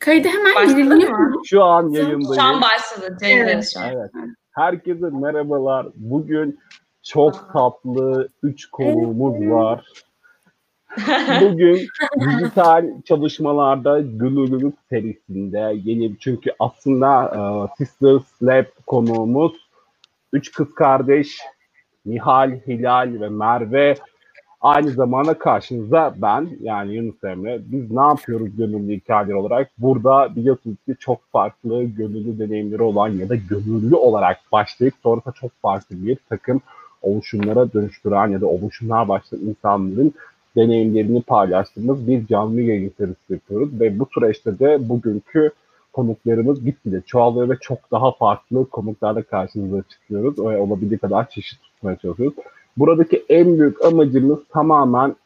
[0.00, 1.42] Kaydı hemen giriliyor mu?
[1.44, 2.34] Şu an yayındayız.
[2.34, 3.16] Şu an başladı.
[3.22, 3.74] Evet.
[3.92, 4.10] Evet.
[4.50, 5.86] Herkese merhabalar.
[5.94, 6.58] Bugün
[7.02, 9.84] çok tatlı üç konuğumuz var.
[11.40, 11.88] Bugün
[12.20, 17.40] dijital çalışmalarda gönüllülük serisinde yeni çünkü aslında e,
[17.84, 19.52] Sisters Lab konuğumuz
[20.32, 21.40] üç kız kardeş
[22.06, 23.94] Nihal, Hilal ve Merve
[24.60, 27.60] aynı zamanda karşınızda ben yani Yunus Emre.
[27.64, 29.70] Biz ne yapıyoruz gönüllü hikayeler olarak?
[29.78, 35.50] Burada biliyorsunuz ki çok farklı gönüllü deneyimleri olan ya da gönüllü olarak başlayıp sonrasında çok
[35.62, 36.60] farklı bir takım
[37.02, 40.14] oluşumlara dönüştüren ya da oluşumlar başlayan insanların
[40.56, 45.50] deneyimlerini paylaştığımız bir canlı yayın serisi yapıyoruz ve bu süreçte de bugünkü
[45.92, 50.38] konuklarımız gitgide çoğalıyor ve çok daha farklı konuklarla karşınıza çıkıyoruz.
[50.38, 52.34] Ve olabildiği kadar çeşit tutmaya çalışıyoruz.
[52.76, 55.16] Buradaki en büyük amacımız tamamen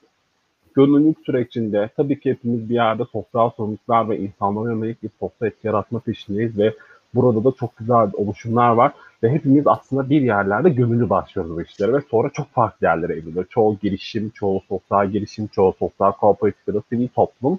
[0.74, 5.66] gönüllülük sürecinde tabii ki hepimiz bir yerde sosyal sorumluluklar ve insanlara yönelik bir sosyal etki
[5.66, 6.74] yaratma peşindeyiz ve
[7.14, 11.92] burada da çok güzel oluşumlar var ve hepimiz aslında bir yerlerde gönüllü başlıyoruz bu işlere
[11.92, 13.44] ve sonra çok farklı yerlere evriliyor.
[13.50, 17.58] Çoğu girişim, çoğu sosyal girişim, çoğu sosyal kooperatif ya da sivil toplum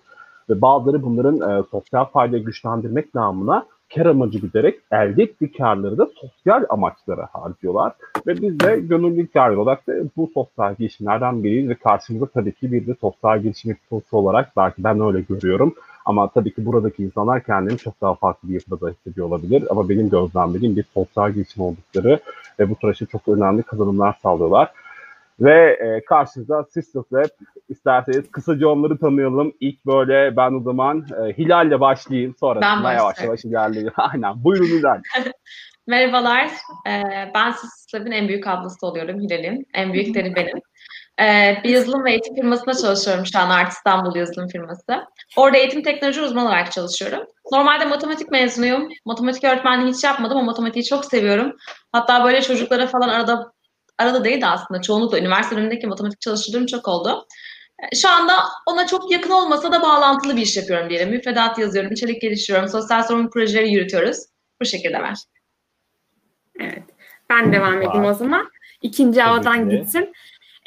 [0.49, 3.65] ve bazıları bunların e, sosyal faydayı güçlendirmek namına
[3.95, 7.93] kar amacı giderek elde ettiği karları da sosyal amaçlara harcıyorlar.
[8.27, 12.71] Ve biz de gönüllü kar olarak da bu sosyal girişimlerden biriyiz ve karşımızda tabii ki
[12.71, 15.75] bir de sosyal girişim yapısı olarak belki ben öyle görüyorum.
[16.05, 19.63] Ama tabii ki buradaki insanlar kendini çok daha farklı bir yapıda hissediyor olabilir.
[19.69, 22.19] Ama benim gözlemlediğim bir sosyal girişim oldukları
[22.59, 24.71] ve bu süreçte çok önemli kazanımlar sağlıyorlar.
[25.39, 27.29] Ve e, karşınızda Sisters Lab.
[27.69, 29.53] İsterseniz kısaca onları tanıyalım.
[29.59, 32.35] İlk böyle ben o zaman e, Hilal'le başlayayım.
[32.39, 33.93] Sonrasında yavaş yavaş ilerleyelim.
[33.97, 34.43] Aynen.
[34.43, 35.01] Buyurun Hilal.
[35.87, 36.49] Merhabalar.
[36.87, 39.67] Ee, ben Sisters Lab'in en büyük ablası oluyorum Hilal'in.
[39.73, 40.57] En büyükleri benim.
[41.21, 45.05] Ee, bir yazılım ve eğitim firmasında çalışıyorum şu an Art İstanbul yazılım firması.
[45.37, 47.27] Orada eğitim teknoloji uzmanı olarak çalışıyorum.
[47.51, 48.89] Normalde matematik mezunuyum.
[49.05, 51.55] Matematik öğretmenliği hiç yapmadım ama matematiği çok seviyorum.
[51.91, 53.51] Hatta böyle çocuklara falan arada
[53.97, 57.27] arada değil de aslında çoğunlukla üniversite dönemindeki matematik çalıştırdığım çok oldu.
[57.95, 58.33] Şu anda
[58.67, 61.09] ona çok yakın olmasa da bağlantılı bir iş yapıyorum diyelim.
[61.09, 64.17] Müfredat yazıyorum, içerik geliştiriyorum, sosyal sorumluluk projeleri yürütüyoruz.
[64.61, 65.17] Bu şekilde var.
[66.59, 66.83] Evet.
[67.29, 68.49] Ben devam edeyim o zaman.
[68.81, 70.13] İkinci havadan gitsin.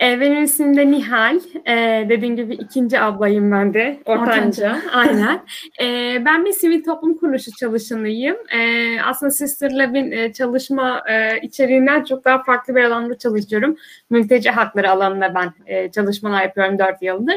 [0.02, 1.40] E, benim ismim de Nihal.
[1.66, 4.00] E, dediğim gibi ikinci ablayım ben de.
[4.04, 4.78] Ortanca.
[4.92, 5.40] Aynen.
[5.80, 8.36] E, ben bir sivil toplum kuruluşu çalışanıyım.
[8.50, 8.60] E,
[9.02, 13.76] aslında Sister Lab'in e, çalışma e, içeriğinden çok daha farklı bir alanda çalışıyorum.
[14.10, 17.36] Mülteci hakları alanında ben e, çalışmalar yapıyorum dört yıldır.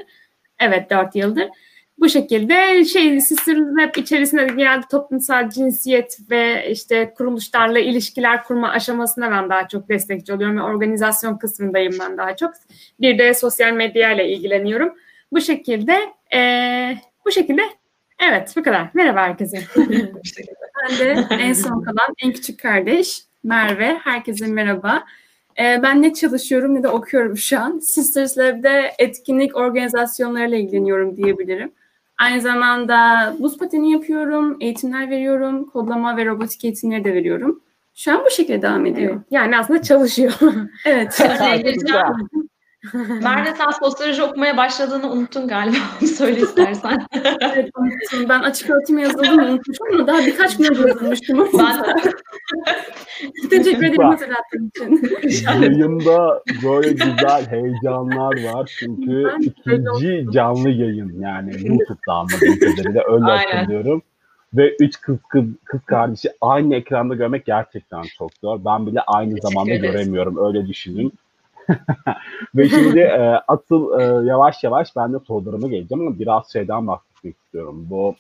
[0.59, 1.49] Evet dört yıldır.
[2.01, 9.31] Bu şekilde şey Sister Lab içerisinde genelde toplumsal cinsiyet ve işte kuruluşlarla ilişkiler kurma aşamasında
[9.31, 12.53] ben daha çok destekçi oluyorum ve organizasyon kısmındayım ben daha çok.
[12.99, 14.93] Bir de sosyal medya ile ilgileniyorum.
[15.31, 15.97] Bu şekilde
[16.33, 16.41] e,
[17.25, 17.61] bu şekilde
[18.19, 18.89] evet bu kadar.
[18.93, 19.61] Merhaba herkese.
[19.77, 23.97] ben de en son kalan en küçük kardeş Merve.
[24.03, 25.03] Herkese merhaba.
[25.59, 27.79] Ben ne çalışıyorum ne de okuyorum şu an.
[27.79, 31.71] Sisters Lab'de etkinlik organizasyonlarıyla ilgileniyorum diyebilirim.
[32.17, 37.61] Aynı zamanda buz pateni yapıyorum, eğitimler veriyorum, kodlama ve robotik eğitimleri de veriyorum.
[37.95, 39.13] Şu an bu şekilde devam ediyor.
[39.13, 39.25] Evet.
[39.31, 40.33] Yani aslında çalışıyor.
[40.85, 41.21] evet.
[43.23, 45.75] Merve sen sosyoloji okumaya başladığını unuttun galiba.
[46.17, 47.05] Söyle istersen.
[47.41, 48.29] evet unuttum.
[48.29, 51.47] Ben açık öğretim yazıldığımı unutmuşum ama daha birkaç gün yazılmıştım.
[51.59, 51.83] Ben
[53.49, 54.71] Teşekkür ederim hatırlattığın
[55.25, 55.45] için.
[55.45, 58.75] Yayında böyle güzel heyecanlar var.
[58.79, 64.01] Çünkü ikinci canlı yayın yani YouTube'da anladığım kadarıyla öyle hatırlıyorum.
[64.53, 68.65] Ve üç kız, kız kız kardeşi aynı ekranda görmek gerçekten çok zor.
[68.65, 69.91] Ben bile aynı Teşekkür zamanda ederiz.
[69.91, 70.47] göremiyorum.
[70.47, 71.13] Öyle düşünün.
[72.55, 77.35] Ve şimdi e, asıl e, yavaş yavaş ben de sorularıma geleceğim ama biraz şeyden bahsetmek
[77.45, 77.87] istiyorum.
[77.89, 78.15] Bu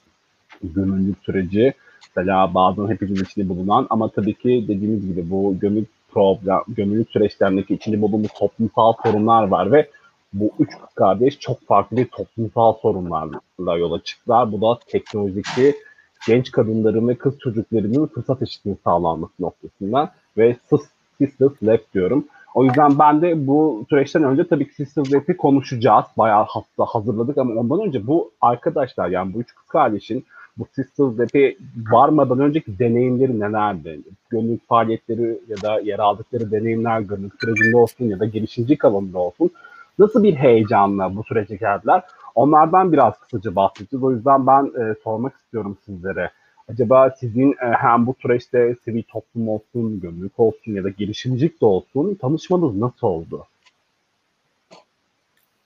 [0.63, 1.73] gönüllülük süreci
[2.15, 7.73] mesela bazen hepimizin içinde bulunan ama tabii ki dediğimiz gibi bu gönüllülük problem, gönüllülük süreçlerindeki
[7.73, 9.89] içinde bulunduğumuz toplumsal sorunlar var ve
[10.33, 14.51] bu üç kardeş çok farklı bir toplumsal sorunlarla yola çıktılar.
[14.51, 15.75] Bu da teknolojideki
[16.27, 20.55] genç kadınların ve kız çocuklarının fırsat eşitliği sağlanması noktasından ve
[21.17, 22.25] Sisters Lab diyorum.
[22.53, 26.05] O yüzden ben de bu süreçten önce tabii ki Sisters Lab'i konuşacağız.
[26.17, 30.25] Bayağı hafta hazırladık ama ondan önce bu arkadaşlar yani bu üç kız kardeşin
[30.57, 31.57] bu Sisters Lab'i
[31.91, 33.99] varmadan önceki deneyimleri nelerdi?
[34.29, 39.51] Gönüllülük faaliyetleri ya da yer aldıkları deneyimler gönüllülük sürecinde olsun ya da girişimcilik alanında olsun.
[39.99, 42.03] Nasıl bir heyecanla bu sürece geldiler?
[42.35, 44.03] Onlardan biraz kısaca bahsedeceğiz.
[44.03, 46.31] O yüzden ben e, sormak istiyorum sizlere.
[46.71, 51.65] Acaba sizin e, hem bu süreçte sivil toplum olsun, gönüllülük olsun ya da girişimcilik de
[51.65, 53.47] olsun tanışmanız nasıl oldu?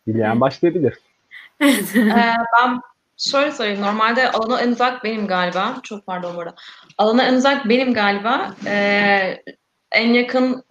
[0.07, 0.99] Dileyen başlayabilir.
[1.61, 2.81] ee, ben
[3.17, 3.81] Şöyle söyleyeyim.
[3.81, 5.79] Normalde alana en uzak benim galiba.
[5.83, 6.55] Çok pardon bu arada.
[6.97, 8.55] Alana en uzak benim galiba.
[8.65, 9.43] Ee,
[9.91, 10.63] en yakın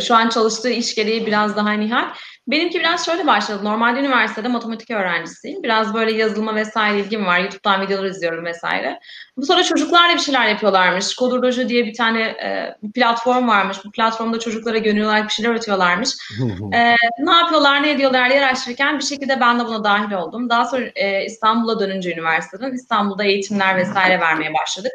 [0.00, 2.04] şu an çalıştığı iş gereği biraz daha Nihal.
[2.46, 3.64] Benimki biraz şöyle başladı.
[3.64, 5.62] Normalde üniversitede matematik öğrencisiyim.
[5.62, 7.38] Biraz böyle yazılıma vesaire ilgim var.
[7.38, 9.00] YouTube'dan videolar izliyorum vesaire.
[9.36, 11.14] Bu sonra çocuklarla bir şeyler yapıyorlarmış.
[11.14, 13.78] Kodurloji diye bir tane e, bir platform varmış.
[13.84, 16.10] Bu platformda çocuklara gönül olarak bir şeyler öğretiyorlarmış.
[16.74, 20.50] e, ne yapıyorlar, ne ediyorlar diye araştırırken bir şekilde ben de buna dahil oldum.
[20.50, 24.92] Daha sonra e, İstanbul'a dönünce üniversiteden İstanbul'da eğitimler vesaire vermeye başladık.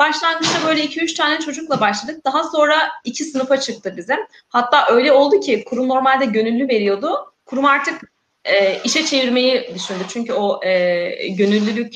[0.00, 2.24] Başlangıçta böyle 2-3 tane çocukla başladık.
[2.24, 4.16] Daha sonra iki sınıfa çıktı bizim.
[4.48, 7.32] Hatta öyle oldu ki kurum normalde gönüllü veriyordu.
[7.46, 8.12] Kurum artık
[8.44, 10.04] e, işe çevirmeyi düşündü.
[10.08, 11.94] Çünkü o e, gönüllülük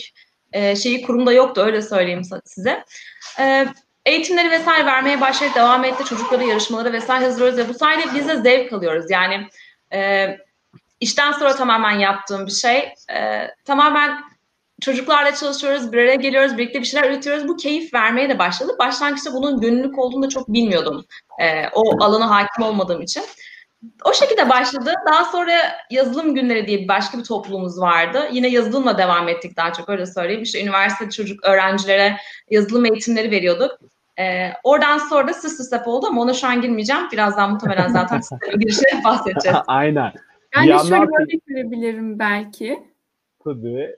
[0.52, 2.85] e, şeyi kurumda yoktu öyle söyleyeyim size.
[3.38, 3.67] E,
[4.06, 5.55] eğitimleri vesaire vermeye başladık.
[5.55, 6.05] Devam etti.
[6.05, 9.11] Çocukları yarışmaları vesaire hazırlıyoruz ve bu sayede biz de zevk alıyoruz.
[9.11, 9.49] Yani
[9.93, 10.29] e,
[11.00, 12.79] işten sonra tamamen yaptığım bir şey.
[13.14, 14.20] E, tamamen
[14.81, 17.49] çocuklarla çalışıyoruz, bir araya geliyoruz, birlikte bir şeyler üretiyoruz.
[17.49, 18.76] Bu keyif vermeye de başladı.
[18.79, 21.05] Başlangıçta bunun gönüllülük olduğunu da çok bilmiyordum.
[21.40, 23.23] E, o alana hakim olmadığım için.
[24.05, 24.93] O şekilde başladı.
[25.07, 25.53] Daha sonra
[25.91, 28.29] yazılım günleri diye başka bir topluluğumuz vardı.
[28.33, 30.43] Yine yazılımla devam ettik daha çok öyle söyleyeyim.
[30.43, 32.17] İşte üniversite çocuk öğrencilere
[32.51, 33.79] yazılım eğitimleri veriyorduk.
[34.19, 37.03] Ee, oradan sonra da Sister Step oldu ama ona şu an girmeyeceğim.
[37.13, 39.59] Birazdan muhtemelen zaten Sister'ın girişine bahsedeceğiz.
[39.67, 40.13] Aynen.
[40.57, 42.79] Yani bir şöyle örnek verebilirim belki.
[43.45, 43.91] Tabii.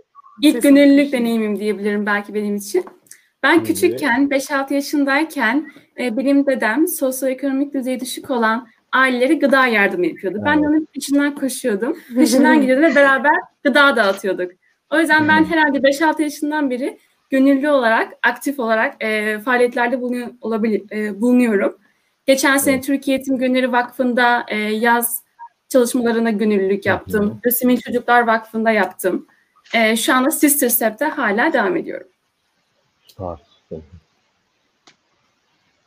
[0.42, 2.84] İlk gönüllülük deneyimim diyebilirim belki benim için.
[3.42, 5.68] Ben küçükken 5-6 yaşındayken
[6.00, 10.38] e, benim dedem sosyoekonomik düzeyi düşük olan aileleri gıda yardımı yapıyordu.
[10.44, 11.98] Ben de onun içinden koşuyordum.
[12.14, 14.52] Peşinden gidiyordum ve beraber gıda dağıtıyorduk.
[14.90, 16.98] O yüzden ben herhalde 5-6 yaşından beri
[17.30, 21.78] gönüllü olarak, aktif olarak e, faaliyetlerde bulunuyor, olabilir, e, bulunuyorum.
[22.26, 25.22] Geçen sene Türkiye Eğitim Günleri Vakfı'nda e, yaz
[25.68, 27.40] çalışmalarına gönüllülük yaptım.
[27.46, 29.26] Lösemili Çocuklar Vakfı'nda yaptım.
[29.74, 32.08] E, şu anda Sister Step'te hala devam ediyorum.
[33.06, 33.36] Süper.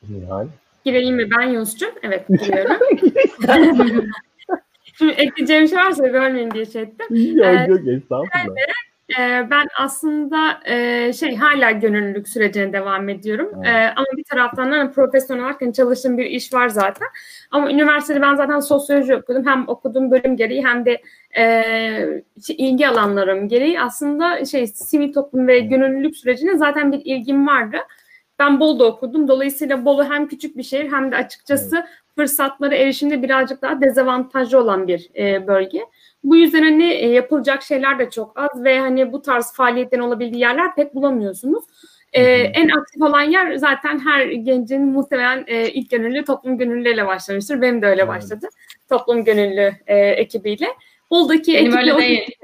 [0.10, 0.48] Nihal?
[0.85, 1.89] Gireyim mi ben Yunus'cum?
[2.03, 2.77] Evet giriyorum.
[4.97, 7.07] Şimdi ekleyeceğim şey varsa bölmeyin diye şey ettim.
[7.09, 8.55] Yok ee, yok estağfurullah.
[9.19, 13.51] E, ben aslında e, şey hala gönüllülük sürecine devam ediyorum.
[13.55, 13.67] Evet.
[13.67, 17.07] E, ama bir taraftan da hani, profesyonel olarak hani çalıştığım bir iş var zaten.
[17.51, 19.45] Ama üniversitede ben zaten sosyoloji okudum.
[19.45, 21.01] Hem okuduğum bölüm gereği hem de
[21.37, 27.77] e, ilgi alanlarım gereği aslında şey sivil toplum ve gönüllülük sürecine zaten bir ilgim vardı.
[28.39, 29.27] Ben Bolu'da okudum.
[29.27, 34.88] Dolayısıyla Bolu hem küçük bir şehir hem de açıkçası fırsatlara erişimde birazcık daha dezavantajlı olan
[34.88, 35.86] bir e, bölge.
[36.24, 40.41] Bu yüzden hani e, yapılacak şeyler de çok az ve hani bu tarz faaliyetlerin olabildiği
[40.41, 41.63] yerler pek bulamıyorsunuz.
[42.13, 47.62] Ee, en aktif olan yer zaten her gencin muhtemelen e, ilk gönüllü toplum gönüllüleriyle başlamıştır.
[47.62, 48.47] Benim de öyle başladı.
[48.89, 50.68] Toplum gönüllü e, ekibiyle.
[51.12, 52.36] Bolu'daki Benim öyle değil.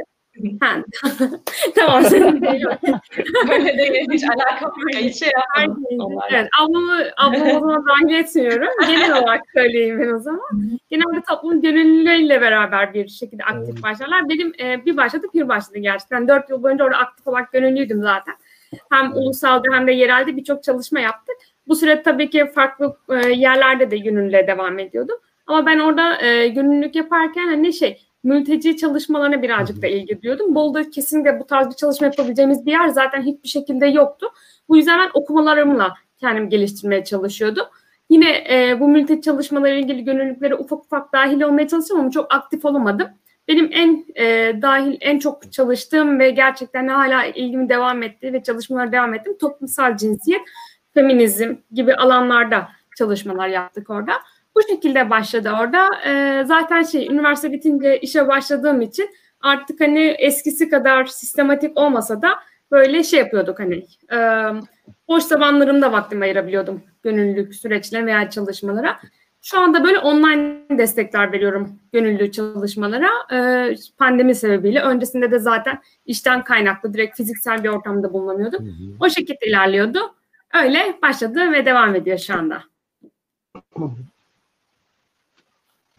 [0.59, 0.77] Ha.
[1.75, 2.65] tamam senin değil.
[3.51, 4.07] Öyle değil.
[4.11, 4.95] Hiç alakam yok.
[4.95, 6.19] Hiç şey yapmadım.
[6.31, 6.49] Evet.
[6.59, 8.69] Ablamı, ablamı o zaman dahil etmiyorum.
[8.87, 10.79] Genel olarak söyleyeyim ben o zaman.
[10.89, 14.29] Genelde toplum gönüllüleriyle beraber bir şekilde aktif başlarlar.
[14.29, 16.27] Benim e, bir başladık bir başladı gerçekten.
[16.27, 18.35] Dört yıl boyunca orada aktif olarak gönüllüydüm zaten.
[18.91, 21.35] Hem ulusalda hem de yerelde birçok çalışma yaptık.
[21.67, 25.17] Bu süre tabii ki farklı e, yerlerde de gönüllüye devam ediyordum.
[25.47, 30.55] Ama ben orada e, gönüllülük yaparken hani şey mülteci çalışmalarına birazcık da ilgi duyuyordum.
[30.55, 34.27] Bolu'da kesinlikle bu tarz bir çalışma yapabileceğimiz bir yer zaten hiçbir şekilde yoktu.
[34.69, 37.65] Bu yüzden ben okumalarımla kendimi geliştirmeye çalışıyordum.
[38.09, 42.65] Yine e, bu mülteci çalışmalarıyla ilgili gönüllülüklere ufak ufak dahil olmaya çalıştım ama çok aktif
[42.65, 43.07] olamadım.
[43.47, 48.91] Benim en e, dahil, en çok çalıştığım ve gerçekten hala ilgimi devam ettiği ve çalışmalara
[48.91, 50.41] devam ettim toplumsal cinsiyet,
[50.93, 54.13] feminizm gibi alanlarda çalışmalar yaptık orada.
[54.55, 55.89] Bu şekilde başladı orada.
[56.05, 59.09] E, zaten şey üniversite bitince işe başladığım için
[59.41, 62.29] artık hani eskisi kadar sistematik olmasa da
[62.71, 64.17] böyle şey yapıyorduk hani e,
[65.07, 68.99] boş zamanlarımda vaktimi ayırabiliyordum gönüllülük süreçlerine veya çalışmalara.
[69.41, 74.81] Şu anda böyle online destekler veriyorum gönüllü çalışmalara e, pandemi sebebiyle.
[74.81, 78.65] Öncesinde de zaten işten kaynaklı direkt fiziksel bir ortamda bulunamıyordum.
[78.65, 78.95] Hı hı.
[78.99, 79.99] O şekilde ilerliyordu.
[80.53, 82.63] Öyle başladı ve devam ediyor şu anda.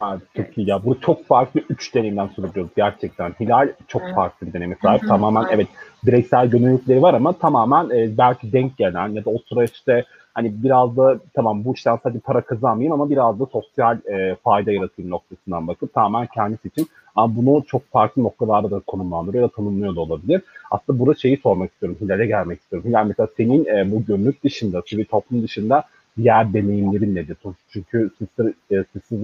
[0.01, 0.85] Abi çok iyi ya.
[0.85, 3.35] Bu çok farklı üç deneyimden söz ediyoruz gerçekten.
[3.41, 4.15] Hilal çok evet.
[4.15, 5.09] farklı bir deneyim sahip.
[5.09, 5.53] Tamamen evet.
[5.55, 5.67] evet
[6.07, 10.97] bireysel gönüllülükleri var ama tamamen e, belki denk gelen ya da o süreçte hani biraz
[10.97, 15.69] da tamam bu işten sadece para kazanmayayım ama biraz da sosyal e, fayda yaratayım noktasından
[15.69, 20.01] bakıp tamamen kendisi için ama bunu çok farklı noktalarda da konumlandırıyor ya da tanımlıyor da
[20.01, 20.43] olabilir.
[20.71, 22.89] Aslında burada şeyi sormak istiyorum, Hilal'e gelmek istiyorum.
[22.89, 25.85] Hilal mesela senin e, bu gönüllülük dışında, sivil toplum dışında
[26.17, 27.37] diğer deneyimlerin nedir?
[27.69, 29.23] Çünkü Sister, e, Sister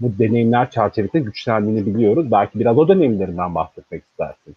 [0.00, 2.30] bu deneyimler çerçevesinde güçlendiğini biliyoruz.
[2.30, 4.56] Belki biraz o deneyimlerinden bahsetmek istersin.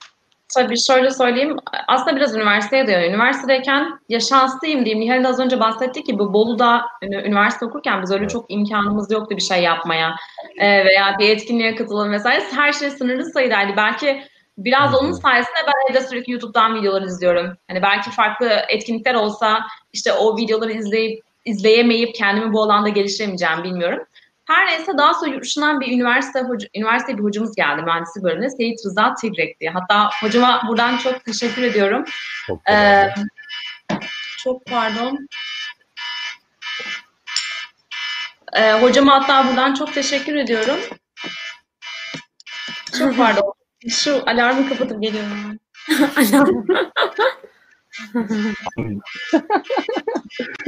[0.56, 1.58] Tabii şöyle söyleyeyim.
[1.88, 3.10] Aslında biraz üniversiteye dayanıyor.
[3.10, 5.06] Üniversitedeyken ya şanslıyım diyeyim.
[5.06, 9.42] Nihal az önce bahsetti ki bu Bolu'da üniversite okurken biz öyle çok imkanımız yoktu bir
[9.42, 10.16] şey yapmaya.
[10.60, 12.44] Ee, veya bir etkinliğe katılalım vesaire.
[12.56, 13.74] Her şey sınırlı sayıdaydı.
[13.78, 14.24] Belki
[14.58, 17.58] biraz onun sayesinde ben evde sürekli YouTube'dan videolar izliyorum.
[17.68, 19.60] Hani belki farklı etkinlikler olsa
[19.94, 24.00] işte o videoları izleyip izleyemeyip kendimi bu alanda geliştiremeyeceğim bilmiyorum.
[24.48, 28.86] Her neyse daha sonra yurt bir üniversite hoca, üniversite bir hocamız geldi mühendislik bölümünde Seyit
[28.86, 29.72] Rıza Tigrek diye.
[29.72, 32.06] Hatta hocama buradan çok teşekkür ediyorum.
[32.48, 33.10] Çok, ee,
[34.38, 35.28] çok pardon.
[38.54, 40.78] Ee, hocama hatta buradan çok teşekkür ediyorum.
[43.00, 43.54] Çok pardon.
[43.90, 45.60] Şu alarmı kapatıp geliyorum.
[46.18, 46.68] Alarm.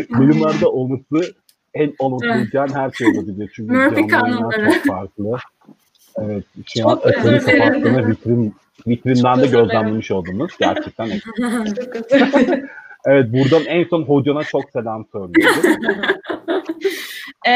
[0.10, 1.36] Bilimlerde olması
[1.74, 3.52] en unutmayacağın her şey olabilir.
[3.56, 4.74] Çünkü Murphy kanunları.
[4.74, 5.38] Çok farklı.
[6.18, 6.44] Evet.
[6.66, 8.56] Şu an ekranı kapattığını vitrin,
[8.88, 10.52] vitrinden de gözlemlemiş oldunuz.
[10.60, 11.10] Gerçekten.
[13.06, 15.62] evet buradan en son hocana çok selam söylüyorum.
[17.46, 17.52] ee,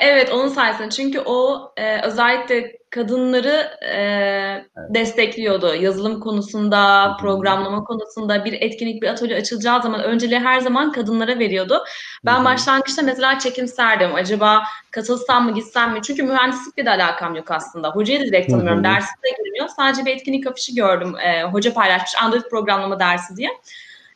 [0.00, 0.90] evet onun sayesinde.
[0.90, 4.94] Çünkü o e, özellikle kadınları e, evet.
[4.94, 5.74] destekliyordu.
[5.74, 11.84] Yazılım konusunda, programlama konusunda bir etkinlik, bir atölye açılacağı zaman önceliği her zaman kadınlara veriyordu.
[12.24, 14.14] Ben başlangıçta mesela çekimserdim.
[14.14, 16.02] Acaba katılsam mı, gitsem mi?
[16.02, 17.90] Çünkü mühendislikle de alakam yok aslında.
[17.90, 18.84] Hocayı da direkt tanımıyorum.
[18.84, 19.68] Dersi de girmiyor.
[19.76, 21.16] Sadece bir etkinlik afişi gördüm.
[21.16, 23.50] E, hoca paylaşmış Android programlama dersi diye.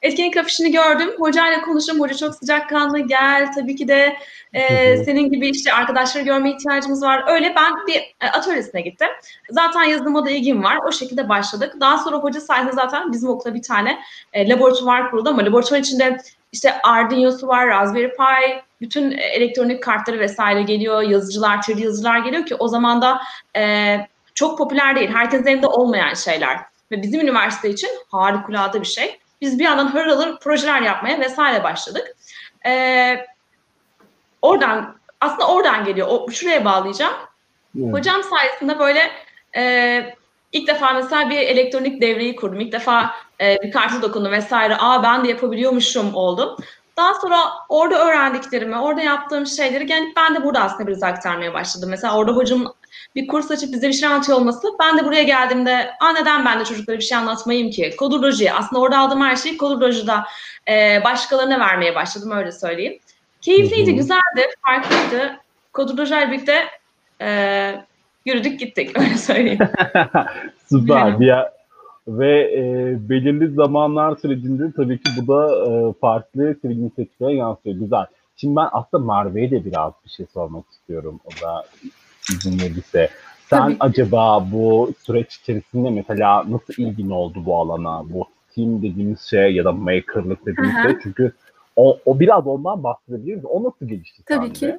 [0.02, 1.10] Etkinlik afişini gördüm.
[1.18, 2.00] Hocayla konuştum.
[2.00, 2.98] Hoca çok sıcakkanlı.
[2.98, 4.16] Gel tabii ki de
[4.52, 7.24] e, senin gibi işte arkadaşları görmeye ihtiyacımız var.
[7.28, 9.08] Öyle ben bir e, atölyesine gittim.
[9.50, 10.78] Zaten yazılıma da ilgim var.
[10.88, 11.76] O şekilde başladık.
[11.80, 13.98] Daha sonra hoca sayesinde zaten bizim okulda bir tane
[14.32, 16.16] e, laboratuvar kuruldu ama laboratuvar içinde
[16.52, 21.02] işte Arduino'su var, Raspberry Pi, bütün elektronik kartları vesaire geliyor.
[21.02, 23.20] Yazıcılar, 3D yazıcılar geliyor ki o zaman da
[23.56, 23.96] e,
[24.34, 25.10] çok popüler değil.
[25.12, 26.60] Herkesin elinde olmayan şeyler.
[26.90, 29.18] Ve bizim üniversite için harikulade bir şey.
[29.40, 32.16] Biz bir yandan hır alır projeler yapmaya vesaire başladık.
[32.66, 33.26] Ee,
[34.42, 36.08] oradan aslında oradan geliyor.
[36.10, 37.12] O, şuraya bağlayacağım.
[37.78, 37.92] Evet.
[37.92, 39.10] Hocam sayesinde böyle
[39.56, 40.14] e,
[40.52, 42.60] ilk defa mesela bir elektronik devreyi kurdum.
[42.60, 44.76] İlk defa e, bir kartı dokundu vesaire.
[44.78, 46.56] Aa ben de yapabiliyormuşum oldum.
[46.96, 47.36] Daha sonra
[47.68, 51.90] orada öğrendiklerimi, orada yaptığım şeyleri yani ben de burada aslında biraz aktarmaya başladım.
[51.90, 52.72] Mesela orada hocam
[53.14, 56.60] bir kurs açıp bize bir şey anlatıyor olması ben de buraya geldiğimde Aa, neden ben
[56.60, 57.96] de çocuklara bir şey anlatmayayım ki?
[57.98, 58.52] Koduroloji.
[58.52, 60.12] Aslında orada aldığım her şeyi kodurolojide
[60.68, 62.98] e, başkalarına vermeye başladım öyle söyleyeyim.
[63.40, 65.36] Keyifliydi, güzeldi, farklıydı.
[65.72, 66.64] Kodurolojiyle birlikte
[67.20, 67.74] e,
[68.26, 69.58] yürüdük gittik öyle söyleyeyim.
[70.68, 71.20] Süper.
[71.20, 71.34] Bir,
[72.08, 77.76] ve e, belirli zamanlar sürecinde tabii ki bu da e, farklı film seçmeye yansıyor.
[77.76, 78.06] Güzel.
[78.36, 81.20] Şimdi ben aslında Merve'ye de biraz bir şey sormak istiyorum.
[81.24, 81.64] O da
[82.36, 83.10] izin verirse.
[83.50, 83.76] Sen tabii.
[83.80, 88.04] acaba bu süreç içerisinde mesela nasıl ilgin oldu bu alana?
[88.10, 90.82] Bu Steam dediğimiz şey ya da makerlık dediğimiz Aha.
[90.82, 90.98] şey.
[91.02, 91.32] Çünkü
[91.76, 93.44] o, o biraz ondan bahsedebiliriz.
[93.44, 94.22] O nasıl gelişti?
[94.26, 94.78] Tabii ki.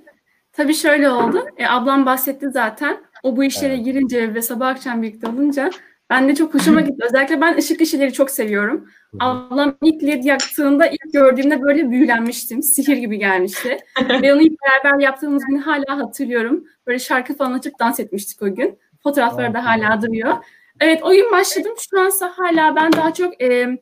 [0.53, 1.45] Tabii şöyle oldu.
[1.57, 2.97] E, ablam bahsetti zaten.
[3.23, 3.85] O bu işlere evet.
[3.85, 5.69] girince ve sabah akşam birlikte olunca
[6.11, 7.05] ben de çok hoşuma gitti.
[7.05, 8.89] Özellikle ben ışık işleri çok seviyorum.
[9.19, 12.63] Ablam ilk led yaktığında ilk gördüğümde böyle büyülenmiştim.
[12.63, 13.77] Sihir gibi gelmişti.
[14.21, 16.63] Ve onu ilk beraber yaptığımız günü hala hatırlıyorum.
[16.87, 18.79] Böyle şarkı falan açıp dans etmiştik o gün.
[19.03, 20.33] Fotoğrafları da hala duruyor.
[20.79, 21.73] Evet o gün başladım.
[21.89, 23.77] Şu ansa hala ben daha çok e,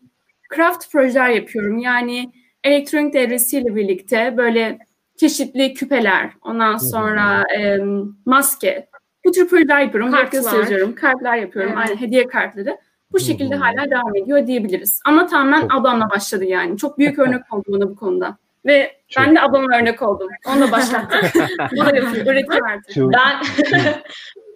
[0.56, 1.78] craft projeler yapıyorum.
[1.78, 2.32] Yani
[2.64, 4.80] elektronik devresiyle birlikte böyle
[5.18, 7.78] çeşitli küpeler, ondan sonra e,
[8.26, 8.90] maske,
[9.30, 10.12] bu tür projeler yapıyorum.
[10.12, 10.60] Kartlar.
[10.60, 10.96] yazıyorum.
[10.96, 11.74] Kartlar yapıyorum.
[11.78, 11.90] Evet.
[11.90, 12.78] Aynı hediye kartları.
[13.12, 13.62] Bu şekilde hmm.
[13.62, 15.02] hala devam ediyor diyebiliriz.
[15.06, 15.74] Ama tamamen Çok.
[15.74, 16.78] ablamla başladı yani.
[16.78, 18.38] Çok büyük örnek oldu bana bu konuda.
[18.66, 19.26] Ve Çok.
[19.26, 20.28] ben de ablama örnek oldum.
[20.48, 21.36] Onunla başlattık.
[21.82, 22.26] o da yapıyor.
[22.26, 22.98] Öğretiyor artık.
[22.98, 23.42] Ben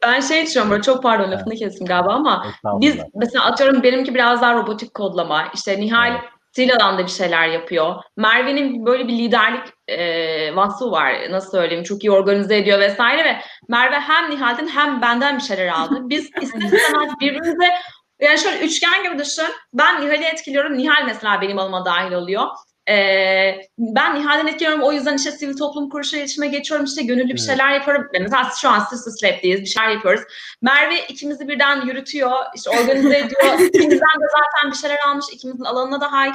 [0.03, 4.41] ben şey düşünüyorum böyle çok pardon lafını kestim galiba ama biz mesela atıyorum benimki biraz
[4.41, 5.43] daha robotik kodlama.
[5.53, 6.13] İşte Nihal
[6.57, 6.69] evet.
[6.69, 7.95] Stil alanda bir şeyler yapıyor.
[8.17, 11.31] Merve'nin böyle bir liderlik e, vasfı var.
[11.31, 11.83] Nasıl söyleyeyim?
[11.83, 15.99] Çok iyi organize ediyor vesaire ve Merve hem Nihal'den hem benden bir şeyler aldı.
[16.09, 17.73] Biz isterseniz birbirimize
[18.21, 19.45] yani şöyle üçgen gibi düşün.
[19.73, 20.77] Ben Nihal'i etkiliyorum.
[20.77, 22.47] Nihal mesela benim alıma dahil oluyor.
[22.89, 24.83] Ee, ben Nihal'den etkiliyorum.
[24.83, 26.85] O yüzden işte sivil toplum kuruluşu iletişime geçiyorum.
[26.85, 28.07] İşte gönüllü bir şeyler yapıyorum.
[28.21, 29.61] Mesela şu an Sister Slap'teyiz.
[29.61, 30.23] Bir şeyler yapıyoruz.
[30.61, 32.31] Merve ikimizi birden yürütüyor.
[32.55, 33.59] işte organize ediyor.
[33.59, 35.25] İkimizden de zaten bir şeyler almış.
[35.33, 36.31] ikimizin alanına da hay.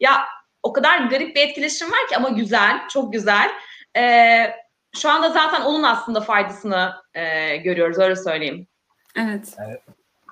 [0.00, 0.24] Ya
[0.62, 2.88] o kadar garip bir etkileşim var ki ama güzel.
[2.88, 3.50] Çok güzel.
[3.96, 4.50] Ee,
[4.96, 7.98] şu anda zaten onun aslında faydasını e, görüyoruz.
[7.98, 8.66] Öyle söyleyeyim.
[9.16, 9.54] Evet.
[9.66, 9.82] Evet.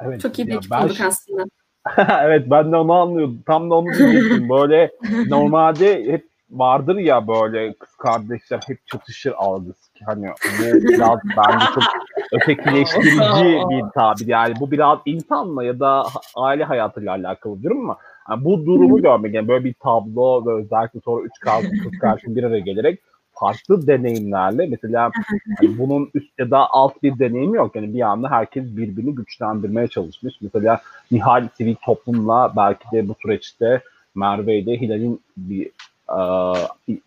[0.00, 0.20] evet.
[0.20, 1.44] Çok iyi bir ekip olduk aslında.
[2.22, 3.42] evet ben de onu anlıyordum.
[3.46, 4.48] Tam da onu diyecektim.
[4.48, 4.90] Böyle
[5.28, 9.92] normalde hep vardır ya böyle kız kardeşler hep çatışır algısı.
[10.06, 11.84] Hani bu biraz bence çok
[12.32, 14.26] ötekileştirici bir tabir.
[14.26, 16.04] Yani bu biraz insanla ya da
[16.36, 17.96] aile hayatıyla alakalı bir durum ama
[18.30, 22.44] yani bu durumu görmek yani böyle bir tablo ve özellikle sonra üç kız kardeşin bir
[22.44, 23.00] araya gelerek
[23.42, 25.10] farklı deneyimlerle mesela
[25.58, 27.76] hani bunun üst ya da alt bir deneyimi yok.
[27.76, 30.34] Yani bir anda herkes birbirini güçlendirmeye çalışmış.
[30.40, 30.80] Mesela
[31.10, 33.82] Nihal sivil toplumla belki de bu süreçte
[34.14, 35.66] Merve ile Hilal'in bir
[36.08, 36.20] e,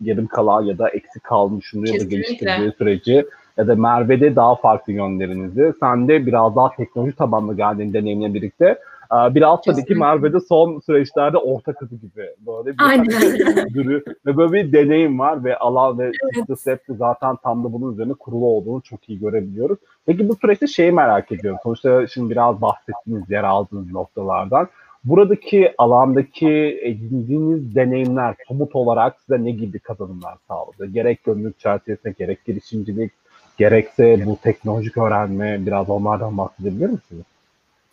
[0.00, 3.26] yarım kalan ya da eksik kalmışını ya da geliştirdiği süreci
[3.56, 8.78] ya da Merve'de daha farklı yönlerinizi, sen de biraz daha teknoloji tabanlı geldiğin deneyimle birlikte
[9.12, 13.10] Biraz tabii ki Merve'de son süreçlerde orta kızı gibi böyle bir Aynen.
[13.74, 16.60] dürü ve böyle bir deneyim var ve alan ve evet.
[16.60, 19.78] Step zaten tam da bunun üzerine kurulu olduğunu çok iyi görebiliyoruz.
[20.06, 21.60] Peki bu süreçte şeyi merak ediyorum.
[21.62, 24.68] Sonuçta şimdi biraz bahsettiğiniz yer aldığınız noktalardan.
[25.04, 30.86] Buradaki alandaki edindiğiniz deneyimler somut olarak size ne gibi kazanımlar sağladı?
[30.86, 33.12] Gerek gönüllülük çerçevesinde, gerek girişimcilik,
[33.58, 37.24] gerekse bu teknolojik öğrenme biraz onlardan bahsedebilir misiniz?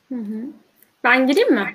[0.09, 0.45] Hı hı.
[1.03, 1.73] Ben gireyim mi?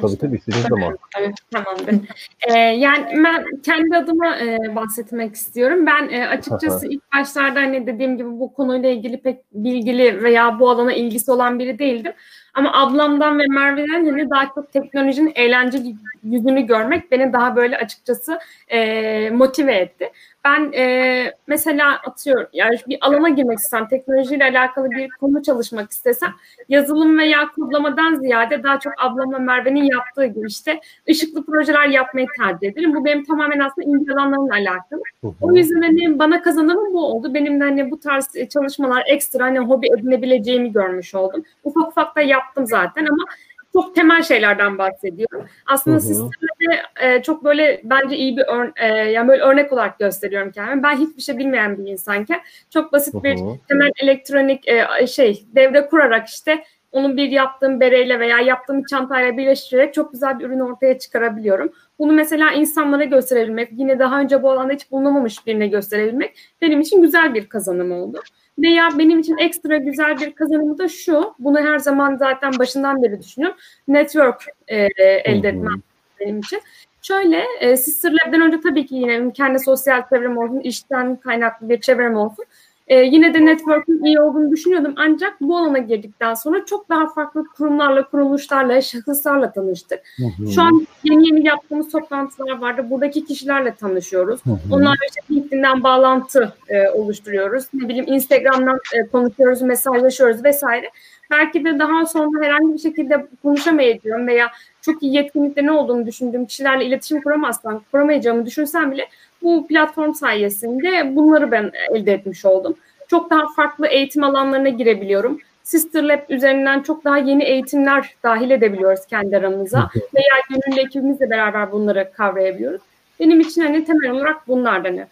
[0.00, 0.98] Tabii tabii istediğiniz zaman.
[1.14, 2.08] Tabii, tamamdır.
[2.48, 5.86] Ee, yani ben kendi adıma e, bahsetmek istiyorum.
[5.86, 10.70] Ben e, açıkçası ilk başlarda hani dediğim gibi bu konuyla ilgili pek bilgili veya bu
[10.70, 12.12] alana ilgisi olan biri değildim.
[12.54, 18.38] Ama ablamdan ve Merve'den hani daha çok teknolojinin eğlenceli yüzünü görmek beni daha böyle açıkçası
[18.68, 20.10] e, motive etti.
[20.44, 26.34] Ben e, mesela atıyorum yani bir alana girmek istesem, teknolojiyle alakalı bir konu çalışmak istesem
[26.68, 30.80] yazılım veya kodlamadan ziyade daha çok ablamla Merve'nin yaptığı gibi işte
[31.10, 32.94] ışıklı projeler yapmayı tercih ederim.
[32.94, 35.00] Bu benim tamamen aslında ilgi alanlarımla alakalı.
[35.40, 37.34] O yüzden hani bana kazanımım bu oldu.
[37.34, 41.44] Benim de hani bu tarz çalışmalar ekstra hani hobi edinebileceğimi görmüş oldum.
[41.64, 43.24] Ufak ufak da yaptım zaten ama
[43.72, 45.46] çok temel şeylerden bahsediyorum.
[45.66, 49.98] Aslında hı sistemde e, çok böyle bence iyi bir ör, e, yani böyle örnek olarak
[49.98, 50.82] gösteriyorum kendimi.
[50.82, 53.58] Ben hiçbir şey bilmeyen bir insanken çok basit bir hı hı.
[53.68, 59.94] temel elektronik e, şey devre kurarak işte onun bir yaptığım bereyle veya yaptığım çantayla birleştirerek
[59.94, 61.72] çok güzel bir ürün ortaya çıkarabiliyorum.
[61.98, 67.02] Bunu mesela insanlara gösterebilmek, yine daha önce bu alanda hiç bulunamamış birine gösterebilmek benim için
[67.02, 68.20] güzel bir kazanım oldu.
[68.62, 73.20] Veya benim için ekstra güzel bir kazanımı da şu, bunu her zaman zaten başından beri
[73.20, 73.58] düşünüyorum.
[73.88, 74.76] Network e,
[75.24, 75.82] elde etmem
[76.20, 76.60] benim için.
[77.02, 81.80] Şöyle, e, Sister Lab'den önce tabii ki yine kendi sosyal çevrem olsun, işten kaynaklı bir
[81.80, 82.44] çevrem olsun.
[82.90, 84.94] E, yine de network'ün iyi olduğunu düşünüyordum.
[84.96, 90.00] Ancak bu alana girdikten sonra çok daha farklı kurumlarla, kuruluşlarla, şahıslarla tanıştık.
[90.16, 90.52] Hı hı.
[90.52, 92.86] Şu an yeni yeni yaptığımız toplantılar vardı.
[92.90, 94.46] Buradaki kişilerle tanışıyoruz.
[94.46, 94.58] Hı hı.
[94.70, 97.64] Onlarla işte LinkedIn'den bağlantı e, oluşturuyoruz.
[97.74, 100.90] Ne bileyim Instagram'dan e, konuşuyoruz, mesajlaşıyoruz vesaire.
[101.30, 104.50] Belki de daha sonra herhangi bir şekilde konuşamayacağım veya
[104.82, 109.08] çok iyi yetkinlikte ne olduğunu düşündüğüm kişilerle iletişim kuramazsam, kuramayacağımı düşünsem bile
[109.42, 112.74] bu platform sayesinde bunları ben elde etmiş oldum.
[113.08, 115.38] Çok daha farklı eğitim alanlarına girebiliyorum.
[115.62, 119.90] Sister Lab üzerinden çok daha yeni eğitimler dahil edebiliyoruz kendi aramıza.
[120.14, 122.80] Veya gönüllü ekibimizle beraber bunları kavrayabiliyoruz.
[123.20, 124.90] Benim için hani temel olarak bunlardan.
[124.90, 125.06] Hani.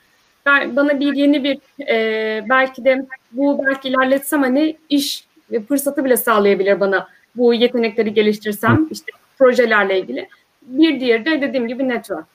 [0.47, 5.29] Ben, bana bir yeni bir e, belki de bu belki ilerletsem hani iş
[5.69, 10.29] fırsatı bile sağlayabilir bana bu yetenekleri geliştirsem işte projelerle ilgili.
[10.63, 12.27] Bir diğeri de dediğim gibi network.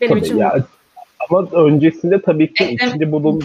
[0.00, 0.56] Benim Tabii için ya.
[1.30, 3.42] Ama öncesinde tabii ki içinde bulun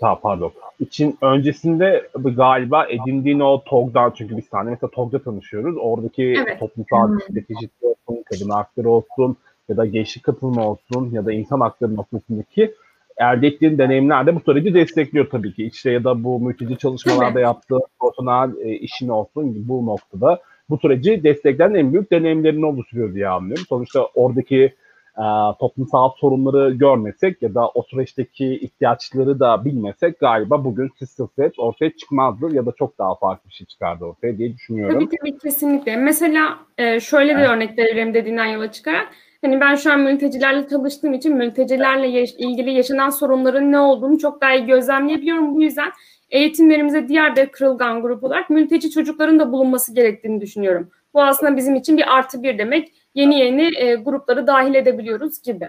[0.00, 0.52] Ha, pardon.
[0.80, 5.76] İçin öncesinde galiba edindiğin o TOG'dan çünkü biz tane mesela TOG'da tanışıyoruz.
[5.80, 6.60] Oradaki evet.
[6.60, 7.38] toplumsal hmm.
[7.38, 9.36] eşitlik olsun, kadın hakları olsun
[9.68, 12.74] ya da gençlik katılımı olsun ya da insan hakları noktasındaki
[13.18, 15.64] elde ettiğin deneyimler de bu süreci destekliyor tabii ki.
[15.64, 20.40] İşte ya da bu mülteci çalışmalarda yaptığı personel e, işini olsun bu noktada
[20.70, 23.64] bu süreci destekleyen en büyük deneyimlerini oluşturuyor diye anlıyorum.
[23.68, 24.74] Sonuçta oradaki
[25.18, 25.26] e,
[25.60, 31.90] toplumsal sorunları görmesek ya da o süreçteki ihtiyaçları da bilmesek galiba bugün Sister Set ortaya
[31.96, 34.94] çıkmazdı ya da çok daha farklı bir şey çıkardı ortaya diye düşünüyorum.
[34.94, 35.96] Tabii tabii kesinlikle.
[35.96, 37.50] Mesela e, şöyle bir evet.
[37.50, 39.08] örnek verelim dediğinden yola çıkarak.
[39.42, 44.40] Hani ben şu an mültecilerle çalıştığım için mültecilerle yaş- ilgili yaşanan sorunların ne olduğunu çok
[44.40, 45.54] daha iyi gözlemleyebiliyorum.
[45.54, 45.90] Bu yüzden
[46.30, 50.90] eğitimlerimize diğer bir kırılgan grup olarak mülteci çocukların da bulunması gerektiğini düşünüyorum.
[51.14, 55.68] Bu aslında bizim için bir artı bir demek yeni yeni e, grupları dahil edebiliyoruz gibi.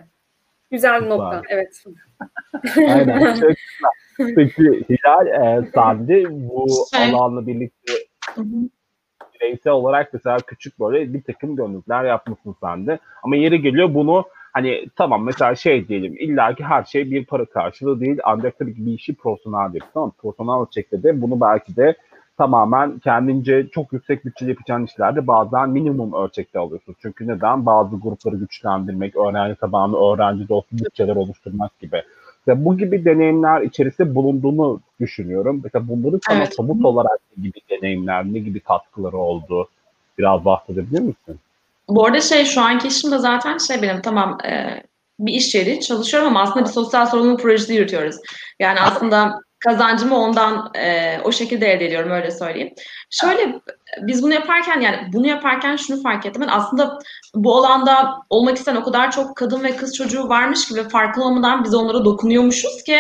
[0.72, 1.10] Güzel Süper.
[1.10, 1.84] nokta, evet.
[2.78, 3.52] Aynen, çok
[4.36, 7.14] Peki Hilal, e, sen de bu şey.
[7.14, 7.94] alanla birlikte
[9.34, 13.00] bireysel olarak mesela küçük böyle bir takım gönüllükler yapmışsın sen de.
[13.24, 17.46] Ama yeri geliyor bunu hani tamam mesela şey diyelim illa ki her şey bir para
[17.46, 19.92] karşılığı değil ancak tabii ki bir işi profesyonel yapıyorsun.
[19.94, 21.96] Tamam profesyonel ölçekte de bunu belki de
[22.40, 26.96] tamamen kendince çok yüksek bütçeli yapacağın işlerde bazen minimum ölçekte alıyorsun.
[27.02, 27.66] Çünkü neden?
[27.66, 32.04] Bazı grupları güçlendirmek, öğrenci tabanlı, öğrenci dostu bütçeler oluşturmak gibi.
[32.48, 35.62] Mesela bu gibi deneyimler içerisinde bulunduğunu düşünüyorum.
[35.64, 36.56] Mesela bunların sana Evet.
[36.56, 39.70] somut olarak ne gibi deneyimler, ne gibi katkıları oldu?
[40.18, 41.40] Biraz bahsedebilir misin?
[41.90, 44.84] Bu arada şey şu anki işim de zaten şey benim tamam e,
[45.20, 48.16] bir iş yeri çalışıyorum ama aslında bir sosyal sorumluluk projesi yürütüyoruz.
[48.60, 52.74] Yani aslında kazancımı ondan e, o şekilde elde ediyorum öyle söyleyeyim.
[53.10, 53.60] Şöyle
[54.02, 56.42] biz bunu yaparken yani bunu yaparken şunu fark ettim.
[56.42, 57.00] Ben aslında
[57.36, 60.84] bu alanda olmak isteyen o kadar çok kadın ve kız çocuğu varmış ki ve
[61.18, 63.00] olmadan biz onlara dokunuyormuşuz ki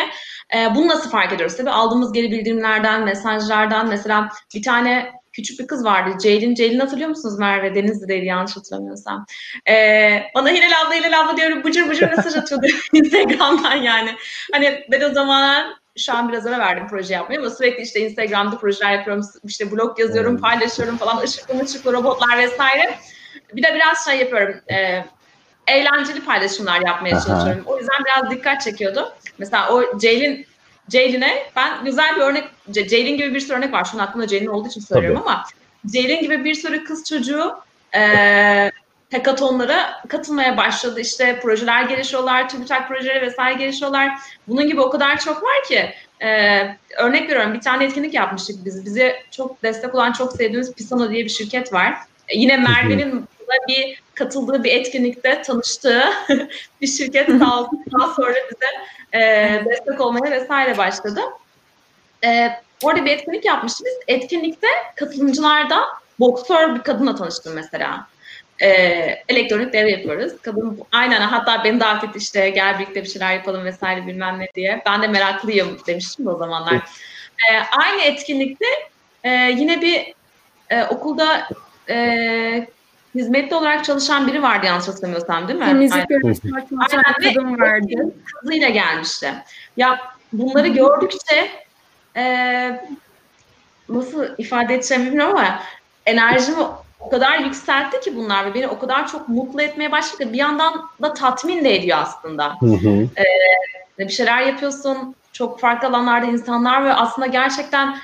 [0.55, 1.57] e, bunu nasıl fark ediyoruz?
[1.57, 6.17] Tabii aldığımız geri bildirimlerden, mesajlardan mesela bir tane küçük bir kız vardı.
[6.21, 6.55] Ceylin.
[6.55, 7.75] Ceylin hatırlıyor musunuz Merve?
[7.75, 9.25] Denizli'deydi yanlış hatırlamıyorsam.
[9.69, 14.15] Ee, bana Hilal abla Hilal abla diyorum bıcır bıcır mesaj atıyordu Instagram'dan yani.
[14.51, 15.65] Hani ben o zamanlar
[15.99, 19.25] şu an biraz ara verdim proje yapmaya ama sürekli işte Instagram'da projeler yapıyorum.
[19.43, 21.21] İşte blog yazıyorum, paylaşıyorum falan.
[21.21, 22.95] ışıklı ışıklı robotlar vesaire.
[23.53, 24.55] Bir de biraz şey yapıyorum.
[24.71, 25.05] E,
[25.67, 27.25] eğlenceli paylaşımlar yapmaya Aha.
[27.25, 27.63] çalışıyorum.
[27.65, 29.13] O yüzden biraz dikkat çekiyordu.
[29.37, 30.45] Mesela o Ceylin
[30.89, 33.85] Ceylin'e ben güzel bir örnek, Ce- Ceylin gibi bir sürü örnek var.
[33.85, 35.43] Şu an aklımda Ceylin olduğu için söylüyorum ama
[35.85, 37.55] Ceylin gibi bir sürü kız çocuğu
[37.95, 38.71] e,
[39.11, 40.99] hackathonlara katılmaya başladı.
[40.99, 44.19] İşte projeler gelişiyorlar, TÜBİTAK projeleri vesaire gelişiyorlar.
[44.47, 45.89] Bunun gibi o kadar çok var ki.
[46.21, 46.59] E,
[46.97, 48.85] örnek veriyorum bir tane etkinlik yapmıştık biz.
[48.85, 51.93] Bize çok destek olan, çok sevdiğimiz Pisano diye bir şirket var.
[52.27, 53.25] E, yine Merve'nin
[53.67, 56.03] bir katıldığı bir etkinlikte tanıştığı
[56.81, 58.67] bir şirket sağ olsun daha sonra bize
[59.23, 61.21] e, destek olmaya vesaire başladı.
[62.25, 62.51] E,
[62.83, 63.97] orada bir etkinlik yapmıştık biz.
[64.07, 65.79] Etkinlikte katılımcılarda
[66.19, 68.07] boksör bir kadınla tanıştım mesela.
[68.61, 68.67] E,
[69.29, 70.33] elektronik devre yapıyoruz.
[70.41, 74.47] Kadın aynen hatta beni davet etti işte gel birlikte bir şeyler yapalım vesaire bilmem ne
[74.55, 74.81] diye.
[74.85, 76.75] Ben de meraklıyım demiştim de o zamanlar.
[76.75, 78.65] E, aynı etkinlikte
[79.23, 80.13] e, yine bir
[80.69, 81.47] e, okulda
[81.89, 82.67] e,
[83.15, 85.65] hizmetli olarak çalışan biri vardı yanlış hatırlamıyorsam değil mi?
[85.65, 88.13] Temizlik görevlisi çalışan kadın vardı.
[88.41, 89.33] kızıyla gelmişti.
[89.77, 89.99] Ya
[90.33, 91.51] bunları gördükçe
[92.15, 92.81] e,
[93.89, 95.59] nasıl ifade edeceğimi bilmiyorum ama
[96.05, 96.63] enerjimi
[96.99, 100.33] o kadar yükseltti ki bunlar ve beni o kadar çok mutlu etmeye başladı.
[100.33, 102.55] Bir yandan da tatmin de ediyor aslında.
[102.59, 103.07] Hı hı.
[103.99, 105.15] Ve bir şeyler yapıyorsun.
[105.33, 107.97] Çok farklı alanlarda insanlar ve aslında gerçekten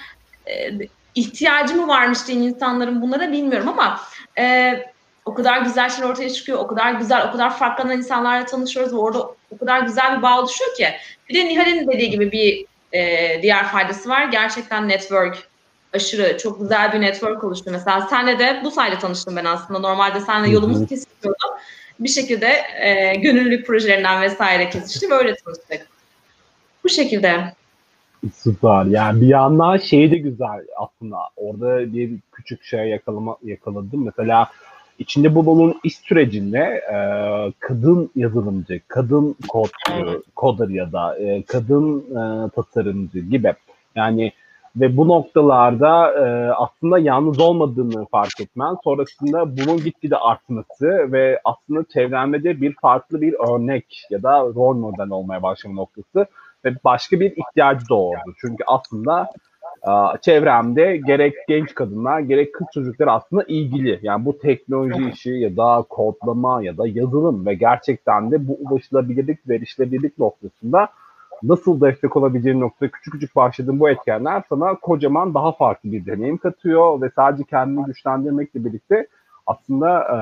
[0.48, 0.72] e,
[1.16, 4.00] ihtiyacı mı varmış diyeyim insanların bunlara bilmiyorum ama
[4.38, 4.74] e,
[5.26, 6.60] o kadar güzel şeyler ortaya çıkıyor.
[6.60, 9.20] O kadar güzel, o kadar farklı insanlarla tanışıyoruz ve orada
[9.52, 10.88] o kadar güzel bir bağ oluşuyor ki.
[11.30, 14.26] Bir de Nihal'in dediği gibi bir e, diğer faydası var.
[14.26, 15.48] Gerçekten network
[15.96, 17.70] aşırı çok güzel bir network oluştu.
[17.72, 19.80] Mesela senle de bu sayede tanıştım ben aslında.
[19.80, 20.50] Normalde hı.
[20.50, 21.38] yolumuz kesişiyordu.
[22.00, 22.48] Bir şekilde
[22.82, 25.88] e, gönüllülük projelerinden vesaire kesişti ve öyle tanıştık.
[26.84, 27.54] Bu şekilde.
[28.34, 28.86] Süper.
[28.86, 31.18] Yani bir yandan şey de güzel aslında.
[31.36, 34.06] Orada bir küçük şey yakalama, yakaladım.
[34.06, 34.48] Mesela
[35.00, 36.60] içinde bulunan iş sürecinde
[36.94, 36.98] e,
[37.60, 43.54] kadın yazılımcı, kadın kodcu, coder ya da e, kadın e, tasarımcı gibi.
[43.96, 44.32] Yani
[44.76, 51.86] ve bu noktalarda e, aslında yalnız olmadığını fark etmen, sonrasında bunun gitgide artması ve aslında
[51.94, 56.28] çevrende de bir farklı bir örnek ya da rol model olmaya başlama noktası
[56.66, 58.34] ve başka bir ihtiyacı doğurdu.
[58.42, 59.30] Çünkü aslında
[59.88, 64.00] e, çevremde gerek genç kadınlar gerek kız çocuklar aslında ilgili.
[64.02, 69.50] Yani bu teknoloji işi ya da kodlama ya da yazılım ve gerçekten de bu ulaşılabilirlik
[69.50, 70.90] ve erişilebilirlik noktasında
[71.44, 76.38] nasıl destek olabileceğin noktada küçük küçük başladığın bu etkenler sana kocaman daha farklı bir deneyim
[76.38, 79.08] katıyor ve sadece kendini güçlendirmekle birlikte
[79.46, 80.18] aslında e,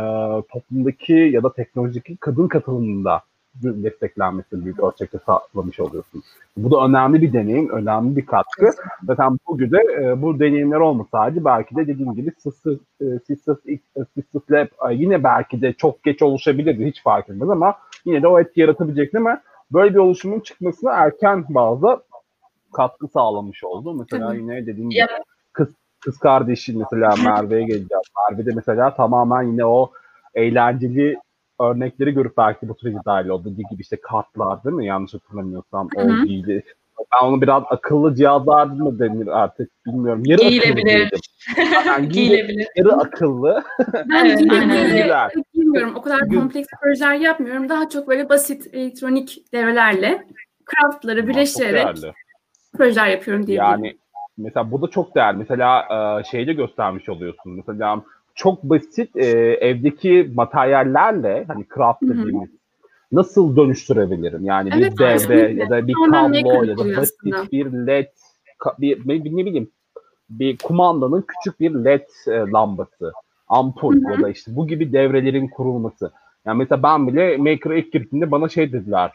[0.54, 3.21] toplumdaki ya da teknolojideki kadın katılımında
[3.62, 6.23] desteklenmesini büyük ölçekte sağlamış oluyorsun.
[6.58, 8.69] Bu da önemli bir deneyim, önemli bir katkı.
[9.04, 13.58] Zaten bugün de e, bu deneyimler olmasaydı belki de dediğim gibi Sisters, e, Sisters,
[14.15, 18.28] Sisters Lab e, yine belki de çok geç oluşabilirdi, hiç fark etmez ama yine de
[18.28, 19.41] o etki yaratabilecekti ama
[19.73, 22.03] böyle bir oluşumun çıkmasına erken bazı
[22.73, 23.93] katkı sağlamış oldu.
[23.93, 24.38] Mesela Tabii.
[24.38, 25.05] yine dediğim gibi
[25.53, 25.67] kız,
[25.99, 28.03] kız kardeşi mesela Merve'ye geleceğiz.
[28.29, 29.91] Merve de mesela tamamen yine o
[30.33, 31.17] eğlenceli
[31.59, 33.45] örnekleri görüp belki bu sürece dahil oldu.
[33.45, 34.86] Dediği gibi işte kartlar değil mi?
[34.86, 35.88] Yanlış hatırlamıyorsam.
[35.95, 36.63] O giydi.
[37.13, 40.23] Ben onu biraz akıllı cihazlar mı denir artık bilmiyorum.
[40.25, 41.10] Yarı Giyilebilir.
[41.86, 42.67] Yani Giyilebilir.
[42.75, 43.63] yarı akıllı.
[44.10, 45.29] Ben Evet, Güzel.
[45.56, 45.93] bilmiyorum.
[45.95, 47.69] O kadar kompleks projeler yapmıyorum.
[47.69, 50.23] Daha çok böyle basit elektronik devrelerle
[50.75, 51.88] craftları birleştirerek
[52.77, 53.84] projeler yapıyorum diyebilirim.
[53.84, 53.97] Yani
[54.38, 55.38] mesela bu da çok değerli.
[55.38, 55.79] Mesela
[56.19, 57.51] e, şeyde göstermiş oluyorsun.
[57.67, 58.01] Mesela
[58.36, 59.25] çok basit e,
[59.62, 62.49] evdeki materyallerle hani craft dediğimiz
[63.13, 64.45] nasıl dönüştürebilirim?
[64.45, 65.63] Yani bir Evet, devre kesinlikle.
[65.63, 68.08] ya da bir kablo ya da basit bir led
[68.80, 69.71] bir, bir ne bileyim
[70.30, 73.13] bir kumandanın küçük bir led e, lambası,
[73.47, 74.12] ampul Hı hı.
[74.12, 76.12] ya da işte bu gibi devrelerin kurulması.
[76.45, 79.12] Yani mesela ben bile Maker'a ilk girdiğimde bana şey dediler.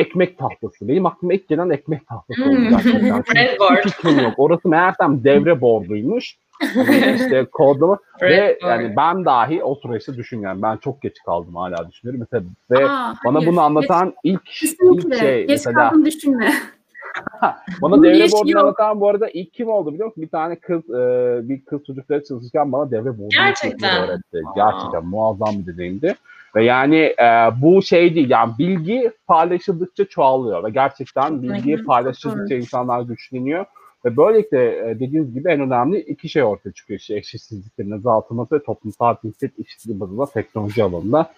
[0.00, 0.88] Ekmek tahtası.
[0.88, 3.22] Benim aklıma ilk gelen ekmek tahtası oldu gerçekten.
[3.84, 4.34] Hiç fikrim yok.
[4.36, 6.36] Orası meğersem devre borduymuş.
[6.76, 11.56] Yani işte kodlama ve yani ben dahi o süreçte düşün yani ben çok geç kaldım
[11.56, 13.48] hala düşünüyorum mesela ve Aa, bana hayır.
[13.48, 15.08] bunu anlatan ilk Kesinlikle.
[15.08, 16.52] ilk şey Geç mesela kaldığını düşünme.
[17.82, 18.56] bana Bunun devre yok.
[18.56, 20.22] anlatan bu arada ilk kim oldu biliyor musun?
[20.22, 24.02] Bir tane kız e, bir kız çocukları çalışırken bana devre Gerçekten.
[24.08, 24.42] öğretti.
[24.56, 26.14] Gerçekten muazzam bir deneyimdi.
[26.56, 33.02] Ve yani e, bu şey değil yani bilgi paylaşıldıkça çoğalıyor ve gerçekten bilgi paylaşıldıkça insanlar
[33.02, 33.64] güçleniyor.
[34.04, 37.00] Ve böylelikle e, dediğiniz gibi en önemli iki şey ortaya çıkıyor.
[37.00, 41.30] İşte eşitsizliklerin azaltılması ve toplumsal cinsiyet eşitliği bazında teknoloji alanında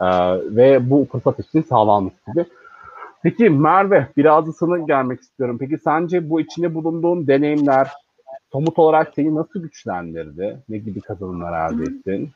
[0.00, 0.06] e,
[0.56, 2.44] ve bu fırsat eşitliği sağlanması gibi.
[3.22, 5.56] Peki Merve biraz da sana gelmek istiyorum.
[5.60, 7.90] Peki sence bu içinde bulunduğun deneyimler
[8.52, 10.58] somut olarak seni nasıl güçlendirdi?
[10.68, 12.30] Ne gibi kazanımlar elde ettin?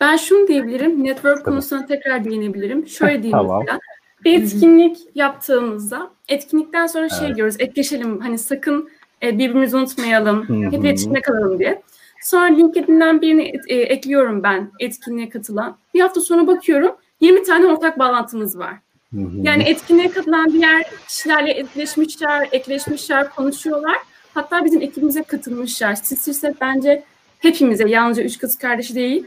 [0.00, 1.04] Ben şunu diyebilirim.
[1.04, 2.88] Network konusuna tekrar değinebilirim.
[2.88, 3.60] Şöyle diyeyim Tamam.
[3.60, 3.80] mesela.
[4.24, 7.36] Bir etkinlik yaptığımızda etkinlikten sonra şey Evet.
[7.36, 7.54] diyoruz.
[7.58, 8.20] Ekleşelim.
[8.20, 8.88] Hani sakın
[9.22, 10.48] e, birbirimizi unutmayalım.
[10.48, 11.82] Hı Hep iletişimde kalalım diye.
[12.22, 15.76] Sonra LinkedIn'den birini et- e, ekliyorum ben etkinliğe katılan.
[15.94, 18.74] Bir hafta sonra bakıyorum 20 tane ortak bağlantımız var.
[19.14, 19.30] Hı hı.
[19.42, 23.96] Yani etkinliğe katılan diğer kişilerle etkileşmişler, ekleşmişler, konuşuyorlar.
[24.34, 25.94] Hatta bizim ekibimize katılmışlar.
[25.94, 27.02] Sisirse bence
[27.38, 29.24] hepimize, yalnızca üç kız kardeşi değil,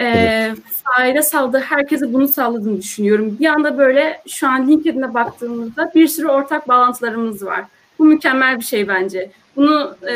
[0.00, 3.36] e, fayda sağladığı herkese bunu sağladığını düşünüyorum.
[3.40, 7.64] Bir anda böyle şu an LinkedIn'e baktığımızda bir sürü ortak bağlantılarımız var.
[7.98, 9.30] Bu mükemmel bir şey bence.
[9.56, 10.14] Bunu e,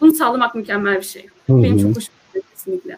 [0.00, 1.26] bunu sağlamak mükemmel bir şey.
[1.46, 2.96] Hı Benim çok hoşuma gidiyor kesinlikle.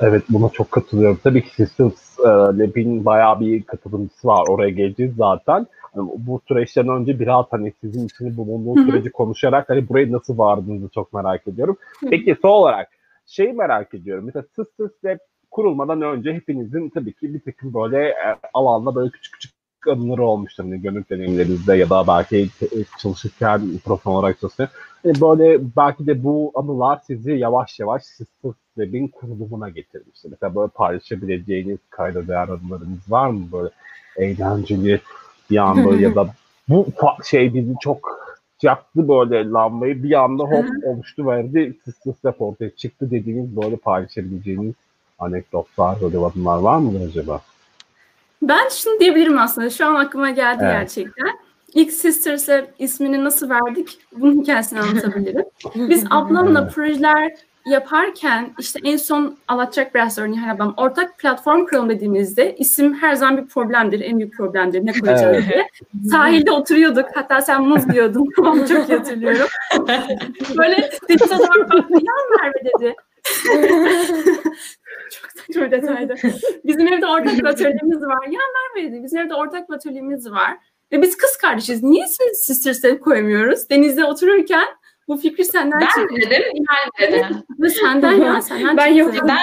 [0.00, 1.20] Evet buna çok katılıyorum.
[1.24, 2.18] Tabii ki Systems
[2.58, 4.48] Lab'in bayağı bir katılımcısı var.
[4.48, 5.66] Oraya geleceğiz zaten.
[5.96, 8.84] Yani bu süreçten önce biraz hani sizin Hı hı.
[8.84, 11.76] süreci konuşarak hani buraya nasıl vardığınızı çok merak ediyorum.
[12.10, 12.88] Peki son olarak
[13.30, 14.24] şeyi merak ediyorum.
[14.24, 15.18] Mesela Systems Lab
[15.50, 19.52] kurulmadan önce hepinizin tabii ki bir takım böyle e, alanda böyle küçük küçük
[19.86, 20.64] adımları olmuştur.
[20.64, 22.48] Hani gönül deneyimlerinizde ya da belki
[22.98, 24.68] çalışırken profesyonel olarak çalışırken.
[25.02, 30.30] Hani böyle belki de bu anılar sizi yavaş yavaş Systems Lab'in kurulumuna getirmiştir.
[30.30, 33.42] Mesela böyle paylaşabileceğiniz kayda değer anılarınız var mı?
[33.52, 33.70] Böyle
[34.16, 35.00] eğlenceli
[35.50, 36.34] bir an böyle ya da
[36.68, 36.86] bu
[37.24, 38.19] şey bizi çok
[38.64, 44.74] yaktı böyle lambayı bir anda hop oluştu verdi Systems Lab ortaya çıktı dediğiniz böyle paylaşabileceğiniz
[45.18, 47.40] anekdotlar, böyle adımlar var mı acaba?
[48.42, 49.70] Ben şunu diyebilirim aslında.
[49.70, 50.72] Şu an aklıma geldi Evet.
[50.72, 51.38] gerçekten.
[51.74, 53.98] İlk Sisters'e ismini nasıl verdik?
[54.16, 55.44] Bunun hikayesini anlatabilirim.
[55.74, 57.32] Biz ablamla projeler
[57.66, 63.14] yaparken işte en son anlatacak biraz sonra Nihal ablam ortak platform kuralım dediğimizde isim her
[63.14, 64.00] zaman bir problemdir.
[64.00, 64.86] En büyük problemdir.
[64.86, 65.44] Ne koyacağız Evet.
[65.52, 65.68] diye.
[66.10, 67.06] Sahilde oturuyorduk.
[67.14, 68.28] Hatta sen muz diyordun.
[68.36, 69.46] Tamam çok iyi hatırlıyorum.
[70.58, 71.94] Böyle denize doğru baktı.
[71.94, 72.94] Ya Merve dedi.
[75.10, 76.14] çok saçma detaydı.
[76.64, 78.26] Bizim evde ortak bir atölyemiz var.
[78.26, 78.40] Ya
[78.74, 79.02] Merve dedi.
[79.02, 80.56] Bizim evde ortak bir atölyemiz var.
[80.92, 81.82] Ve biz kız kardeşiz.
[81.82, 83.70] Niye ismini Sister koymuyoruz?
[83.70, 84.66] Denizde otururken
[85.10, 86.16] bu fikir senden Ben çıktı.
[86.16, 87.26] dedim, Nihal dedi.
[87.60, 88.98] Ve senden ya, senden Ben çıktı.
[88.98, 89.28] yokum.
[89.28, 89.38] Ben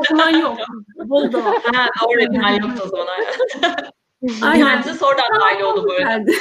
[0.00, 0.56] O zaman yok.
[1.04, 1.40] Buldu.
[1.74, 3.06] ha, doğru Nihal yoktu o zaman.
[4.42, 4.78] Aynen.
[4.78, 6.04] Bize sonradan dahil oldu bu arada.
[6.18, 6.32] Geldi.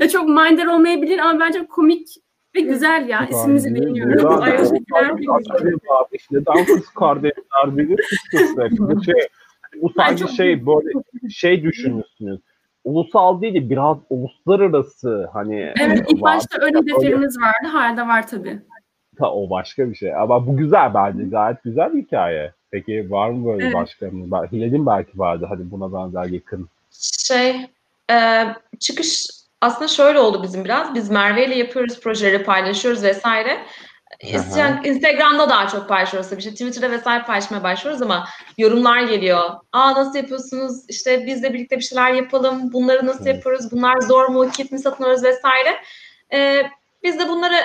[0.00, 2.08] Ya çok mindar olmayabilir ama bence komik
[2.54, 3.26] ve güzel ya.
[3.30, 4.12] İsmimizi beğeniyorum.
[4.24, 5.08] Burada Ay, teşekkürler.
[5.88, 8.00] kardeşler kız kardeşler bilir?
[8.78, 9.14] Bu şey,
[9.82, 10.88] bu sadece şey böyle
[11.30, 12.40] şey düşünmüşsünüz.
[12.84, 16.34] Ulusal değil de biraz uluslararası hani Evet ilk var.
[16.36, 17.68] başta öyle hedeflerimiz vardı.
[17.72, 18.58] Hala var tabii.
[19.18, 20.14] Ta, o başka bir şey.
[20.14, 21.22] Ama bu güzel bence.
[21.24, 22.52] Gayet güzel bir hikaye.
[22.70, 23.74] Peki var mı böyle Evet.
[23.74, 24.46] başka mı?
[24.52, 25.46] Hilal'in belki vardı.
[25.48, 26.68] Hadi buna benzer yakın.
[27.26, 27.56] Şey,
[28.10, 28.44] e,
[28.80, 29.26] çıkış
[29.60, 30.94] aslında şöyle oldu bizim biraz.
[30.94, 33.58] Biz Merve ile yapıyoruz, projeleri paylaşıyoruz vesaire.
[34.22, 36.38] İsteyen, Instagram'da daha çok paylaşıyoruz tabii.
[36.40, 39.50] İşte Twitter'da vesaire paylaşmaya başlıyoruz ama yorumlar geliyor.
[39.72, 40.84] Aa nasıl yapıyorsunuz?
[40.88, 42.72] İşte biz de birlikte bir şeyler yapalım.
[42.72, 43.36] Bunları nasıl Evet.
[43.36, 43.72] yapıyoruz?
[43.72, 44.50] Bunlar zor mu?
[44.50, 45.76] Kit mi satın alıyoruz vesaire.
[46.32, 46.62] E,
[47.02, 47.56] biz de bunları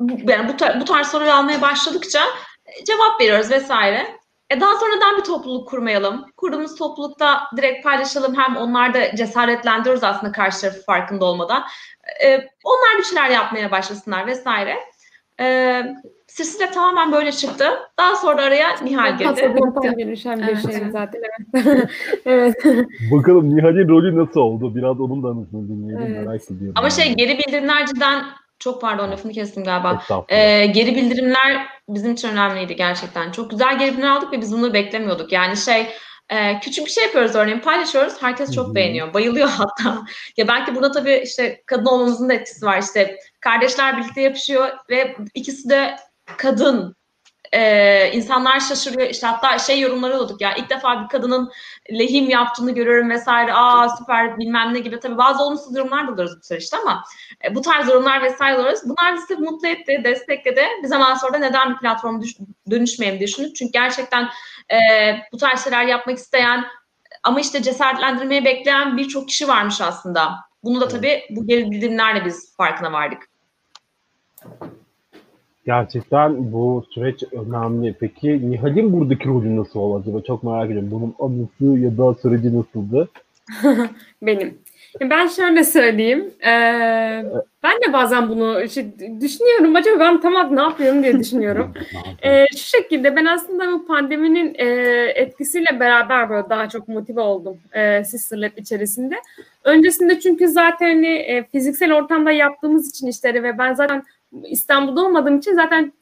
[0.00, 2.20] bu- yani bu, tar- bu tarz soruyu almaya başladıkça
[2.66, 4.06] e, cevap veriyoruz vesaire.
[4.50, 6.26] E daha sonradan bir topluluk kurmayalım.
[6.36, 8.34] Kurduğumuz toplulukta direkt paylaşalım.
[8.36, 11.64] Hem onlar da cesaretlendiriyoruz aslında karşı tarafı farkında olmadan.
[12.24, 12.34] E,
[12.64, 14.76] onlar bir şeyler yapmaya başlasınlar vesaire.
[15.40, 15.82] E,
[16.26, 17.64] Silsile tamamen böyle çıktı.
[17.98, 19.54] Daha sonra araya Nihal girdi.
[19.96, 21.20] Gelişen bir Evet, şey zaten.
[21.54, 21.90] Evet.
[22.26, 22.54] evet.
[23.12, 24.74] Bakalım Nihal'in rolü nasıl oldu?
[24.74, 26.06] Biraz onun da anısını dinleyelim.
[26.06, 26.26] Evet.
[26.26, 26.72] Merak ediyorum.
[26.76, 28.24] Ama şey geri bildirimler cidden
[28.58, 30.02] çok pardon lafını kestim galiba.
[30.28, 33.32] Ee, geri bildirimler bizim için önemliydi gerçekten.
[33.32, 35.32] Çok güzel geri bildirimler aldık ve biz bunları beklemiyorduk.
[35.32, 35.86] Yani şey
[36.28, 38.22] e, küçük bir şey yapıyoruz örneğin paylaşıyoruz.
[38.22, 39.14] Herkes çok beğeniyor.
[39.14, 40.02] Bayılıyor hatta.
[40.36, 42.82] ya belki buna tabii işte kadın olmamızın da etkisi var.
[42.82, 45.96] İşte kardeşler birlikte yapışıyor ve ikisi de
[46.38, 46.96] kadın.
[47.52, 49.10] e, insanlar şaşırıyor.
[49.10, 51.52] İşte hatta şey yorumları olduk ya ilk defa bir kadının
[51.92, 53.54] lehim yaptığını görüyorum vesaire.
[53.54, 55.00] Aa süper bilmem ne gibi.
[55.00, 57.04] Tabii bazı olumsuz yorumlar da alıyoruz bu süreçte ama
[57.44, 58.80] e, bu tarz yorumlar vesaire alıyoruz.
[58.84, 60.62] Bunlar bizi mutlu etti, destekledi.
[60.82, 62.36] Bir zaman sonra neden bir platform düş-
[62.70, 63.56] dönüşmeyelim diye düşündük.
[63.56, 64.28] Çünkü gerçekten
[64.72, 64.76] e,
[65.32, 66.64] bu tarz şeyler yapmak isteyen
[67.24, 70.34] ama işte cesaretlendirmeyi bekleyen birçok kişi varmış aslında.
[70.64, 73.31] Bunu da tabii bu geri bildirimlerle biz farkına vardık.
[75.66, 77.94] Gerçekten bu süreç önemli.
[78.00, 80.22] Peki Nihal'in buradaki rolü nasıl oldu acaba?
[80.22, 80.90] Çok merak ediyorum.
[80.90, 83.08] Bunun anısı ya da süreci nasıldı?
[84.22, 84.58] Benim.
[85.00, 86.30] Ben şöyle söyleyeyim.
[86.40, 87.24] Ee,
[87.62, 88.86] ben de bazen bunu işte
[89.20, 89.76] düşünüyorum.
[89.76, 91.72] Acaba ben tam ne yapıyorum diye düşünüyorum.
[92.22, 94.66] ee, şu şekilde ben aslında bu pandeminin e,
[95.14, 99.14] etkisiyle beraber böyle daha çok motive oldum e, Sister Lab içerisinde.
[99.64, 104.02] Öncesinde çünkü zaten hani, e, fiziksel ortamda yaptığımız için işleri ve ben zaten
[104.44, 105.92] İstanbul'da olmadığım için zaten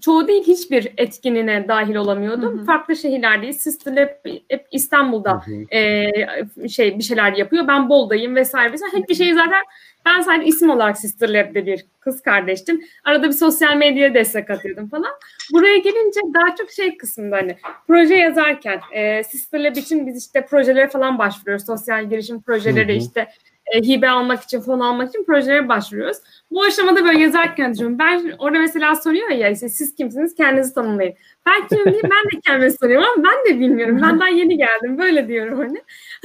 [0.00, 2.58] çoğu değil hiçbir etkinliğine dahil olamıyordum.
[2.58, 2.64] Hı hı.
[2.64, 3.56] Farklı şehirlerdeyiz.
[3.56, 5.76] Sister hep, hep İstanbul'da hı hı.
[5.76, 7.68] E, şey bir şeyler yapıyor.
[7.68, 8.96] Ben Bol'dayım vesaire vesaire.
[8.96, 9.62] Hiçbir şey zaten
[10.06, 12.84] ben sadece isim olarak Sister Lab'de bir kız kardeştim.
[13.04, 15.10] Arada bir sosyal medyaya destek atıyordum falan.
[15.52, 20.46] Buraya gelince daha çok şey kısmında hani proje yazarken e, Sister Lab için biz işte
[20.46, 21.66] projelere falan başvuruyoruz.
[21.66, 23.02] Sosyal girişim projeleri hı hı.
[23.02, 23.28] işte
[23.72, 26.16] e, hibe almak için, fon almak için projelere başvuruyoruz.
[26.50, 27.98] Bu aşamada böyle yazarken diyorum.
[27.98, 31.14] Ben orada mesela soruyor ya işte siz kimsiniz kendinizi tanımlayın.
[31.46, 34.00] Ben kimim diye ben de kendimi soruyorum ama ben de bilmiyorum.
[34.02, 35.82] Ben daha yeni geldim böyle diyorum hani.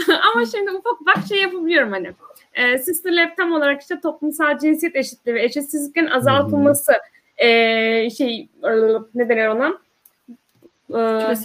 [0.33, 2.11] ama şimdi ufak ufak şey yapabiliyorum hani.
[2.53, 6.91] E, Sister Lab tam olarak işte toplumsal cinsiyet eşitliği ve eşitsizliklerin azaltılması
[7.37, 8.49] e, şey
[9.15, 9.77] ne denir ona?
[10.89, 11.35] E,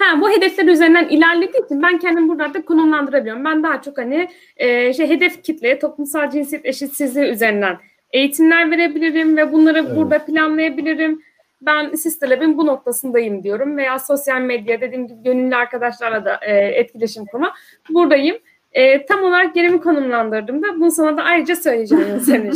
[0.00, 3.44] Ha, bu hedefler üzerinden ilerlediği için ben kendimi burada konumlandırabiliyorum.
[3.44, 7.78] Ben daha çok hani e, şey hedef kitleye toplumsal cinsiyet eşitsizliği üzerinden
[8.12, 9.96] eğitimler verebilirim ve bunları evet.
[9.96, 11.20] burada planlayabilirim.
[11.62, 17.24] Ben Sister bu noktasındayım diyorum veya sosyal medya dediğim gibi gönüllü arkadaşlarla da e, etkileşim
[17.26, 17.54] kurma.
[17.90, 18.36] Buradayım.
[18.72, 22.52] E, tam olarak yerimi konumlandırdım da bunu sana da ayrıca söyleyeceğim senin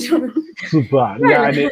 [0.71, 1.31] Süper.
[1.31, 1.69] Yani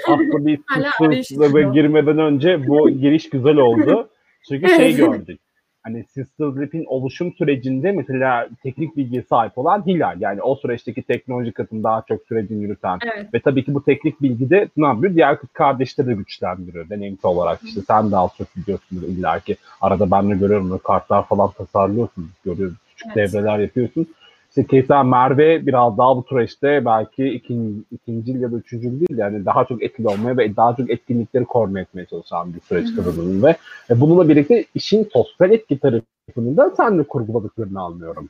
[1.01, 4.09] aslında bir girmeden önce bu giriş güzel oldu.
[4.49, 5.41] Çünkü şey gördük
[5.83, 10.21] hani Sister Grip'in oluşum sürecinde mesela teknik bilgiye sahip olan Hilal.
[10.21, 12.99] Yani o süreçteki teknoloji katını daha çok sürecini yürüten.
[13.15, 13.35] Evet.
[13.35, 15.15] Ve tabii ki bu teknik bilgi de ne yapıyor?
[15.15, 17.61] Diğer kız kardeşleri de güçlendiriyor deneyimsel olarak.
[17.65, 19.57] İşte sen de az çok biliyorsundur illa ki.
[19.81, 22.31] Arada ben de görüyorum kartlar falan tasarlıyorsun.
[22.45, 22.77] Görüyoruz.
[22.89, 23.33] Küçük evet.
[23.33, 24.07] devreler yapıyorsun.
[24.53, 29.45] İşte keza Merve biraz daha bu süreçte belki ikinci, ikinci ya da üçüncü değil yani
[29.45, 33.57] daha çok etkili olmaya ve daha çok etkinlikleri koordine etmeye çalışan bir süreç kadının ve
[33.91, 38.29] e, bununla birlikte işin sosyal etki tarafını da sen de kurguladıklarını anlıyorum.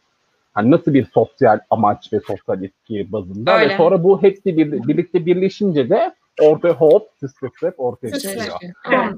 [0.52, 3.72] Hani nasıl bir sosyal amaç ve sosyal etki bazında Öyle.
[3.72, 8.56] ve sonra bu hepsi bir, birlikte birleşince de ortaya hop, sister step ortaya çıkıyor.
[8.92, 9.14] Evet.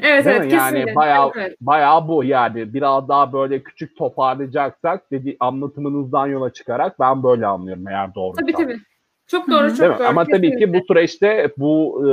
[0.00, 0.52] Evet, Değil evet mi?
[0.52, 1.56] Yani bayağı evet.
[1.60, 7.88] bayağı bu yani biraz daha böyle küçük toparlayacaksak dedi anlatımınızdan yola çıkarak ben böyle anlıyorum
[7.88, 8.36] eğer doğru.
[8.36, 8.78] Tabii tabii.
[9.26, 9.76] Çok doğru, Hı-hı.
[9.76, 10.06] çok doğru.
[10.06, 10.50] Ama kesinlikle.
[10.50, 12.12] tabii ki bu süreçte bu e,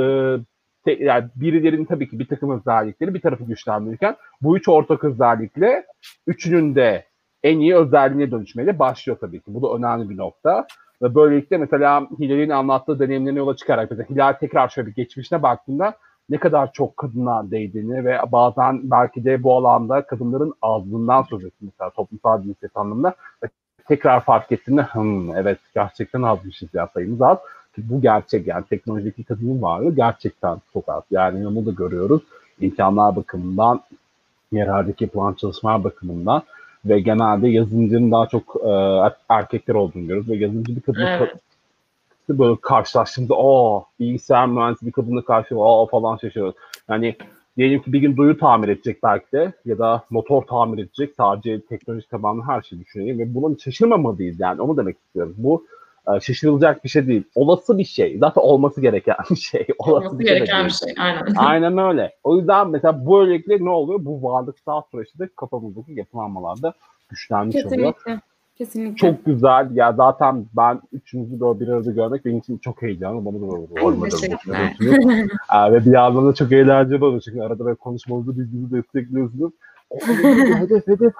[0.84, 5.86] te, yani birilerinin tabii ki bir takım özellikleri bir tarafı güçlendirirken bu üç ortak özellikle
[6.26, 7.04] üçünün de
[7.42, 9.44] en iyi özelliğine dönüşmeyle başlıyor tabii ki.
[9.46, 10.66] Bu da önemli bir nokta.
[11.02, 15.94] Ve böylelikle mesela Hilal'in anlattığı deneyimlerine yola çıkarak mesela Hilal tekrar şöyle bir geçmişine baktığında
[16.30, 21.70] ne kadar çok kadına değdiğini ve bazen belki de bu alanda kadınların azlığından söz ettiğini
[21.72, 23.14] mesela toplumsal cinsiyet anlamında
[23.88, 27.38] tekrar fark ettiğinde hım evet gerçekten azmışız ya sayımız az.
[27.74, 31.02] Ki bu gerçek yani teknolojideki kadının varlığı gerçekten çok az.
[31.10, 32.22] Yani onu da görüyoruz.
[32.60, 33.80] İmkanlar bakımından,
[34.52, 36.42] yerlerdeki yapılan çalışmalar bakımından
[36.84, 38.70] ve genelde yazılımcının daha çok e,
[39.28, 41.32] erkekler olduğunu görüyoruz ve yazılımcı bir kadın evet
[42.28, 46.54] böyle karşılaştığımda aa bilgisayar mühendisi bir kadınla karşı aa falan şaşırıyoruz.
[46.88, 47.16] Yani
[47.56, 51.60] diyelim ki bir gün duyu tamir edecek belki de ya da motor tamir edecek sadece
[51.60, 55.34] teknoloji tabanlı her şeyi düşünelim ve buna şaşırmamalıyız yani onu demek istiyorum.
[55.36, 55.66] Bu
[56.08, 57.24] e, şaşırılacak bir şey değil.
[57.34, 58.18] Olası bir şey.
[58.18, 59.66] Zaten olması gereken bir şey.
[59.78, 60.94] Olası olması bir şey gereken bir şey.
[60.98, 61.22] Aynen.
[61.36, 62.12] Aynen öyle.
[62.24, 64.04] O yüzden mesela böylelikle ne oluyor?
[64.04, 66.74] Bu varlıksal süreçte kafamızdaki yapılanmalarda
[67.08, 67.82] güçlenmiş Kesinlikle.
[67.82, 68.18] oluyor.
[68.54, 68.96] Kesinlikle.
[68.96, 69.68] Çok güzel.
[69.72, 73.24] Ya zaten ben üçünüzü böyle bir arada görmek benim için çok heyecanlı.
[73.24, 74.14] Bana da böyle olmadı.
[75.72, 77.22] Ve bir yandan da çok eğlenceli oluyor.
[77.24, 79.52] Çünkü arada böyle konuşmanızı birbirinizi destekliyorsunuz.
[80.00, 81.12] hedef hedef.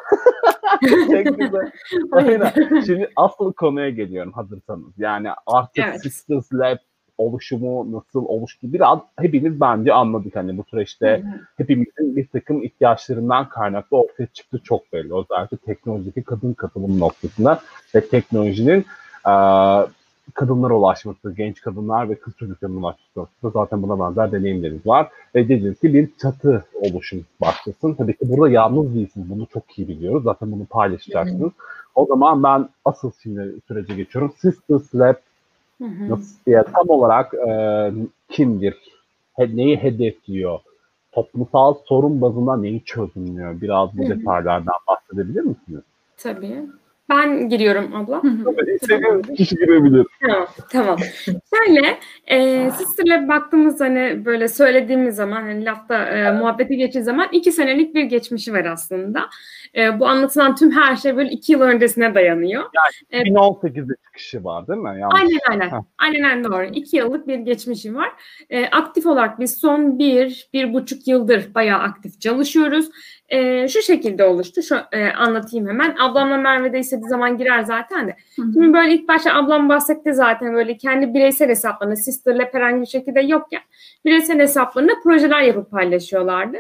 [1.27, 1.73] çok güzel.
[2.13, 2.53] Aynen.
[2.87, 4.93] Şimdi asıl konuya geliyorum hazırsanız.
[4.99, 6.03] Yani artık evet.
[6.03, 6.79] Sisters Lab
[7.19, 11.41] oluşumu nasıl oluştu biraz hepimiz bence anladık hani bu süreçte hı hı.
[11.57, 15.15] hepimizin bir takım ihtiyaçlarından kaynaklı ortaya çıktı çok belli.
[15.15, 17.61] Özellikle teknolojideki kadın katılım noktasında
[17.95, 18.85] ve teknolojinin
[19.29, 19.33] e,
[20.35, 25.09] kadınlara ulaşması, genç kadınlar ve kız çocuklarına ulaşması zaten buna benzer deneyimlerimiz var.
[25.35, 27.95] Ve dediğiniz ki bir çatı oluşum başlasın.
[27.95, 29.31] Tabii ki burada yalnız değilsiniz.
[29.31, 30.25] Bunu çok iyi biliyoruz.
[30.25, 31.41] Zaten bunu paylaşacaksınız.
[31.41, 31.51] Hı hı.
[31.95, 34.33] O zaman ben asıl şimdi sürece geçiyorum.
[34.39, 35.15] Sisters Lab
[35.79, 36.11] hı hı.
[36.11, 37.93] Nasıl, yani tam olarak e,
[38.29, 38.75] kimdir?
[39.33, 40.61] He, neyi hedefliyor?
[41.13, 43.61] Toplumsal sorun bazında neyi çözümlüyor?
[43.61, 44.19] Biraz bu hı hı.
[44.19, 45.83] detaylardan bahsedebilir misiniz?
[46.17, 46.67] Tabii.
[47.11, 48.23] Ben giriyorum abla.
[48.75, 50.07] İstediğiniz kişi girebilir.
[50.21, 50.47] Tamam.
[50.73, 50.99] tamam.
[51.25, 57.53] Şöyle e, Sister'le baktığımız hani böyle söylediğimiz zaman hani lafta e, muhabbeti geçtiği zaman iki
[57.53, 59.29] senelik bir geçmişi var aslında.
[59.77, 62.65] E, bu anlatılan tüm her şey böyle iki yıl öncesine dayanıyor.
[63.13, 65.01] Yani 2018'de çıkışı var değil mi?
[65.01, 65.21] Yanlış.
[65.21, 65.71] Aynen aynen.
[65.71, 65.83] Heh.
[65.99, 66.65] Aynen doğru.
[66.65, 68.13] İki yıllık bir geçmişi var.
[68.51, 72.91] E, aktif olarak biz son bir, bir buçuk yıldır bayağı aktif çalışıyoruz
[73.33, 74.63] e, şu şekilde oluştu.
[74.63, 75.97] Şu e, anlatayım hemen.
[75.99, 78.17] Ablamla Merve de istediği zaman girer zaten de.
[78.37, 78.53] Hı hı.
[78.53, 83.21] Şimdi böyle ilk başta ablam bahsetti zaten böyle kendi bireysel hesaplarını sisterle herhangi bir şekilde
[83.21, 83.61] yokken
[84.05, 86.57] bireysel hesaplarını projeler yapıp paylaşıyorlardı.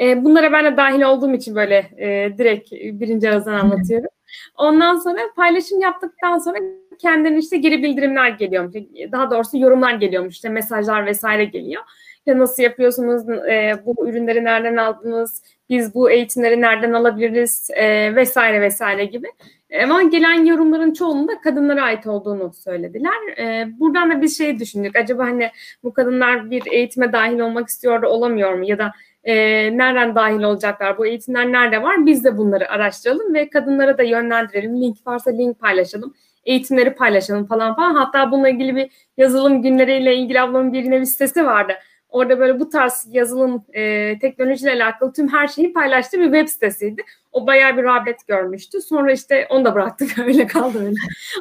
[0.00, 4.08] E, bunlara ben de dahil olduğum için böyle e, direkt birinci ağızdan anlatıyorum.
[4.56, 6.58] Ondan sonra paylaşım yaptıktan sonra
[6.98, 8.74] kendine işte geri bildirimler geliyormuş.
[9.12, 10.34] Daha doğrusu yorumlar geliyormuş.
[10.34, 11.82] İşte mesajlar vesaire geliyor.
[12.16, 13.28] İşte nasıl yapıyorsunuz?
[13.28, 15.42] E, bu ürünleri nereden aldınız?
[15.68, 19.26] Biz bu eğitimleri nereden alabiliriz e, vesaire vesaire gibi.
[19.70, 23.38] E, ama gelen yorumların çoğunun da kadınlara ait olduğunu söylediler.
[23.38, 24.96] E, buradan da bir şey düşündük.
[24.96, 25.50] Acaba hani
[25.84, 28.64] bu kadınlar bir eğitime dahil olmak istiyor da olamıyor mu?
[28.64, 28.92] Ya da
[29.24, 29.34] e,
[29.78, 30.98] nereden dahil olacaklar?
[30.98, 32.06] Bu eğitimler nerede var?
[32.06, 34.82] Biz de bunları araştıralım ve kadınlara da yönlendirelim.
[34.82, 36.14] Link varsa link paylaşalım.
[36.44, 37.94] Eğitimleri paylaşalım falan falan.
[37.94, 41.72] Hatta bununla ilgili bir yazılım günleriyle ilgili ablamın bir bir sitesi vardı
[42.16, 47.02] Orada böyle bu tarz yazılım e, teknolojiyle alakalı tüm her şeyi paylaştığı bir web sitesiydi.
[47.32, 48.80] O bayağı bir rağbet görmüştü.
[48.80, 50.96] Sonra işte onu da bıraktık öyle kaldı öyle.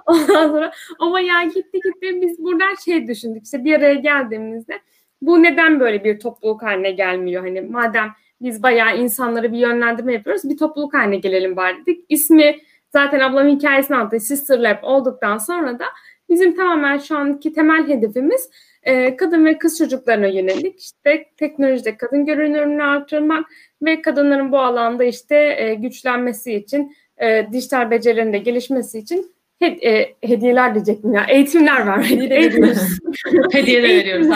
[0.06, 4.80] Ondan sonra ama ya gitti gitti biz buradan şey düşündük işte bir araya geldiğimizde
[5.22, 7.44] bu neden böyle bir topluluk haline gelmiyor?
[7.44, 8.10] Hani madem
[8.42, 12.06] biz bayağı insanları bir yönlendirme yapıyoruz bir topluluk haline gelelim bari dedik.
[12.10, 12.58] İsmi
[12.90, 15.86] zaten ablamın hikayesini anlattı Sister Lab olduktan sonra da
[16.30, 18.50] bizim tamamen şu anki temel hedefimiz
[18.86, 23.46] e, kadın ve kız çocuklarına yönelik işte teknolojide kadın görünümünü artırmak
[23.82, 29.82] ve kadınların bu alanda işte e, güçlenmesi için e, dijital becerilerinin de gelişmesi için hed
[29.82, 32.10] e, hediyeler diyecektim ya eğitimler vermek.
[32.12, 33.00] Hediye de veriyoruz.
[33.52, 34.28] Hediye de veriyoruz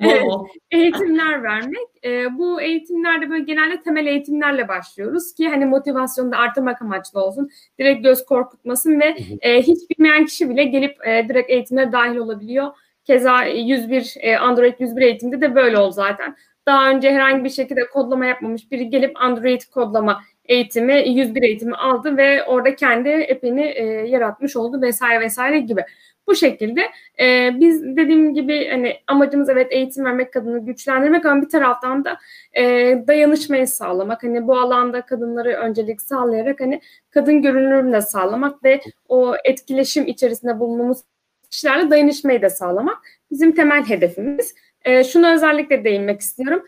[0.00, 0.22] evet,
[0.70, 2.04] eğitimler vermek.
[2.04, 7.50] E, bu eğitimlerde böyle genelde temel eğitimlerle başlıyoruz ki hani motivasyonu da artırmak amaçlı olsun.
[7.78, 12.66] Direkt göz korkutmasın ve e, hiç bilmeyen kişi bile gelip e, direkt eğitimlere dahil olabiliyor
[13.06, 16.36] Keza 101 e, Android 101 eğitimde de böyle oldu zaten.
[16.66, 22.16] Daha önce herhangi bir şekilde kodlama yapmamış biri gelip Android kodlama eğitimi 101 eğitimi aldı
[22.16, 25.84] ve orada kendi app'ini e, yaratmış oldu vesaire vesaire gibi.
[26.26, 26.80] Bu şekilde
[27.20, 32.18] e, biz dediğim gibi hani amacımız evet eğitim vermek, kadını güçlendirmek ama bir taraftan da
[32.58, 32.62] e,
[33.06, 34.22] dayanışmayı sağlamak.
[34.22, 36.80] Hani bu alanda kadınları öncelik sağlayarak hani
[37.10, 40.98] kadın görünürlüğünü de sağlamak ve o etkileşim içerisinde bulunduğumuz
[41.50, 42.98] kişilerle dayanışmayı da sağlamak
[43.30, 44.54] bizim temel hedefimiz.
[44.84, 46.62] E, şunu özellikle değinmek istiyorum.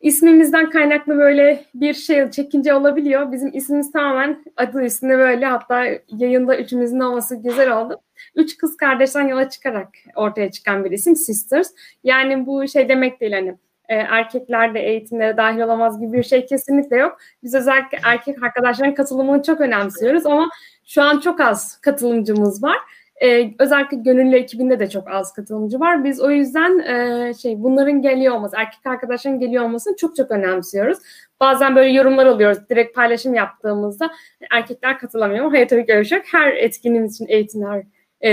[0.00, 3.32] İsmimizden kaynaklı böyle bir şey çekince olabiliyor.
[3.32, 8.00] Bizim ismimiz tamamen adı üstünde böyle hatta yayında üçümüzün olması güzel oldu.
[8.34, 11.70] Üç kız kardeşten yola çıkarak ortaya çıkan bir isim Sisters.
[12.04, 13.54] Yani bu şey demek değil hani
[13.88, 17.18] e, erkekler de eğitimlere dahil olamaz gibi bir şey kesinlikle yok.
[17.42, 20.48] Biz özellikle erkek arkadaşların katılımını çok önemsiyoruz ama
[20.86, 22.76] şu an çok az katılımcımız var.
[23.22, 26.04] Ee, özellikle gönüllü ekibinde de çok az katılımcı var.
[26.04, 30.98] Biz o yüzden e, şey bunların geliyor olması, erkek arkadaşların geliyor olmasını çok çok önemsiyoruz.
[31.40, 32.58] Bazen böyle yorumlar alıyoruz.
[32.70, 34.10] Direkt paylaşım yaptığımızda
[34.50, 35.50] erkekler katılamıyor.
[35.50, 37.82] Hayır tabii ki Her etkinliğimiz için eğitimler
[38.20, 38.30] e,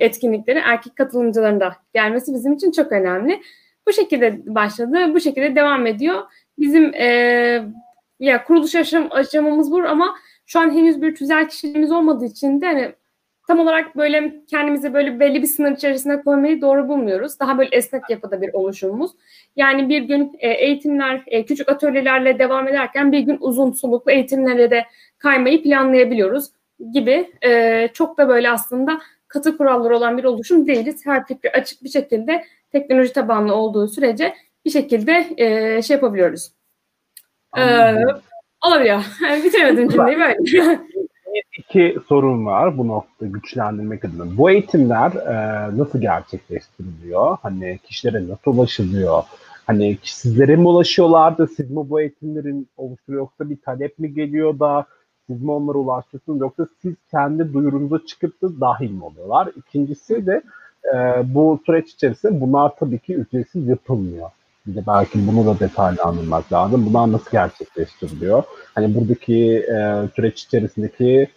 [0.00, 3.40] etkinlikleri erkek katılımcıların da gelmesi bizim için çok önemli.
[3.88, 5.14] Bu şekilde başladı.
[5.14, 6.22] Bu şekilde devam ediyor.
[6.58, 7.06] Bizim e,
[8.20, 10.14] ya kuruluş aşam, aşamamız bu ama
[10.46, 12.92] şu an henüz bir tüzel kişiliğimiz olmadığı için de hani
[13.46, 17.40] tam olarak böyle kendimizi böyle belli bir sınır içerisine koymayı doğru bulmuyoruz.
[17.40, 19.10] Daha böyle esnek yapıda bir oluşumumuz.
[19.56, 24.70] Yani bir gün e, eğitimler, e, küçük atölyelerle devam ederken bir gün uzun soluklu eğitimlere
[24.70, 24.84] de
[25.18, 26.50] kaymayı planlayabiliyoruz
[26.92, 27.30] gibi.
[27.44, 31.06] E, çok da böyle aslında katı kuralları olan bir oluşum değiliz.
[31.06, 34.34] Her fikri açık bir şekilde teknoloji tabanlı olduğu sürece
[34.64, 35.26] bir şekilde
[35.82, 36.52] şey yapabiliyoruz.
[37.58, 37.94] Ee,
[38.66, 39.04] olabiliyor.
[39.44, 40.36] Bitiremedim cümleyi böyle.
[41.58, 44.36] iki sorun var bu noktada güçlendirmek adına.
[44.36, 47.36] Bu eğitimler e, nasıl gerçekleştiriliyor?
[47.42, 49.22] Hani kişilere nasıl ulaşılıyor?
[49.66, 54.58] Hani sizlere mi ulaşıyorlar da siz mi bu eğitimlerin oluşturuyor yoksa bir talep mi geliyor
[54.58, 54.86] da
[55.26, 59.48] Siz mi onlara ulaştırıyorsunuz yoksa siz kendi duyurunuza çıkıp da dahil mi oluyorlar?
[59.56, 60.42] İkincisi de
[60.94, 64.30] e, bu süreç içerisinde bunlar tabii ki ücretsiz yapılmıyor.
[64.66, 66.86] Bir de belki bunu da detaylı anlamak lazım.
[66.86, 68.42] Bunlar nasıl gerçekleştiriliyor?
[68.74, 71.28] Hani buradaki e, süreç içerisindeki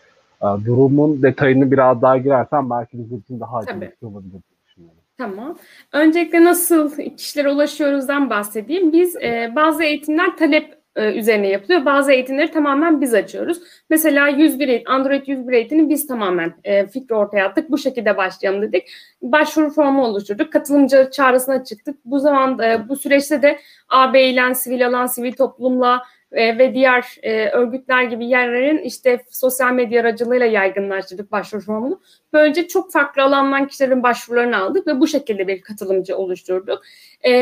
[0.42, 5.02] durumun detayını biraz daha girersen belki bizim için daha açıkçası olabilir düşünüyorum.
[5.18, 5.58] Tamam.
[5.94, 8.94] Öncelikle nasıl kişilere ulaşıyoruzdan bahsedeyim.
[8.94, 11.86] Biz e, bazı eğitimler talep e, üzerine yapılıyor.
[11.86, 13.58] Bazı eğitimleri tamamen biz açıyoruz.
[13.90, 17.72] Mesela 101 eğitim, Android 101 eğitimini biz tamamen e, fikri ortaya attık.
[17.72, 18.88] Bu şekilde başlayalım dedik.
[19.22, 20.54] Başvuru formu oluşturduk.
[20.54, 21.98] Katılımcı çağrısına çıktık.
[22.06, 23.60] Bu zaman e, bu süreçte de
[23.90, 29.74] AB ile sivil alan, sivil toplumla e, ve diğer e, örgütler gibi yerlerin işte sosyal
[29.74, 32.02] medya aracılığıyla yaygınlaştırdık başvuru formunu.
[32.34, 36.82] Böylece çok farklı alandan kişilerin başvurularını aldık ve bu şekilde bir katılımcı oluşturduk.
[37.22, 37.34] E,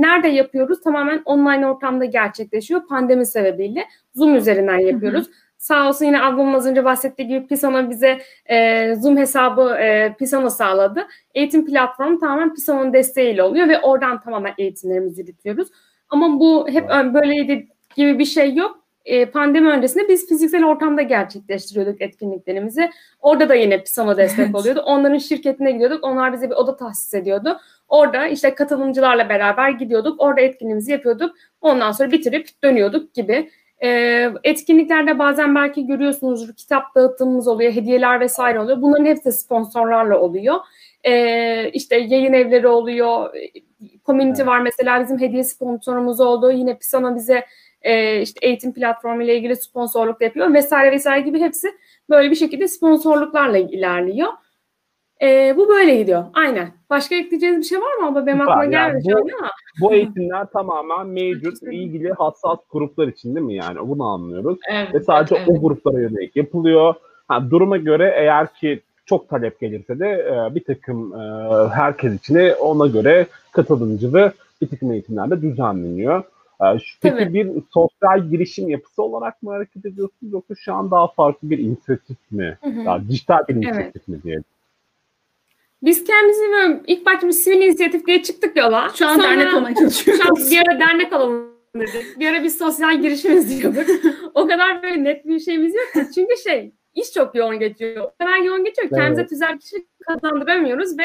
[0.00, 0.80] nerede yapıyoruz?
[0.80, 3.84] Tamamen online ortamda gerçekleşiyor pandemi sebebiyle.
[4.14, 5.26] Zoom üzerinden yapıyoruz.
[5.26, 5.34] Hı hı.
[5.58, 10.50] Sağ olsun yine ablamın az önce bahsettiği gibi Pisano bize e, Zoom hesabı e, Pisano
[10.50, 11.06] sağladı.
[11.34, 15.68] Eğitim platformu tamamen Pisano'nun desteğiyle oluyor ve oradan tamamen eğitimlerimizi yürütüyoruz.
[16.08, 18.82] Ama bu hep böyleydi gibi bir şey yok.
[19.04, 22.90] E, pandemi öncesinde biz fiziksel ortamda gerçekleştiriyorduk etkinliklerimizi.
[23.20, 24.54] Orada da yine Pisano destek evet.
[24.54, 24.80] oluyordu.
[24.86, 26.04] Onların şirketine gidiyorduk.
[26.04, 27.58] Onlar bize bir oda tahsis ediyordu.
[27.88, 30.20] Orada işte katılımcılarla beraber gidiyorduk.
[30.20, 31.36] Orada etkinliğimizi yapıyorduk.
[31.60, 33.50] Ondan sonra bitirip dönüyorduk gibi.
[33.82, 38.82] E, etkinliklerde bazen belki görüyorsunuzdur kitap dağıttığımız oluyor, hediyeler vesaire oluyor.
[38.82, 40.56] Bunların hepsi sponsorlarla oluyor.
[41.04, 43.34] E, işte yayın evleri oluyor.
[44.06, 44.46] Community evet.
[44.46, 46.52] var mesela bizim hediye sponsorumuz oldu.
[46.52, 47.44] Yine Pisano bize
[47.82, 51.68] e, işte eğitim platformu ile ilgili sponsorluk yapıyor vesaire vesaire gibi hepsi
[52.10, 54.28] böyle bir şekilde sponsorluklarla ilerliyor.
[55.22, 56.24] E, bu böyle gidiyor.
[56.34, 56.68] Aynen.
[56.90, 59.50] Başka ekleyeceğiniz bir şey var mı ama benim aklıma gelmedi yani bu, ama.
[59.80, 63.88] Bu eğitimler tamamen mevcut ilgili hassas gruplar için değil mi yani?
[63.88, 64.58] Bunu anlıyoruz.
[64.70, 65.48] Evet, Ve sadece evet.
[65.48, 66.94] o gruplara yönelik yapılıyor.
[67.28, 72.54] Ha, duruma göre eğer ki çok talep gelirse de e, bir takım e, herkes için
[72.60, 74.14] ona göre katılımcı
[74.62, 76.22] bir takım eğitimlerde düzenleniyor.
[76.62, 77.34] Ee, peki Tabii.
[77.34, 82.16] bir sosyal girişim yapısı olarak mı hareket ediyorsunuz yoksa şu an daha farklı bir inisiyatif
[82.30, 82.58] mi?
[82.62, 84.08] Hı dijital bir inisiyatif evet.
[84.08, 84.44] mi diyelim?
[85.82, 88.90] Biz kendimizi böyle ilk başta bir sivil inisiyatif diye çıktık yola.
[88.94, 90.22] Şu an Sonra, dernek olmaya çalışıyoruz.
[90.22, 92.20] Şu an bir ara dernek olalım dedik.
[92.20, 93.86] Bir ara bir sosyal girişimiz diyorduk.
[94.34, 96.12] o kadar böyle net bir şeyimiz yok ki.
[96.14, 98.04] Çünkü şey iş çok yoğun geçiyor.
[98.04, 98.88] O kadar yoğun geçiyor.
[98.88, 98.98] Evet.
[98.98, 101.02] Kendimize tüzel kişi kazandıramıyoruz ve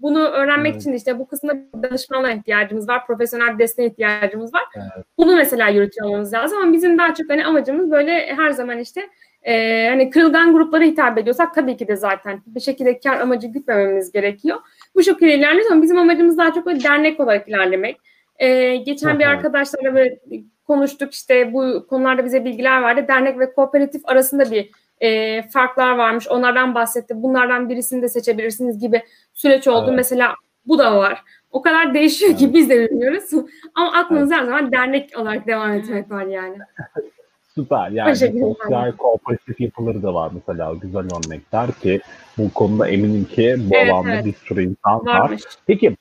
[0.00, 0.82] bunu öğrenmek evet.
[0.82, 4.62] için işte bu kısımda danışmanlığa ihtiyacımız var, profesyonel desteğe ihtiyacımız var.
[4.76, 5.06] Evet.
[5.18, 9.08] Bunu mesela yürütüyor olmamız lazım ama bizim daha çok hani amacımız böyle her zaman işte
[9.42, 14.12] e, hani kırılgan gruplara hitap ediyorsak tabii ki de zaten bir şekilde kar amacı gütmememiz
[14.12, 14.58] gerekiyor.
[14.94, 18.00] Bu şekilde ilerliyoruz ama bizim amacımız daha çok böyle dernek olarak ilerlemek.
[18.38, 19.18] E, geçen Aha.
[19.18, 20.18] bir arkadaşlarla böyle
[20.66, 23.08] konuştuk işte bu konularda bize bilgiler verdi.
[23.08, 24.70] Dernek ve kooperatif arasında bir
[25.00, 26.28] e, farklar varmış.
[26.28, 27.22] Onlardan bahsetti.
[27.22, 29.02] Bunlardan birisini de seçebilirsiniz gibi
[29.34, 29.86] süreç oldu.
[29.86, 29.96] Evet.
[29.96, 30.34] Mesela
[30.66, 31.22] bu da var.
[31.50, 32.40] O kadar değişiyor evet.
[32.40, 33.24] ki biz de bilmiyoruz.
[33.74, 34.42] Ama aklınızda evet.
[34.42, 36.56] her zaman dernek olarak devam etmek var yani.
[37.54, 37.90] Süper.
[37.90, 40.74] Yani sosyal kooperatif yapıları da var mesela.
[40.82, 42.00] Güzel örnekler ki
[42.38, 44.24] bu konuda eminim ki bu evet, alanda evet.
[44.24, 45.46] bir sürü insan Varmış.
[45.46, 45.52] var.
[45.66, 45.96] Peki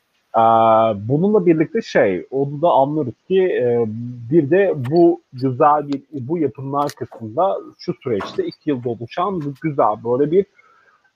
[1.10, 3.86] Bununla birlikte şey, onu da anlıyoruz ki e,
[4.32, 10.04] bir de bu güzel bir, bu yapımlar kısmında şu süreçte iki yılda oluşan bu güzel
[10.04, 10.46] böyle bir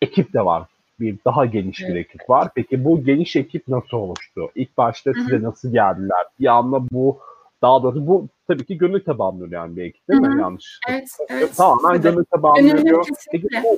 [0.02, 0.64] ekip de var.
[1.00, 2.50] Bir daha geniş bir ekip var.
[2.56, 4.50] Peki bu geniş ekip nasıl oluştu?
[4.56, 6.26] İlk başta size nasıl geldiler?
[6.40, 7.20] Bir anda bu
[7.62, 10.42] daha doğrusu bu tabii ki gönül tabanlı yani bir ekip değil mi?
[10.42, 10.80] Yanlış.
[10.90, 11.56] Evet, evet.
[11.58, 12.84] Tamamen gönül tabanlı.
[13.32, 13.78] Peki bu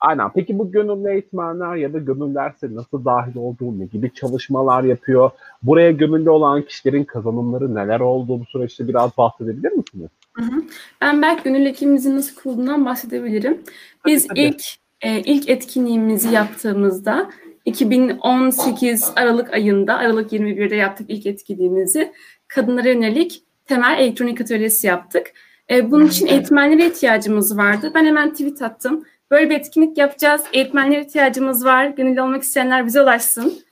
[0.00, 0.32] Aynen.
[0.34, 5.30] Peki bu gönüllü eğitmenler ya da gönüllerse nasıl dahil olduğu, ne gibi çalışmalar yapıyor?
[5.62, 10.08] Buraya gönüllü olan kişilerin kazanımları neler oldu bu süreçte biraz bahsedebilir misiniz?
[10.32, 10.62] Hı hı.
[11.00, 13.62] Ben belki gönül ekibimizin nasıl kurulduğundan bahsedebilirim.
[14.06, 14.40] Biz Tabii.
[14.40, 14.62] ilk
[15.00, 17.30] e, ilk etkinliğimizi yaptığımızda
[17.64, 22.12] 2018 Aralık ayında, Aralık 21'de yaptık ilk etkinliğimizi.
[22.48, 25.32] Kadınlara yönelik temel elektronik atölyesi yaptık.
[25.70, 27.92] E, bunun için eğitmenlere ihtiyacımız vardı.
[27.94, 29.04] Ben hemen tweet attım.
[29.30, 30.44] Böyle bir etkinlik yapacağız.
[30.52, 31.86] Eğitmenlere ihtiyacımız var.
[31.86, 33.62] Gönüllü olmak isteyenler bize ulaşsın.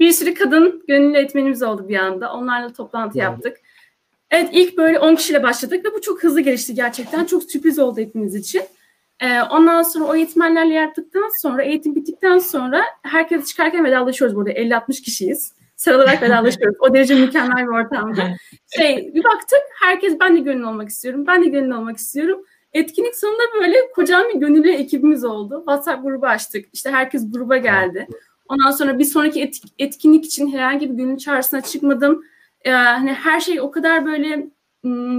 [0.00, 2.32] Bir sürü kadın gönüllü eğitmenimiz oldu bir anda.
[2.32, 3.22] Onlarla toplantı evet.
[3.22, 3.56] yaptık.
[4.30, 7.24] Evet ilk böyle 10 kişiyle başladık ve bu çok hızlı gelişti gerçekten.
[7.24, 8.62] Çok sürpriz oldu hepimiz için.
[9.20, 14.50] Ee, ondan sonra o eğitmenlerle yaptıktan sonra, eğitim bittikten sonra herkes çıkarken vedalaşıyoruz burada.
[14.50, 15.52] 50-60 kişiyiz.
[15.76, 16.76] Sıralarak vedalaşıyoruz.
[16.80, 18.36] O derece mükemmel bir ortamda.
[18.76, 21.26] Şey, bir baktık herkes ben de gönüllü olmak istiyorum.
[21.26, 22.44] Ben de gönüllü olmak istiyorum.
[22.74, 25.58] Etkinlik sonunda böyle kocaman bir gönüllü ekibimiz oldu.
[25.58, 26.68] WhatsApp grubu açtık.
[26.72, 28.06] İşte herkes gruba geldi.
[28.48, 32.24] Ondan sonra bir sonraki etkinlik için herhangi bir gönüllü çağrısına çıkmadım.
[32.64, 34.48] Ee, hani her şey o kadar böyle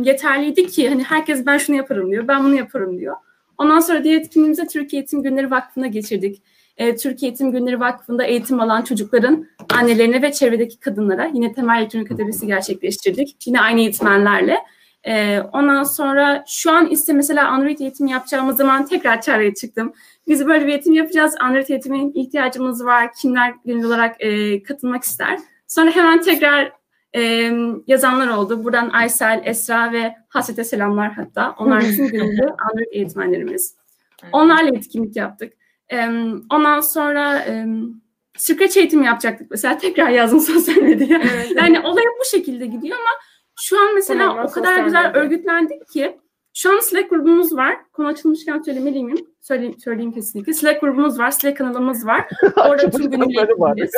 [0.04, 3.16] yeterliydi ki hani herkes ben şunu yaparım diyor, ben bunu yaparım diyor.
[3.58, 6.44] Ondan sonra diğer etkinliğimizi Türkiye Eğitim Günleri Vakfı'na geçirdik.
[6.78, 12.10] E, Türkiye Eğitim Günleri Vakfı'nda eğitim alan çocukların annelerine ve çevredeki kadınlara yine temel elektronik
[12.10, 13.48] tedavisi gerçekleştirdik.
[13.48, 14.58] Yine aynı eğitmenlerle.
[15.08, 19.94] E, ondan sonra şu an ise mesela Android eğitimi yapacağımız zaman tekrar çağrıya çıktım.
[20.28, 21.36] Biz böyle bir eğitim yapacağız.
[21.40, 23.14] Android eğitimine ihtiyacımız var.
[23.22, 25.40] Kimler genel olarak e, katılmak ister?
[25.68, 26.72] Sonra hemen tekrar
[27.16, 27.52] e,
[27.88, 28.64] yazanlar oldu.
[28.64, 31.56] Buradan Aysel, Esra ve Hasret'e selamlar hatta.
[31.60, 33.76] Onlar bizim gönüllü Android eğitmenlerimiz.
[34.32, 35.54] Onlarla etkinlik yaptık.
[35.92, 36.08] E,
[36.50, 37.66] ondan sonra e,
[38.38, 39.78] Scratch eğitimi yapacaktık mesela.
[39.78, 41.22] Tekrar yazdım sosyal medyaya.
[41.34, 41.52] Evet.
[41.56, 43.10] Yani olay bu şekilde gidiyor ama
[43.62, 45.22] şu an mesela Tamamen o kadar güzel medya.
[45.22, 46.18] örgütlendik ki
[46.54, 47.78] şu an Slack grubumuz var.
[47.94, 49.28] Konu açılmışken söylemeli miyim?
[49.42, 50.54] Söyleyeyim, söyleyeyim kesinlikle.
[50.54, 52.28] Slack grubumuz var, Slack kanalımız var.
[52.58, 53.92] Orada tüm gönüllü ekibimiz.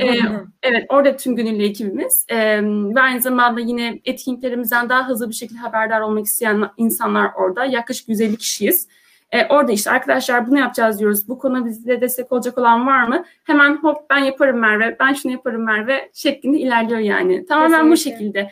[0.00, 0.18] Ee,
[0.62, 2.26] evet, orada tüm gönüllü ekibimiz.
[2.28, 7.64] Ee, ve aynı zamanda yine etkinliklerimizden daha hızlı bir şekilde haberdar olmak isteyen insanlar orada.
[7.64, 8.88] Yaklaşık 150 kişiyiz.
[9.32, 11.28] Ee, orada işte arkadaşlar bunu yapacağız diyoruz.
[11.28, 13.24] Bu konuda bize destek olacak olan var mı?
[13.44, 17.46] Hemen hop ben yaparım Merve, ben şunu yaparım Merve şeklinde ilerliyor yani.
[17.46, 18.18] Tamamen bu Kesinlikle.
[18.18, 18.50] şekilde.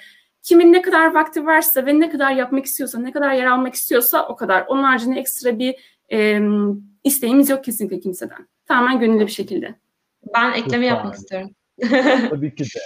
[0.48, 4.28] Kimin ne kadar vakti varsa ve ne kadar yapmak istiyorsa, ne kadar yer almak istiyorsa
[4.28, 4.64] o kadar.
[4.68, 5.74] Onun haricinde ekstra bir
[6.12, 6.40] e,
[7.04, 8.48] isteğimiz yok kesinlikle kimseden.
[8.66, 9.74] Tamamen gönüllü bir şekilde.
[10.34, 11.50] Ben ekleme yapmak istiyorum.
[12.30, 12.80] Tabii ki de.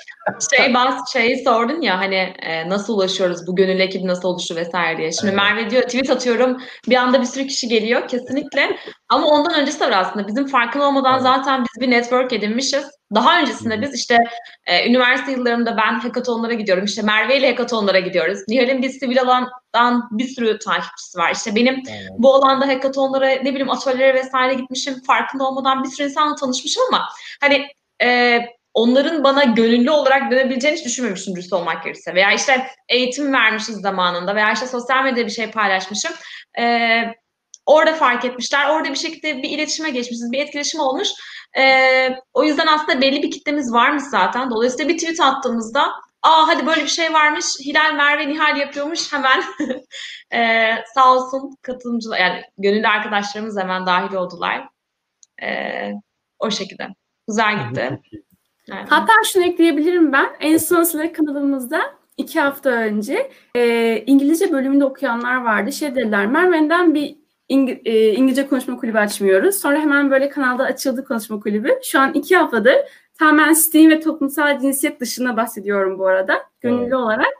[0.56, 4.98] Şey bazı şeyi sordun ya hani e, nasıl ulaşıyoruz bu gönüllü ekip nasıl oluştu vesaire
[4.98, 5.12] diye.
[5.12, 5.42] Şimdi Evet.
[5.42, 8.76] Merve diyor tweet atıyorum bir anda bir sürü kişi geliyor kesinlikle.
[9.08, 10.26] Ama ondan öncesi de var aslında.
[10.28, 11.22] Bizim farkında olmadan Evet.
[11.22, 12.84] zaten biz bir network edinmişiz.
[13.14, 14.18] Daha öncesinde biz işte
[14.66, 16.84] e, üniversite yıllarımda ben hackathonlara gidiyorum.
[16.84, 18.38] İşte Merve ile hackathonlara gidiyoruz.
[18.48, 21.32] Nihal'in bir sivil alandan bir sürü takipçisi var.
[21.34, 22.08] İşte benim Evet.
[22.18, 24.94] bu alanda hackathonlara ne bileyim atölyelere vesaire gitmişim.
[25.06, 27.08] Farkında olmadan bir sürü insanla tanışmışım ama
[27.40, 27.66] hani
[28.02, 28.38] e,
[28.74, 32.14] onların bana gönüllü olarak dönebileceğini hiç düşünmemiştim dürüst olmak gerekirse.
[32.14, 36.12] Veya işte eğitim vermişiz zamanında veya işte sosyal medyada bir şey paylaşmışım.
[36.58, 37.00] E,
[37.66, 38.68] orada fark etmişler.
[38.68, 40.32] Orada bir şekilde bir iletişime geçmişiz.
[40.32, 41.08] Bir etkileşim olmuş.
[41.58, 41.64] E,
[42.32, 44.50] o yüzden aslında belli bir kitlemiz varmış zaten.
[44.50, 45.82] Dolayısıyla bir tweet attığımızda
[46.22, 47.46] aa hadi böyle bir şey varmış.
[47.60, 49.12] Hilal, Merve, Nihal yapıyormuş.
[49.12, 49.42] Hemen
[50.34, 54.68] e, sağ olsun katılımcılar yani gönüllü arkadaşlarımız hemen dahil oldular.
[55.42, 55.48] E,
[56.38, 56.88] o şekilde.
[57.28, 58.00] Güzel gitti.
[58.74, 58.86] Yani.
[58.88, 60.26] Hatta şunu ekleyebilirim ben.
[60.40, 61.80] En son Slack kanalımızda
[62.16, 65.72] iki hafta önce e, İngilizce bölümünde okuyanlar vardı.
[65.72, 67.16] Şey dediler, Merve'den bir
[67.48, 69.54] İng- e, İngilizce konuşma kulübü açmıyoruz.
[69.54, 71.70] Sonra hemen böyle kanalda açıldı konuşma kulübü.
[71.82, 72.74] Şu an iki haftadır
[73.18, 76.34] tamamen STEAM ve toplumsal cinsiyet dışında bahsediyorum bu arada.
[76.60, 76.94] Gönüllü Evet.
[76.94, 77.32] olarak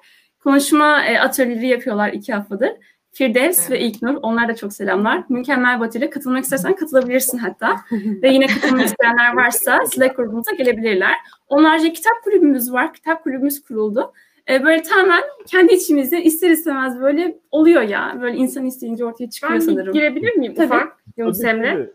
[0.45, 2.70] konuşma e, atölyeleri yapıyorlar iki haftadır.
[3.12, 3.70] Firdevs Evet.
[3.70, 5.24] ve İlknur, onlar da çok selamlar.
[5.28, 7.76] Mükemmel Batı ile katılmak istersen katılabilirsin hatta.
[8.22, 11.14] ve yine katılmak isteyenler varsa Slack grubumuza gelebilirler.
[11.48, 12.94] Onlarca kitap kulübümüz var.
[12.94, 14.12] Kitap kulübümüz kuruldu.
[14.48, 18.18] Ee, böyle tamamen kendi içimizde ister istemez böyle oluyor ya.
[18.20, 19.92] Böyle insan isteyince ortaya çıkıyor Ben sanırım.
[19.92, 20.66] girebilir miyim Tabii.
[20.66, 21.90] ufak Yunus Emre?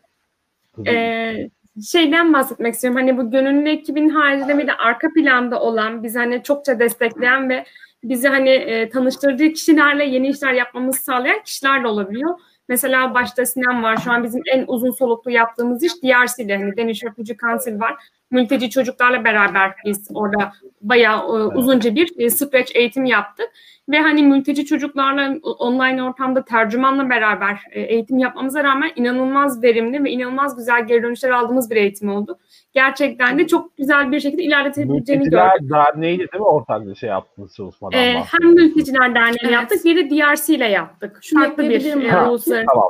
[0.87, 1.49] Ee,
[1.91, 2.99] şeyden bahsetmek istiyorum.
[2.99, 7.65] Hani bu gönüllü ekibin haricinde bir de arka planda olan, bizi hani çokça destekleyen ve
[8.03, 12.39] bizi hani e, tanıştırdığı kişilerle yeni işler yapmamızı sağlayan kişiler de olabiliyor.
[12.69, 13.97] Mesela başta Sinem var.
[13.97, 16.57] Şu an bizim en uzun soluklu yaptığımız iş DRC ile.
[16.57, 17.95] Hani Danish Refugee Council var.
[18.31, 23.49] Mülteci çocuklarla beraber biz orada bayağı e, uzunca bir e, Scratch eğitim yaptık.
[23.89, 30.11] Ve hani mülteci çocuklarla online ortamda tercümanla beraber e, eğitim yapmamıza rağmen inanılmaz verimli ve
[30.11, 32.39] inanılmaz güzel geri dönüşler aldığımız bir eğitim oldu.
[32.77, 35.71] Gerçekten de çok güzel bir şekilde ilerletebileceğini Mülteciler gördük.
[35.73, 39.53] Derneği'yle değil mi ortak bir şey yaptınız çalışmadan Ee, hem Mülteciler Derneği'yle Evet.
[39.53, 41.19] yaptık, bir de DRC ile yaptık.
[41.21, 42.09] Şunu Farklı bir ben.
[42.09, 42.67] Ha, uluslararası.
[42.73, 42.89] Tamam.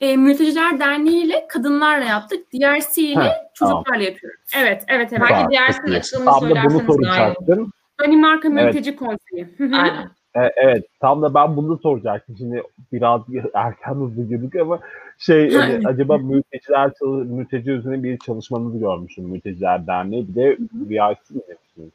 [0.00, 2.52] E, Mülteciler Derneği ile kadınlarla yaptık.
[2.52, 4.40] DRC ile Ha, çocuklarla yapıyoruz.
[4.56, 5.20] Evet, evet, evet.
[5.20, 5.50] Belki Tamam,
[5.86, 5.98] iyi.
[5.98, 7.04] açılımını Tam da bunu söylerseniz olur.
[7.04, 7.72] soracaktım.
[8.00, 8.64] Danimarka Evet.
[8.64, 9.48] Mülteci Konseyi.
[9.58, 9.76] Hı hı.
[9.76, 10.10] Aynen.
[10.36, 12.36] E, evet, tam da ben bunu soracaktım.
[12.38, 12.62] Şimdi
[12.92, 13.20] biraz
[13.54, 14.80] erken hızlı girdik ama
[15.18, 16.90] şey hani acaba mülteciler
[17.24, 21.90] mülteci üzerine bir çalışmanızı görmüşüm Mülteciler Derneği bir de VIC mi demiştiniz?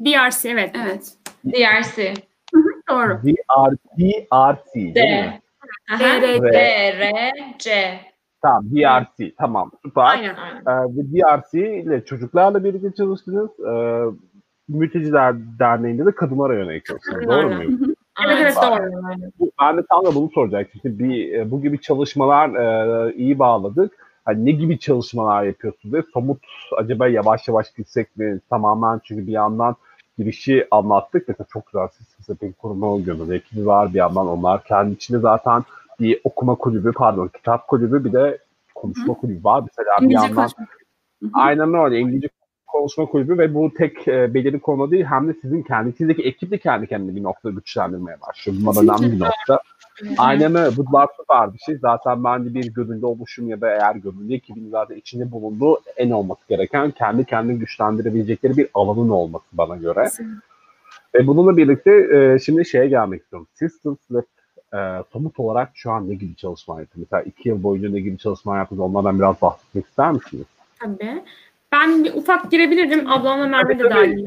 [0.00, 0.76] DRC, evet.
[0.84, 1.14] Evet.
[1.46, 2.14] DRC.
[2.90, 3.20] Doğru.
[3.22, 3.74] DRC
[4.74, 5.00] değil D.
[5.00, 5.40] mi?
[5.92, 5.98] Aha.
[5.98, 6.42] DRC.
[6.42, 6.58] D,
[6.98, 7.22] R,
[7.58, 8.00] C.
[8.42, 10.02] Tamam DRC tamam süper.
[10.02, 10.34] Aynen.
[10.34, 10.60] Aynen.
[10.60, 13.50] Ee, DRC ile çocuklarla birlikte çalıştınız.
[13.60, 14.04] Ee,
[14.68, 17.28] Mülteciler Derneği'nde de kadınlara yönelik çalıştınız.
[17.28, 17.94] Doğru muyum?
[18.26, 19.02] Evet, evet, doğru.
[19.40, 20.72] Bu- Ben de tam da bunu soracaktım.
[20.74, 22.48] İşte bir, e, bu gibi çalışmalar
[23.08, 23.92] e, iyi bağladık.
[24.24, 26.38] Hani ne gibi çalışmalar yapıyorsunuz ve somut
[26.76, 29.76] acaba yavaş yavaş gitsek mi tamamen çünkü bir yandan
[30.18, 31.28] girişi anlattık.
[31.28, 35.18] Mesela çok güzel siz size bir kuruma gönüllü ekibi var bir yandan onlar kendi içinde
[35.18, 35.62] zaten
[36.00, 38.38] bir okuma kulübü pardon kitap kulübü bir de
[38.74, 39.60] konuşma kulübü var.
[39.66, 40.68] Mesela bir İngilizce yandan konuşmak.
[41.34, 42.28] aynen öyle İngilizce
[42.72, 46.50] konuşma kulübü ve bu tek e, belirli konu değil hem de sizin kendi sizdeki ekip
[46.50, 48.58] de kendi kendine bir nokta güçlendirmeye başlıyor.
[48.60, 49.60] Bunlar önemli bir nokta.
[50.18, 50.76] Aynen öyle.
[50.76, 51.76] Bu da süper bir şey.
[51.76, 56.40] Zaten bence bir gönüllü oluşum ya da eğer gönüllü ekibin zaten içinde bulunduğu en olması
[56.48, 60.08] gereken kendi kendini güçlendirebilecekleri bir alanın olması bana göre.
[61.14, 63.48] Ve bununla birlikte e, şimdi şeye gelmek istiyorum.
[63.54, 64.22] Systems Lab
[64.74, 66.98] e, somut olarak şu an ne gibi çalışma yaptı?
[67.00, 68.80] Mesela iki yıl boyunca ne gibi çalışma yaptınız?
[68.80, 70.46] Onlardan biraz bahsetmek ister misiniz?
[70.80, 71.22] Tabii.
[71.72, 73.10] Ben bir ufak girebilirim.
[73.10, 74.26] Ablamla Merve de dahil.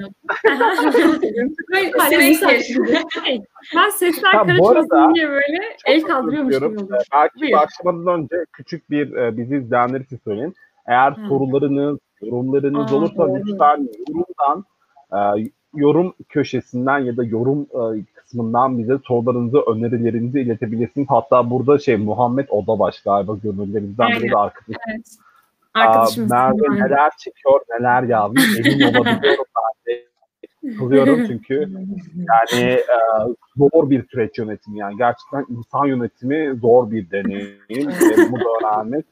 [3.76, 6.78] ben sesler karışmasın diye böyle el kaldırıyormuşum.
[6.78, 7.52] Ee, belki Buyur.
[7.54, 10.54] başlamadan önce küçük bir e, bizi izleyenler için söyleyeyim.
[10.88, 11.28] Eğer Hı.
[11.28, 13.36] sorularınız, yorumlarınız Aa, olursa doğru.
[13.46, 14.66] lütfen yorumdan
[15.14, 21.08] e, yorum köşesinden ya da yorum e, kısmından bize sorularınızı, önerilerinizi iletebilirsiniz.
[21.10, 24.82] Hatta burada şey Muhammed Odabaş galiba gönüllerinizden biri de arkadaşım.
[24.88, 25.06] Evet.
[25.74, 26.32] Arkadaşımız.
[26.32, 30.04] Merve neler çekiyor, neler yazmış emin olabiliyorum ben de.
[30.78, 31.70] Kılıyorum çünkü
[32.16, 32.86] yani e,
[33.58, 39.06] zor bir süreç yönetimi yani gerçekten insan yönetimi zor bir deneyim ve bunu da öğrenmek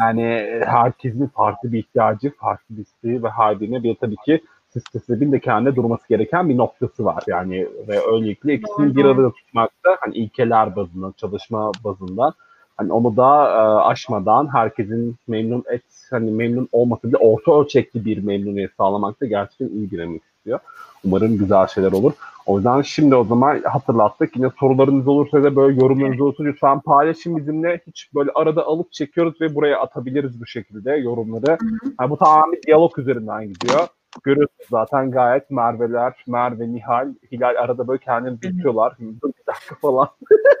[0.00, 4.44] yani herkesin farklı bir ihtiyacı, farklı bir isteği ve haline bir tabii ki
[4.92, 7.24] sisteminin de kendine durması gereken bir noktası var.
[7.26, 12.34] Yani ve öylelikle ikisini bir arada tutmakta hani ilkeler bazında, çalışma bazında
[12.80, 13.60] hani onu da e,
[13.90, 20.00] aşmadan herkesin memnun et hani memnun olması bile orta ölçekli bir memnuniyet sağlamakta gerçekten iyi
[20.00, 20.58] emek istiyor.
[21.04, 22.12] Umarım güzel şeyler olur.
[22.46, 24.36] O yüzden şimdi o zaman hatırlattık.
[24.36, 27.80] Yine sorularınız olursa da böyle yorumlarınız olursa lütfen paylaşın bizimle.
[27.86, 31.58] Hiç böyle arada alıp çekiyoruz ve buraya atabiliriz bu şekilde yorumları.
[32.00, 33.86] Yani bu tamamen bir diyalog üzerinden gidiyor.
[34.24, 38.92] Görüyorsunuz zaten gayet Merve'ler, Merve, Nihal, Hilal arada böyle kendini tutuyorlar.
[39.00, 40.08] bir dakika falan.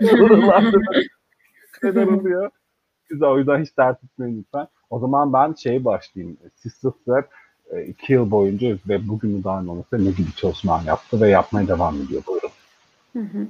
[1.82, 2.50] Neler oluyor?
[3.08, 4.68] Güzel o yüzden hiç dert etmeyin lütfen.
[4.90, 6.36] O zaman ben şey başlayayım.
[6.56, 7.24] Sister Web
[7.70, 12.02] e, iki yıl boyunca ve bugünü dahil olması ne gibi çalışmalar yaptı ve yapmaya devam
[12.02, 12.22] ediyor.
[12.26, 12.50] Buyurun.
[13.12, 13.46] Hı hı.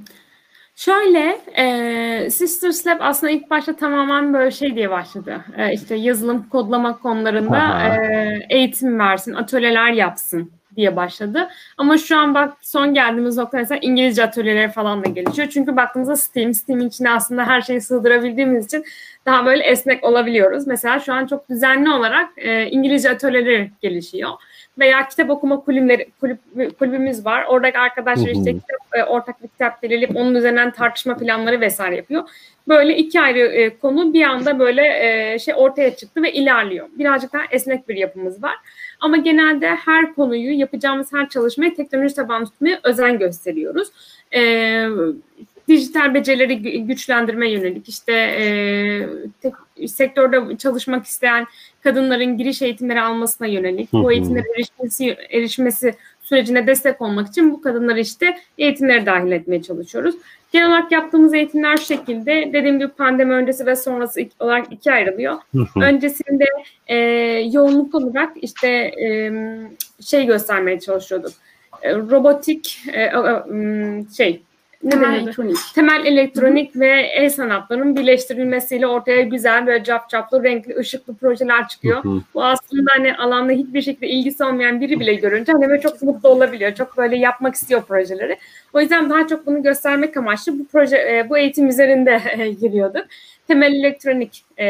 [0.77, 5.45] Şöyle, e, Sisters Lab aslında ilk başta tamamen böyle şey diye başladı.
[5.57, 11.49] E, işte yazılım, kodlama konularında e, eğitim versin, atölyeler yapsın diye başladı.
[11.79, 15.49] Ama şu an bak son geldiğimiz nokta mesela İngilizce atölyeleri falan da gelişiyor.
[15.49, 18.85] Çünkü baktığımızda Steam, Steam'in içine aslında her şeyi sığdırabildiğimiz için
[19.27, 20.67] daha böyle esnek olabiliyoruz.
[20.67, 24.31] Mesela şu an çok düzenli olarak e, İngilizce atölyeleri gelişiyor.
[24.79, 26.39] Veya kitap okuma kulüpleri, kulüp,
[26.79, 27.45] kulübümüz var.
[27.49, 32.29] Oradaki arkadaşlar işte kitap, e, ortak bir kitap belirleyip onun üzerinden tartışma planları vesaire yapıyor.
[32.69, 36.89] Böyle iki ayrı e, konu bir anda böyle e, şey ortaya çıktı ve ilerliyor.
[36.99, 38.57] Birazcık daha esnek bir yapımız var.
[39.01, 43.89] Ama genelde her konuyu yapacağımız her çalışmayı teknoloji tabanlı tutmaya özen gösteriyoruz.
[44.35, 44.87] E,
[45.69, 48.45] dijital becerileri güçlendirme yönelik işte e,
[49.41, 49.55] tek,
[49.89, 51.47] sektörde çalışmak isteyen
[51.81, 55.95] kadınların giriş eğitimleri almasına yönelik bu eğitimlere erişmesi, erişmesi
[56.31, 60.15] sürecine destek olmak için bu kadınları işte eğitimlere dahil etmeye çalışıyoruz.
[60.53, 62.51] Genel olarak yaptığımız eğitimler şu şekilde.
[62.53, 65.37] Dediğim gibi pandemi öncesi ve sonrası olarak iki ayrılıyor.
[65.83, 66.45] Öncesinde
[66.87, 66.97] e,
[67.53, 69.33] yoğunluk olarak işte e,
[70.01, 71.33] şey göstermeye çalışıyorduk.
[71.83, 73.13] E, robotik e,
[74.17, 74.43] şey
[74.85, 75.57] ne temel elektronik.
[75.75, 76.81] Temel elektronik Hı-hı.
[76.81, 82.05] ve el sanatlarının birleştirilmesiyle ortaya güzel böyle cap caplı, renkli, ışıklı projeler çıkıyor.
[82.05, 82.21] Hı-hı.
[82.35, 86.29] Bu aslında hani alanda hiçbir şekilde ilgisi olmayan biri bile görünce hani böyle çok mutlu
[86.29, 86.75] olabiliyor.
[86.75, 88.39] Çok böyle yapmak istiyor projeleri.
[88.73, 92.21] O yüzden daha çok bunu göstermek amaçlı bu proje, e, bu eğitim üzerinde
[92.61, 93.05] giriyorduk.
[93.49, 94.67] Temel elektronik e,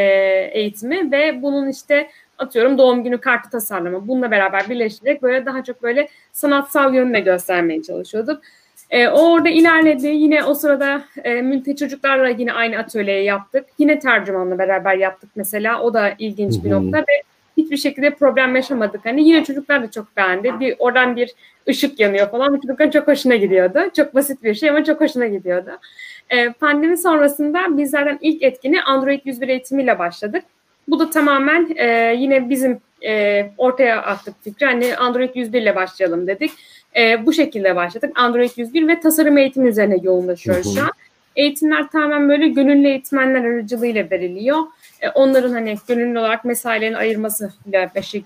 [0.52, 5.82] eğitimi ve bunun işte atıyorum doğum günü kartı tasarlama bununla beraber birleştirerek böyle daha çok
[5.82, 8.42] böyle sanatsal yönüne göstermeye çalışıyorduk.
[8.90, 10.06] E, o orada ilerledi.
[10.06, 13.66] Yine o sırada e, mülteci çocuklarla yine aynı atölyeyi yaptık.
[13.78, 15.82] Yine tercümanla beraber yaptık mesela.
[15.82, 17.22] O da ilginç bir nokta ve
[17.56, 19.04] hiçbir şekilde problem yaşamadık.
[19.04, 20.60] Hani yine çocuklar da çok beğendi.
[20.60, 21.34] Bir oradan bir
[21.68, 22.56] ışık yanıyor falan.
[22.56, 23.80] Çocuklar çok hoşuna gidiyordu.
[23.96, 25.70] Çok basit bir şey ama çok hoşuna gidiyordu.
[26.30, 30.44] E, pandemi sonrasında bizlerden ilk etkini Android 101 eğitimiyle başladık.
[30.88, 34.66] Bu da tamamen e, yine bizim e, ortaya attık fikri.
[34.66, 36.50] Hani Android 101 ile başlayalım dedik.
[36.96, 38.12] E, bu şekilde başladık.
[38.14, 40.90] Android 101 ve tasarım eğitimi üzerine yoğunlaşıyoruz şu an.
[41.36, 44.58] Eğitimler tamamen böyle gönüllü eğitmenler aracılığıyla veriliyor.
[45.00, 47.52] E, onların hani gönüllü olarak mesailerini ayırması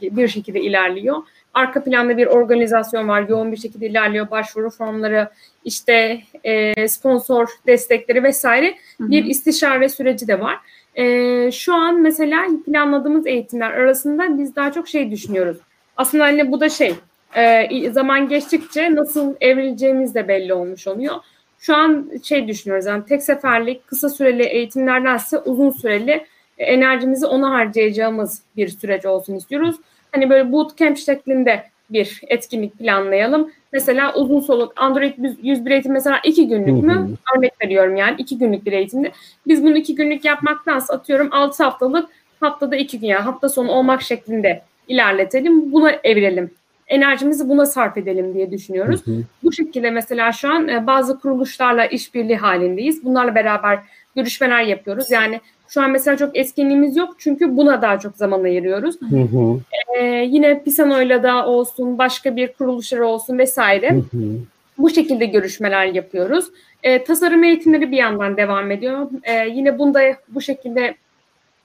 [0.00, 1.16] bir şekilde ilerliyor.
[1.54, 3.28] Arka planda bir organizasyon var.
[3.28, 4.30] Yoğun bir şekilde ilerliyor.
[4.30, 5.28] Başvuru formları,
[5.64, 9.10] işte e, sponsor destekleri vesaire hı hı.
[9.10, 10.58] bir istişare süreci de var.
[10.94, 15.56] E, şu an mesela planladığımız eğitimler arasında biz daha çok şey düşünüyoruz.
[15.96, 16.94] Aslında hani bu da şey
[17.36, 21.14] e, zaman geçtikçe nasıl evrileceğimiz de belli olmuş oluyor.
[21.58, 26.26] Şu an şey düşünüyoruz yani tek seferlik kısa süreli eğitimlerdense uzun süreli
[26.58, 29.76] enerjimizi ona harcayacağımız bir süreç olsun istiyoruz.
[30.12, 33.50] hani böyle bootcamp şeklinde bir etkinlik planlayalım.
[33.72, 37.08] Mesela uzun soluk Android 101 eğitim mesela iki günlük mü?
[37.36, 39.12] Örnek veriyorum yani iki günlük bir eğitimde.
[39.46, 42.08] Biz bunu iki günlük yapmaktansa atıyorum altı haftalık
[42.40, 45.72] haftada iki gün yani hafta sonu olmak şeklinde ilerletelim.
[45.72, 46.50] Buna evirelim.
[46.88, 49.06] Enerjimizi buna sarf edelim diye düşünüyoruz.
[49.06, 49.22] Hı hı.
[49.42, 53.04] Bu şekilde mesela şu an e, bazı kuruluşlarla işbirliği halindeyiz.
[53.04, 53.78] Bunlarla beraber
[54.16, 55.10] görüşmeler yapıyoruz.
[55.10, 59.00] Yani şu an mesela çok etkinliğimiz yok çünkü buna daha çok zaman ayırıyoruz.
[59.00, 59.60] Hı hı.
[59.98, 63.90] Ee, yine Pisano'yla da olsun, başka bir kuruluşlar olsun vesaire.
[63.90, 64.38] Hı hı.
[64.78, 66.44] Bu şekilde görüşmeler yapıyoruz.
[66.82, 69.10] Ee, tasarım eğitimleri bir yandan devam ediyor.
[69.22, 70.94] Ee, yine bunda bu şekilde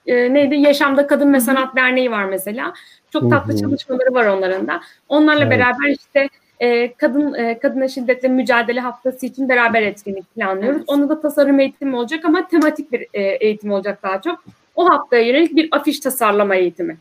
[0.09, 0.55] e, neydi?
[0.55, 2.73] Yaşamda Kadın ve Sanat Derneği var mesela.
[3.13, 4.81] Çok tatlı çalışmaları var onların da.
[5.09, 5.51] Onlarla evet.
[5.51, 6.29] beraber işte
[6.59, 10.77] e, kadın e, kadına şiddetle mücadele haftası için beraber etkinlik planlıyoruz.
[10.77, 10.89] Evet.
[10.89, 14.43] Onda da tasarım eğitimi olacak ama tematik bir e, eğitim olacak daha çok.
[14.75, 16.97] O haftaya yönelik bir afiş tasarlama eğitimi.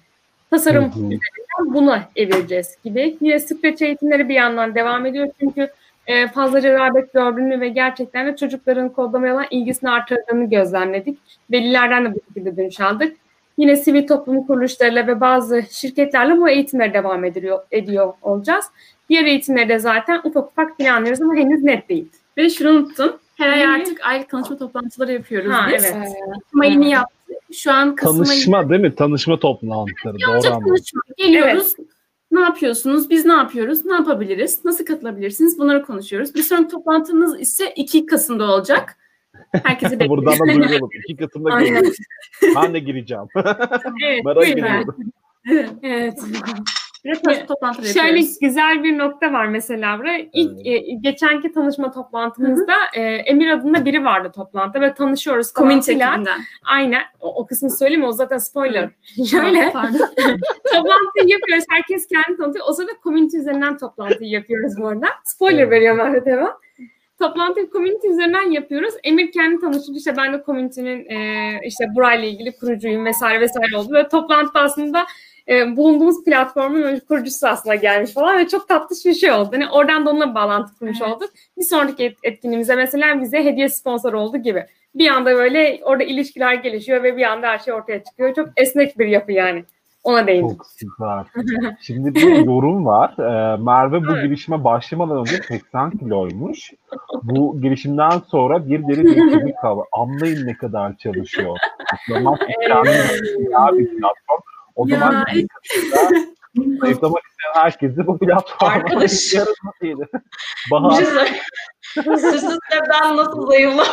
[0.50, 3.16] Tasarım üzerinden buna evireceğiz gibi.
[3.20, 5.68] Yine Scratch eğitimleri bir yandan devam ediyor çünkü
[6.09, 11.18] e, fazlaca rağbet gördüğünü ve gerçekten de çocukların kodlamaya olan ilgisini artırdığını gözlemledik.
[11.50, 13.16] Velilerden de bu şekilde dönüş aldık.
[13.59, 18.64] Yine sivil toplum kuruluşlarıyla ve bazı şirketlerle bu eğitimleri devam ediyor, ediyor olacağız.
[19.09, 22.09] Diğer eğitimleri de zaten ufak ufak planlıyoruz ama henüz net değil.
[22.36, 23.16] Ve şunu unuttum.
[23.36, 25.84] Her ay artık aylık tanışma toplantıları yapıyoruz ha, biz.
[25.84, 25.94] Evet.
[25.94, 27.36] Kasım ayını yaptık.
[27.52, 28.68] Şu an Kasım Tanışma ayı...
[28.68, 28.94] değil mi?
[28.94, 30.16] Tanışma toplantıları.
[30.26, 31.02] Doğru tanışma.
[31.16, 31.74] Geliyoruz.
[31.78, 31.88] Evet.
[32.31, 33.11] Ne yapıyorsunuz?
[33.11, 33.85] Biz ne yapıyoruz?
[33.85, 34.64] Ne yapabiliriz?
[34.64, 35.59] Nasıl katılabilirsiniz?
[35.59, 36.35] Bunları konuşuyoruz.
[36.35, 38.97] Bir sonraki toplantımız ise 2 Kasım'da olacak.
[39.53, 40.24] Herkese bekliyoruz.
[40.26, 40.91] Buradan da duyuralım.
[41.09, 41.97] 2 Kasım'da görüyoruz.
[42.57, 43.24] ben de gireceğim.
[44.05, 44.24] evet.
[44.24, 44.97] Merak ediyorum.
[45.83, 46.18] Evet.
[47.92, 50.18] Şöyle güzel bir nokta var mesela buraya.
[50.32, 50.82] İlk evet.
[50.88, 55.53] e, geçenki tanışma toplantımızda e, Emir adında biri vardı toplantıda ve tanışıyoruz.
[55.53, 56.20] Komüniteler.
[56.64, 57.03] Aynen.
[57.20, 58.90] O, o kısmı söyleyeyim o zaten spoiler.
[59.30, 59.72] Şöyle
[60.74, 61.64] toplantıyı yapıyoruz.
[61.70, 62.66] Herkes kendi tanıtıyor.
[62.68, 65.07] O sırada komünite üzerinden toplantıyı yapıyoruz bu arada.
[65.24, 65.70] Spoiler evet.
[65.70, 66.53] veriyorum Ahmet hemen.
[67.18, 68.94] Toplantıyı community üzerinden yapıyoruz.
[69.05, 69.92] Emir kendi tanıştı.
[69.96, 73.94] İşte ben de community'nin e, işte burayla ilgili kurucuyum vesaire vesaire oldu.
[73.94, 75.07] Ve toplantıda aslında
[75.49, 79.49] e, bulunduğumuz platformun kurucusu aslında gelmiş falan ve çok tatlı bir şey oldu.
[79.53, 81.12] Hani oradan da onunla bağlantı kurmuş evet.
[81.12, 81.30] olduk.
[81.59, 84.66] Bir sonraki etkinliğimize mesela bize hediye sponsor oldu gibi.
[84.94, 88.34] Bir anda böyle orada ilişkiler gelişiyor ve bir anda her şey ortaya çıkıyor.
[88.34, 89.64] Çok esnek bir yapı yani.
[90.05, 90.57] Ona değindim.
[90.57, 91.24] Çok süper.
[91.80, 93.14] Şimdi bir yorum var.
[93.18, 94.24] Ee, Merve bu evet.
[94.24, 96.72] girişime başlamadan önce 80 kiloymuş.
[97.22, 99.05] Bu girişimden sonra bir deri
[99.46, 99.82] bir kaldı.
[99.92, 101.57] Anlayın ne kadar çalışıyor.
[102.09, 103.78] Zayıflamak evet.
[103.78, 104.40] bir platform.
[104.79, 105.24] O ya, zaman
[106.81, 109.35] zayıflamak isteyen herkesi bu platforma Arkadaş.
[109.35, 110.11] yarılmasıydı.
[110.70, 111.05] Bahar.
[111.95, 112.59] Sızsız
[112.91, 113.87] ben nasıl zayıflam?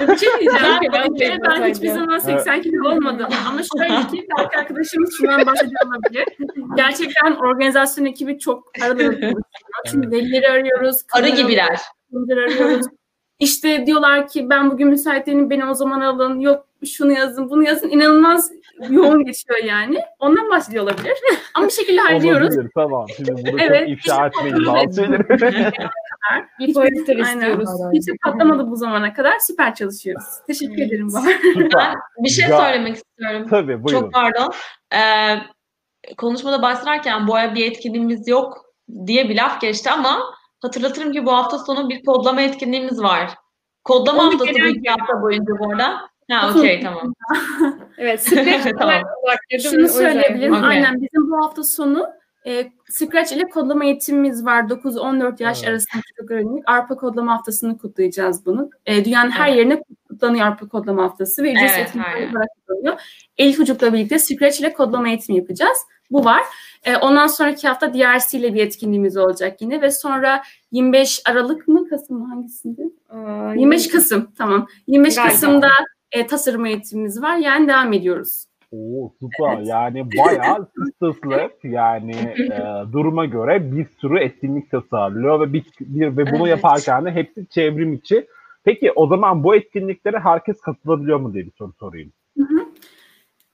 [0.00, 0.92] Bir şey diyeceğim.
[0.92, 3.28] ben, ben, ben hiçbir zaman 80 kilo olmadım.
[3.48, 6.24] Ama şöyle ki belki arkadaşımız şundan bahsediyor olabilir.
[6.76, 9.40] Gerçekten organizasyon ekibi çok aralarında
[9.90, 11.02] Çünkü velileri arıyoruz.
[11.12, 11.80] Arı gibiler.
[12.12, 12.86] arıyoruz.
[13.38, 16.40] İşte diyorlar ki ben bugün müsait değilim beni o zaman alın.
[16.40, 17.88] Yok şunu yazın bunu yazın.
[17.88, 18.52] İnanılmaz
[18.90, 19.98] yoğun geçiyor yani.
[20.18, 21.12] Ondan bahsediyor olabilir.
[21.54, 22.48] Ama bir şekilde hallediyoruz.
[22.48, 23.06] Olabilir tamam.
[23.16, 25.72] Şimdi bunu evet, çok ifşa etmeyin bazı şeyleri.
[26.58, 27.68] Bir poetler istiyoruz.
[27.92, 29.38] Hiç patlamadı bu zamana kadar.
[29.38, 30.24] Süper çalışıyoruz.
[30.46, 30.92] Teşekkür evet.
[30.92, 31.36] ederim Bahar.
[31.74, 33.46] Ben bir şey söylemek istiyorum.
[33.50, 34.00] Tabii buyurun.
[34.00, 34.52] Çok pardon.
[34.94, 35.36] Ee,
[36.16, 38.64] konuşmada başlarken bu ay bir etkinliğimiz yok
[39.06, 43.30] diye bir laf geçti ama hatırlatırım ki bu hafta sonu bir kodlama etkinliğimiz var.
[43.84, 46.00] Kodlama Onu haftası bu iki hafta boyunca bu arada.
[46.30, 47.14] Ha okey tamam.
[47.98, 49.02] evet Scratch tamam.
[49.62, 50.54] Şunu söyleyebilirim.
[50.54, 50.68] Okay.
[50.68, 52.06] Aynen bizim bu hafta sonu
[52.46, 54.62] e, Scratch ile kodlama eğitimimiz var.
[54.62, 55.68] 9-14 yaş evet.
[55.68, 56.62] arasında çocuk öğrenmek.
[56.66, 58.70] ARPA kodlama haftasını kutlayacağız bunu.
[58.86, 59.40] E, dünyanın evet.
[59.40, 63.00] her yerine kutlanıyor ARPA kodlama haftası ve ücretsiz evet, eğitim olarak kutlanıyor.
[63.38, 65.78] Elif Ucuk'la birlikte Scratch ile kodlama eğitimi yapacağız.
[66.10, 66.42] Bu var.
[66.84, 71.88] E, ondan sonraki hafta DRC ile bir etkinliğimiz olacak yine ve sonra 25 Aralık mı
[71.88, 72.82] Kasım mı hangisinde?
[73.10, 74.66] Aa, 25 Kasım tamam.
[74.86, 75.32] 25 Galiba.
[75.32, 75.68] Kasım'da
[76.14, 77.36] e, tasarım eğitimimiz var.
[77.36, 78.44] Yani devam ediyoruz.
[78.72, 79.56] Oo süper.
[79.56, 79.68] Evet.
[79.68, 80.68] Yani bayağı
[81.02, 86.56] sıslı yani e, duruma göre bir sürü etkinlik tasarlıyor ve bir, bir ve bunu evet.
[86.56, 88.26] yaparken de hepsi çevrim içi.
[88.64, 92.12] Peki o zaman bu etkinliklere herkes katılabiliyor mu diye bir soru sorayım.
[92.38, 92.66] Hı hı.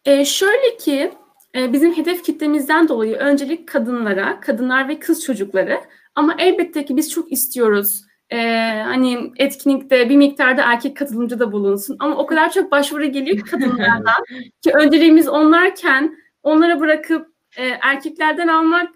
[0.05, 1.13] E, şöyle ki
[1.57, 5.81] e, bizim hedef kitlemizden dolayı öncelik kadınlara, kadınlar ve kız çocukları
[6.15, 8.37] ama elbette ki biz çok istiyoruz e,
[8.85, 11.97] hani etkinlikte bir miktarda erkek katılımcı da bulunsun.
[11.99, 14.25] Ama o kadar çok başvuru geliyor kadınlardan
[14.63, 18.89] ki önceliğimiz onlarken onlara bırakıp e, erkeklerden almak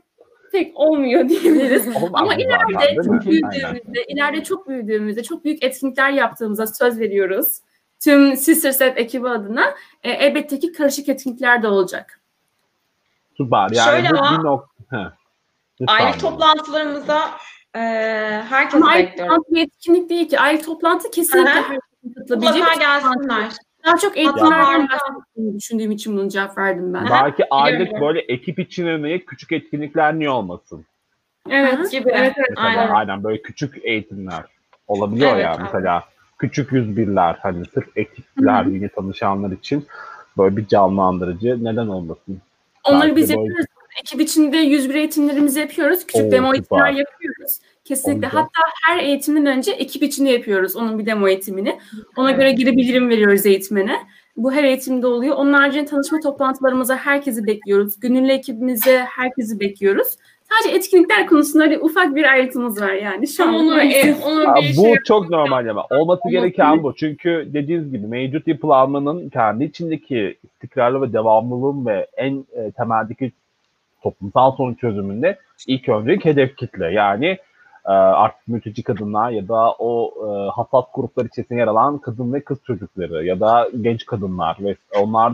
[0.53, 1.89] pek olmuyor diyebiliriz.
[1.89, 7.59] Olmaz Ama ileride çok büyüdüğümüzde, ileride çok büyüdüğümüzde çok büyük etkinlikler yaptığımıza söz veriyoruz.
[8.01, 12.21] Tüm Sister Set ekibi adına e, elbette ki karışık etkinlikler de olacak.
[13.37, 13.69] Süper.
[13.73, 15.17] Yani Şöyle bu ama- bir nokta.
[15.87, 17.31] Aile toplantılarımıza
[17.75, 17.79] e,
[18.49, 19.35] herkesi Ama ayrı bekliyorum.
[19.37, 20.41] toplantı bir etkinlik değil ki.
[20.41, 21.81] Ayrı toplantı kesinlikle herkesin
[22.15, 23.45] katılabileceği Mutlaka gelsinler.
[23.87, 24.89] Daha çok eğitimlerden
[25.59, 27.07] düşündüğüm için bunu cevap verdim ben.
[27.11, 28.07] Belki aylık biliyorum.
[28.07, 30.85] böyle ekip içine yönelik küçük etkinlikler niye olmasın?
[31.51, 31.91] Evet.
[31.91, 32.11] Gibi.
[32.11, 32.49] Evet, evet.
[32.51, 32.89] Mesela Aynen.
[32.95, 33.25] aynen.
[33.25, 34.45] böyle küçük eğitimler
[34.89, 35.59] olabiliyor Evet, ya.
[35.63, 36.05] Mesela
[36.39, 39.87] küçük 101'ler hani sırf ekipler yeni tanışanlar için
[40.39, 42.41] böyle bir canlandırıcı neden olmasın?
[42.85, 43.67] Onları Belki biz böyle- yapıyoruz.
[44.01, 46.07] Ekip içinde 101 eğitimlerimizi yapıyoruz.
[46.07, 46.59] Küçük Oo, demo süper.
[46.59, 47.59] eğitimler yapıyoruz.
[47.85, 48.27] Kesinlikle.
[48.27, 48.31] Güzel.
[48.31, 51.79] Hatta her eğitimden önce ekip içinde yapıyoruz onun bir demo eğitimini.
[52.17, 53.97] Ona göre geri bildirim veriyoruz eğitmene.
[54.37, 55.37] Bu her eğitimde oluyor.
[55.37, 58.01] Onun haricinde tanışma toplantılarımıza herkesi bekliyoruz.
[58.01, 60.09] Gönüllü ekibimize herkesi bekliyoruz.
[60.51, 63.29] Sadece etkinlikler konusunda öyle ufak bir ayrıntımız var yani.
[63.29, 66.83] Şu an onu, e, onu Ya bir bu şey çok normal ama olması Olması gereken
[66.83, 66.95] bu.
[66.97, 73.33] Çünkü dediğiniz gibi mevcut yapılanmanın kendi içindeki istikrarlı ve devamlılığın ve en e, temeldeki
[74.05, 76.93] toplumsal sorun çözümünde ilk önce hedef kitle.
[76.93, 77.27] Yani
[77.87, 82.41] e, artık mülteci kadınlar ya da o e, hassas gruplar içerisinde yer alan kadın ve
[82.41, 85.33] kız çocukları ya da genç kadınlar ve onlar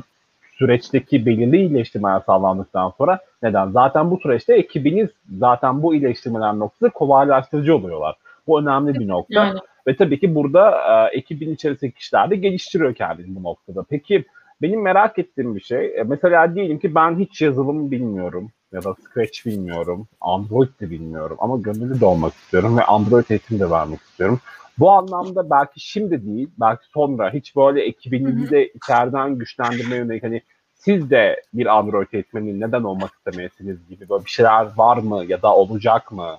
[0.59, 3.71] süreçteki belirli iyileştirmeler sağlandıktan sonra neden?
[3.71, 5.09] Zaten bu süreçte ekibiniz
[5.39, 8.17] zaten bu iyileştirmeler noktası kolaylaştırıcı oluyorlar.
[8.47, 9.41] Bu önemli bir nokta.
[9.41, 9.61] Aynen.
[9.87, 13.85] Ve tabii ki burada e, ekibin içerisindeki kişiler de geliştiriyor kendini bu noktada.
[13.91, 14.25] Peki
[14.63, 18.95] benim merak ettiğim bir şey, e, mesela diyelim ki ben hiç yazılım bilmiyorum ya da
[18.95, 24.01] Scratch bilmiyorum, Android de bilmiyorum ama gönüllü de olmak istiyorum ve Android eğitimi de vermek
[24.01, 24.41] istiyorum.
[24.79, 30.43] Bu anlamda belki şimdi değil, belki sonra hiç böyle ekibinizi de içeriden güçlendirmeye yönelik hani
[30.75, 35.43] siz de bir Android eğitmeni neden olmak istemeyesiniz gibi böyle bir şeyler var mı ya
[35.43, 36.37] da olacak mı?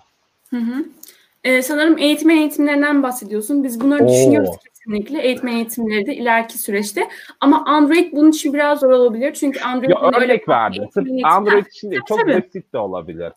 [0.50, 0.86] Hı hı.
[1.44, 3.64] Ee, sanırım eğitmen eğitimlerinden bahsediyorsun.
[3.64, 4.10] Biz bunları Oo.
[4.10, 4.50] düşünüyoruz
[4.86, 5.22] kesinlikle.
[5.22, 7.08] Eğitmen eğitimleri de ileriki süreçte.
[7.40, 9.34] Ama Android bunun için biraz zor olabilir.
[9.34, 10.90] Çünkü Android Ya öyle örnek verdi.
[10.94, 12.44] Sırf eğitim- Android için değil, çok tabii.
[12.44, 13.32] basit de olabilir.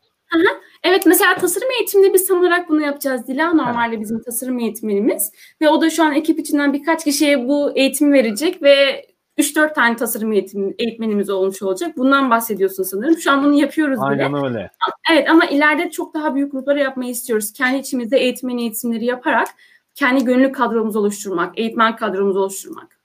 [0.85, 3.27] Evet mesela tasarım eğitiminde biz tam olarak bunu yapacağız.
[3.29, 5.33] Dila normalde bizim tasarım eğitmenimiz.
[5.61, 9.07] Ve o da şu an ekip içinden birkaç kişiye bu eğitimi verecek ve
[9.39, 11.97] 3-4 tane tasarım eğitim, eğitmenimiz olmuş olacak.
[11.97, 13.17] Bundan bahsediyorsun sanırım.
[13.19, 14.25] Şu an bunu yapıyoruz bile.
[14.25, 14.71] Aynen öyle.
[15.13, 17.53] Evet ama ileride çok daha büyük gruplara yapmayı istiyoruz.
[17.53, 19.49] Kendi içimizde eğitmen eğitimleri yaparak
[19.95, 22.99] kendi gönüllü kadromuzu oluşturmak, eğitmen kadromuzu oluşturmak.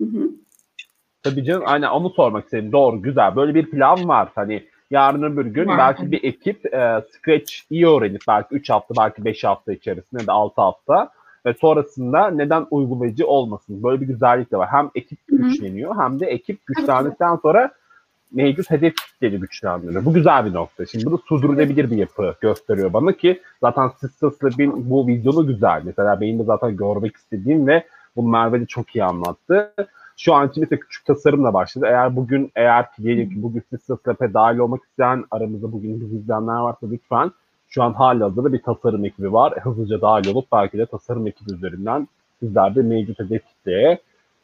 [0.00, 0.30] Hı hı.
[1.22, 2.72] Tabii canım aynen onu sormak istedim.
[2.72, 3.36] Doğru güzel.
[3.36, 4.28] Böyle bir plan var.
[4.34, 5.78] Hani yarın öbür gün Var.
[5.78, 10.32] belki bir ekip e, Scratch iyi öğrenip belki 3 hafta belki 5 hafta içerisinde de
[10.32, 11.10] 6 hafta
[11.46, 13.82] ve sonrasında neden uygulayıcı olmasın?
[13.82, 14.68] Böyle bir güzellik de var.
[14.68, 17.70] Hem ekip güçleniyor hem de ekip güçlendikten sonra
[18.32, 20.04] mevcut hedef kitleri güçlendiriyor.
[20.04, 20.86] Bu güzel bir nokta.
[20.86, 25.82] Şimdi bu da sürdürülebilir bir yapı gösteriyor bana ki zaten Sisters Lab'in bu vizyonu güzel.
[25.84, 27.84] Mesela benim de zaten görmek istediğim ve
[28.16, 29.74] bunu Merve de çok iyi anlattı.
[30.16, 31.86] Şu an için mesela küçük tasarımla başladı.
[31.88, 36.16] Eğer bugün eğer ki diyelim ki bugün Sisters Lab'e dahil olmak isteyen aramızda bugün bizi
[36.16, 37.32] izleyenler varsa lütfen
[37.68, 39.54] şu an halihazırda bir tasarım ekibi var.
[39.62, 42.08] Hızlıca dahil olup belki de tasarım ekibi üzerinden
[42.40, 43.98] sizler de mevcut hedef kitleye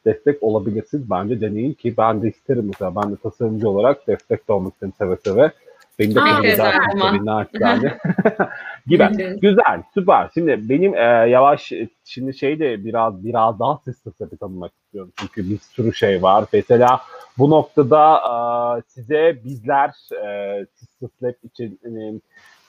[0.04, 1.10] destek olabilirsiniz.
[1.10, 2.96] Bence deneyin ki ben de isterim mesela.
[2.96, 5.52] Ben de tasarımcı olarak destek de olmak isterim seve seve.
[5.98, 7.24] Beni de Aa, edersiniz ama.
[7.24, 7.98] naçizane.
[8.86, 9.38] gibi.
[9.40, 10.30] Güzel, süper.
[10.34, 11.72] Şimdi benim e, yavaş
[12.04, 15.12] şimdi şey de biraz biraz daha sistemle tanımak istiyorum.
[15.16, 16.44] Çünkü bir sürü şey var.
[16.52, 17.00] Mesela
[17.38, 19.90] bu noktada e, size bizler
[20.24, 22.20] e, Sisters Lab için e,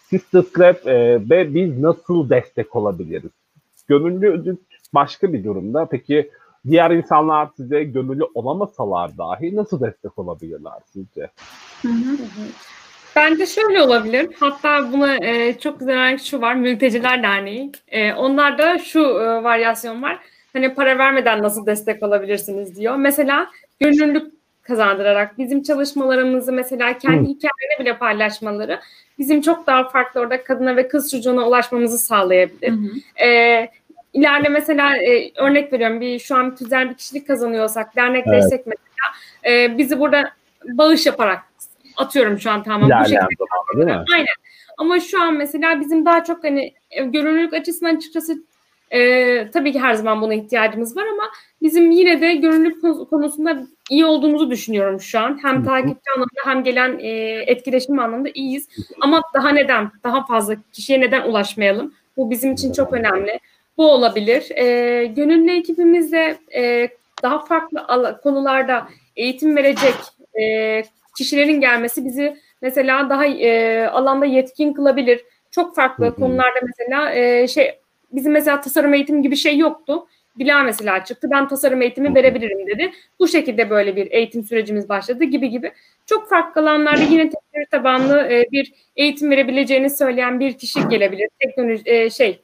[0.10, 3.32] Sisters Lab e, ve biz nasıl destek olabiliriz?
[3.88, 4.58] Gönüllü
[4.94, 5.88] başka bir durumda.
[5.92, 6.32] Peki
[6.68, 11.30] diğer insanlar size gönüllü olamasalar dahi nasıl destek olabilirler sizce?
[11.82, 12.18] Hı hı.
[13.16, 14.28] Bence şöyle olabilir.
[14.40, 16.56] Hatta buna e, çok güzel örnek şu var.
[16.56, 17.72] Mülteciler Derneği.
[17.88, 20.20] E, onlarda şu e, varyasyon var.
[20.54, 22.96] Hani para vermeden nasıl destek olabilirsiniz diyor.
[22.96, 23.50] Mesela
[23.80, 27.32] gönüllülük kazandırarak bizim çalışmalarımızı mesela kendi Hı.
[27.32, 28.80] hikayelerini bile paylaşmaları
[29.20, 32.72] bizim çok daha farklı orada kadına ve kız çocuğuna ulaşmamızı sağlayabilir.
[32.72, 33.26] Hı hı.
[33.26, 33.70] E,
[34.14, 39.78] ileride mesela e, örnek veriyorum bir şu an tüzel bir kişilik kazanıyorsak dernekleşsek mesela e,
[39.78, 40.32] bizi burada
[40.66, 41.40] bağış yaparak
[41.98, 44.06] atıyorum şu an tamamen bu şekilde İlerleyen zamanda değil mi?
[44.14, 44.26] Aynen.
[44.78, 48.38] Ama şu an mesela bizim daha çok hani e, görünürlük açısından açıkçası
[48.92, 51.24] e, tabii ki her zaman buna ihtiyacımız var ama
[51.62, 53.58] bizim yine de görünürlük konu- konusunda
[53.90, 55.40] iyi olduğumuzu düşünüyorum şu an.
[55.44, 57.10] Hem takipçi anlamında hem gelen e,
[57.48, 58.68] etkileşim anlamında iyiyiz.
[59.02, 59.92] Ama daha neden?
[60.04, 61.94] Daha fazla kişiye neden ulaşmayalım?
[62.18, 63.40] Bu bizim için çok önemli.
[63.80, 64.52] Bu olabilir.
[64.56, 66.90] E, gönüllü ekibimizde e,
[67.24, 67.88] daha farklı
[68.24, 69.94] konularda eğitim verecek
[70.42, 70.84] e,
[71.18, 75.26] kişilerin gelmesi bizi mesela daha e, alanda yetkin kılabilir.
[75.52, 76.16] Çok farklı Hı hı.
[76.16, 77.80] konularda mesela e, şey
[78.12, 80.08] bizim mesela tasarım eğitimi gibi şey yoktu.
[80.40, 81.28] Dila mesela çıktı.
[81.32, 82.92] Ben tasarım eğitimi verebilirim dedi.
[83.20, 85.72] Bu şekilde böyle bir eğitim sürecimiz başladı gibi gibi.
[86.10, 91.30] Çok farklı alanlarda yine teknoloji tabanlı e, bir eğitim verebileceğini söyleyen bir kişi gelebilir.
[91.40, 92.42] Teknoloji e, şey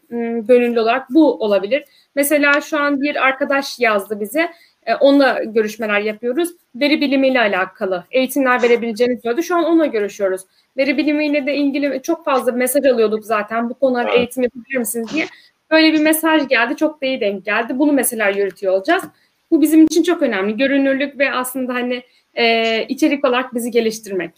[0.47, 1.83] gönüllü olarak bu olabilir.
[2.15, 4.51] Mesela şu an bir arkadaş yazdı bize.
[4.85, 6.49] E, onunla görüşmeler yapıyoruz.
[6.75, 9.43] Veri bilimiyle alakalı eğitimler verebileceğini söyledi.
[9.43, 10.41] Şu an onunla görüşüyoruz.
[10.77, 13.69] Veri bilimiyle de ilgili çok fazla mesaj alıyorduk zaten.
[13.69, 14.17] Bu konular evet.
[14.17, 15.25] eğitim yapabilir misiniz diye.
[15.71, 16.75] Böyle bir mesaj geldi.
[16.75, 17.79] Çok da iyi denk geldi.
[17.79, 19.03] Bunu mesela yürütüyor olacağız.
[19.51, 20.57] Bu bizim için çok önemli.
[20.57, 24.31] Görünürlük ve aslında hani e, içerik olarak bizi geliştirmek.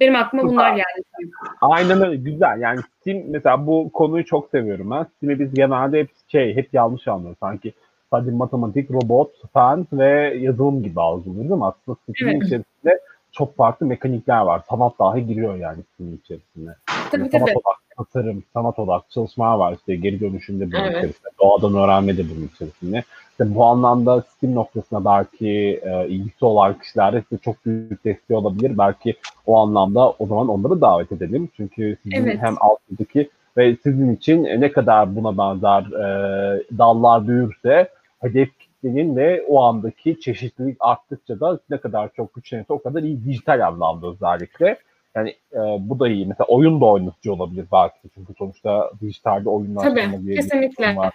[0.00, 1.30] Benim aklıma bunlar geldi.
[1.60, 2.16] Aynen öyle.
[2.16, 2.60] Güzel.
[2.60, 5.06] Yani Steam mesela bu konuyu çok seviyorum ben.
[5.16, 7.38] Steam'i biz genelde hep şey hep yanlış anlıyoruz.
[7.40, 7.72] Sanki
[8.10, 12.46] sadece matematik, robot, fen ve yazılım gibi algılıyoruz ama aslında Steam'in evet.
[12.46, 13.00] içerisinde
[13.32, 14.62] çok farklı mekanikler var.
[14.70, 16.76] Sanat dahi giriyor yani Steam'in içerisinde.
[17.10, 17.50] Tabii yani tabii.
[17.50, 19.76] Sanat tasarım, sanat odaklı çalışmalar var.
[19.78, 20.96] İşte geri dönüşümde bunun evet.
[20.96, 21.28] içerisinde.
[21.40, 23.04] Doğadan öğrenme de bunun içerisinde.
[23.34, 28.78] İşte bu anlamda Steam noktasına belki e, ilgisi olan kişilerde size çok büyük desteği olabilir.
[28.78, 29.16] Belki
[29.46, 31.48] o anlamda o zaman onları davet edelim.
[31.56, 32.38] Çünkü sizin evet.
[32.42, 37.88] hem altındaki ve sizin için ne kadar buna benzer e, dallar büyürse
[38.20, 43.24] hedef kitlenin ve o andaki çeşitlilik arttıkça da ne kadar çok güçlenirse o kadar iyi
[43.24, 44.78] dijital anlamda özellikle.
[45.14, 46.26] Yani e, bu da iyi.
[46.26, 48.08] Mesela oyun da oynatıcı olabilir belki.
[48.14, 50.96] Çünkü sonuçta dijitalde oyunlar Tabii, kesinlikle.
[50.96, 51.14] Var.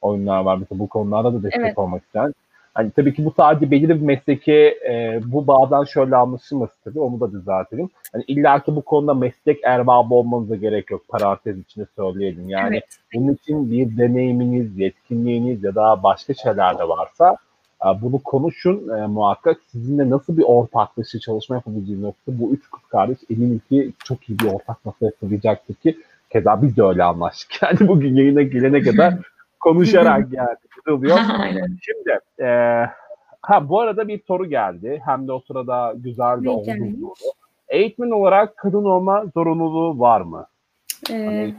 [0.00, 0.56] Oyunlar var.
[0.56, 1.78] Mesela bu konularda da destek evet.
[1.78, 2.34] olmak isteyen.
[2.76, 4.52] Hani tabii ki bu sadece belirli bir mesleki
[4.88, 7.90] e, bu bağdan şöyle anlaşılması tabii onu da düzeltelim.
[8.12, 11.08] Hani illa ki bu konuda meslek erbabı olmanıza gerek yok.
[11.08, 12.48] Parantez içinde söyleyelim.
[12.48, 12.98] Yani evet.
[13.14, 17.36] bunun için bir deneyiminiz, yetkinliğiniz ya da başka şeyler de varsa
[17.84, 19.56] e, bunu konuşun e, muhakkak.
[19.72, 24.38] Sizinle nasıl bir ortaklaşa çalışma yapabileceğiniz nokta bu üç kız kardeş eminim ki çok iyi
[24.38, 25.98] bir ortak nasıl yapılacaktır ki
[26.30, 27.50] keza biz de öyle anlaştık.
[27.62, 29.14] Yani bugün yayına gelene kadar
[29.60, 30.90] konuşarak geldi.
[30.90, 31.18] Oluyor.
[31.82, 32.46] Şimdi e,
[33.42, 35.02] ha bu arada bir soru geldi.
[35.04, 37.14] Hem de o sırada güzel de oldu soru.
[37.68, 40.46] Eğitmen olarak kadın olma zorunluluğu var mı?
[41.10, 41.50] Ee,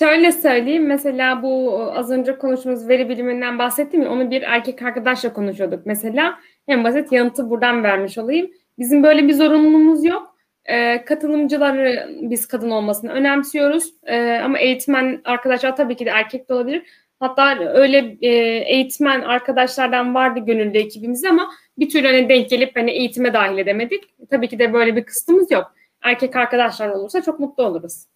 [0.00, 5.32] Şöyle söyleyeyim mesela bu az önce konuştuğumuz veri biliminden bahsettim ya onu bir erkek arkadaşla
[5.32, 6.38] konuşuyorduk mesela.
[6.66, 8.50] Hem basit yanıtı buradan vermiş olayım.
[8.78, 10.29] Bizim böyle bir zorunluluğumuz yok.
[10.64, 13.94] Ee, katılımcıları biz kadın olmasını önemsiyoruz.
[14.04, 16.82] Ee, ama eğitmen arkadaşlar tabii ki de erkek de olabilir.
[17.20, 18.28] Hatta öyle e,
[18.74, 24.04] eğitmen arkadaşlardan vardı gönüllü ekibimizde ama bir türlü hani denk gelip hani eğitime dahil edemedik.
[24.30, 25.72] Tabii ki de böyle bir kısıtımız yok.
[26.02, 28.06] Erkek arkadaşlar olursa çok mutlu oluruz.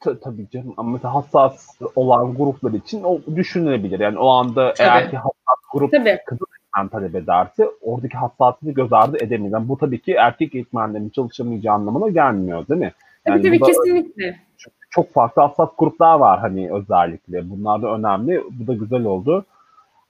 [0.00, 4.00] Tabii canım ama mesela hassas olan gruplar için o düşünülebilir.
[4.00, 4.88] Yani o anda tabii.
[4.88, 6.18] eğer ki hassas grup tabii.
[6.26, 6.44] kızı
[6.86, 9.52] talep ederse oradaki hassasiyeti göz ardı edemeyiz.
[9.52, 12.92] Yani bu tabii ki erkek eğitmenlerin çalışamayacağı anlamına gelmiyor değil mi?
[13.26, 14.36] Yani tabii tabii kesinlikle.
[14.58, 17.50] Çok, çok farklı hassas gruplar var hani özellikle.
[17.50, 18.42] Bunlar da önemli.
[18.50, 19.44] Bu da güzel oldu.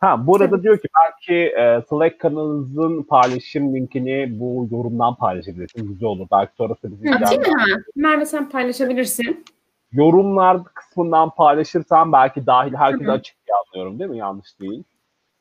[0.00, 0.62] Ha bu arada tabii.
[0.62, 5.88] diyor ki belki e, Slack kanalınızın paylaşım linkini bu yorumdan paylaşabilirsiniz.
[5.88, 6.26] Güzel olur.
[6.32, 7.82] Belki sonrası bizi Atayım mı?
[7.96, 9.44] Merve sen paylaşabilirsin
[9.92, 14.18] yorumlar kısmından paylaşırsan belki dahil herkese açık diye anlıyorum değil mi?
[14.18, 14.84] Yanlış değil.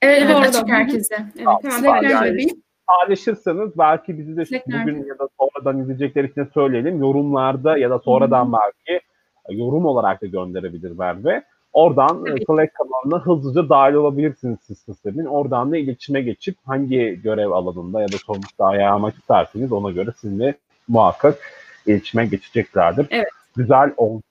[0.01, 1.15] Evet, evet açık herkese.
[1.35, 1.47] Evet,
[1.83, 2.47] tamam, yani,
[2.87, 6.99] paylaşırsanız belki bizi de Slack bugün ya da sonradan izleyecekler için söyleyelim.
[6.99, 8.53] Yorumlarda ya da sonradan Hı-hı.
[8.53, 9.01] belki
[9.49, 11.43] e, yorum olarak da gönderebilir Merve.
[11.73, 12.43] Oradan evet.
[12.47, 15.25] Slack kanalına hızlıca dahil olabilirsiniz siz sistemin.
[15.25, 20.55] Oradan da iletişime geçip hangi görev alanında ya da sonuçta ayarlamak isterseniz ona göre sizinle
[20.87, 21.37] muhakkak
[21.85, 23.07] iletişime geçeceklerdir.
[23.09, 23.27] Evet.
[23.55, 24.21] Güzel oldu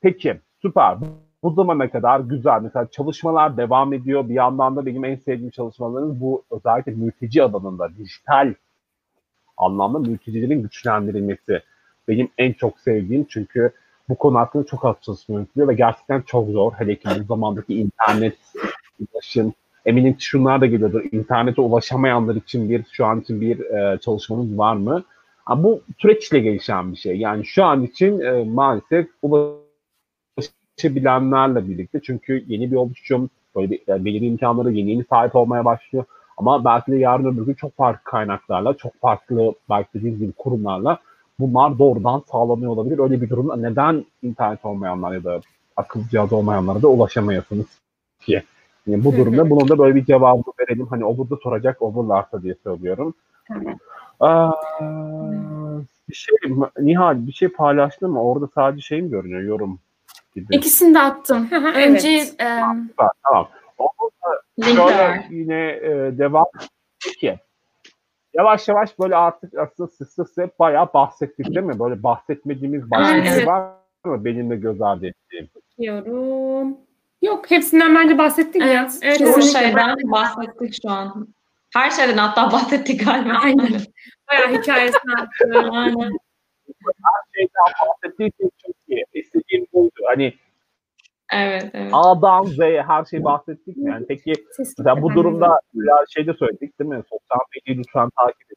[0.00, 0.96] Peki süper.
[1.42, 2.60] Bu zamana kadar güzel.
[2.62, 4.28] Mesela çalışmalar devam ediyor.
[4.28, 8.54] Bir yandan da benim en sevdiğim çalışmalarımız bu özellikle mülteci alanında dijital
[9.56, 11.62] anlamda mültecilerin güçlendirilmesi.
[12.08, 13.72] Benim en çok sevdiğim çünkü
[14.08, 16.72] bu konu hakkında çok az çalışma yürütülüyor ve gerçekten çok zor.
[16.72, 18.36] Hele ki bu zamandaki internet
[19.00, 19.52] ulaşım,
[19.86, 21.02] eminim ki şunlar da geliyordur.
[21.12, 25.02] İnternete ulaşamayanlar için bir şu an için bir e, çalışmanız var mı?
[25.44, 27.16] Ha, bu süreçle gelişen bir şey.
[27.16, 29.69] Yani şu an için e, maalesef ulaşım
[30.84, 35.64] bilenlerle birlikte çünkü yeni bir oluşum, böyle bir, yani belirli imkanlara yeni yeni sahip olmaya
[35.64, 36.04] başlıyor.
[36.36, 40.98] Ama belki de yarın öbür gün çok farklı kaynaklarla, çok farklı belki dediğiniz gibi kurumlarla
[41.40, 42.98] bunlar doğrudan sağlanıyor olabilir.
[42.98, 45.40] Öyle bir durumda neden internet olmayanlar ya da
[45.76, 47.66] akıllı cihaz olmayanlara da ulaşamayasınız
[48.26, 48.42] diye.
[48.86, 50.86] Yani bu durumda bunun da böyle bir cevabı verelim.
[50.86, 53.14] Hani olur da soracak olurlarsa diye söylüyorum.
[54.20, 54.52] Aa,
[56.08, 56.36] bir şey
[56.78, 58.22] Nihal bir şey paylaştın mı?
[58.22, 59.78] Orada sadece şey mi görünüyor yorum?
[60.34, 60.56] Gibi.
[60.56, 61.48] İkisini de attım.
[61.74, 62.34] Önce evet.
[62.38, 62.88] e, tamam.
[63.22, 63.48] tamam.
[64.64, 66.46] Şöyle yine e, devam.
[67.04, 67.38] Peki.
[68.34, 69.90] Yavaş yavaş böyle artık aslında
[70.24, 71.78] sık bayağı bahsettik değil mi?
[71.78, 73.70] Böyle bahsetmediğimiz başka bir şey var
[74.04, 74.24] mı?
[74.24, 75.48] Benim de göz ardı ettiğim.
[75.54, 76.76] Bakıyorum.
[77.22, 78.88] Yok hepsinden bence bahsettik evet, ya.
[79.02, 81.28] Evet, Çoğu şeyden bahsettik şu an.
[81.74, 83.32] Her şeyden hatta bahsettik galiba.
[83.42, 83.68] Aynen.
[84.30, 85.12] Bayağı hikayesini.
[85.70, 86.12] Aynen.
[86.86, 89.04] Her şeyden bahsettiysek çok iyi.
[89.12, 90.00] İstediğim buydu.
[90.06, 90.34] Hani
[91.32, 91.90] Evet, evet.
[91.92, 93.90] A'dan Z'ye her şeyi bahsettik mi?
[93.90, 97.02] Yani peki mesela bu durumda ya şey de söyledik değil mi?
[97.10, 98.56] Sosyal medyayı lütfen takip edin.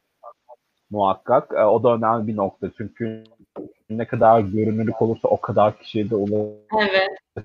[0.89, 1.51] Muhakkak.
[1.57, 2.67] E, O da önemli bir nokta.
[2.77, 3.23] Çünkü
[3.89, 6.57] ne kadar görünürlük olursa o kadar kişiye de ulaşım
[6.91, 7.43] Evet.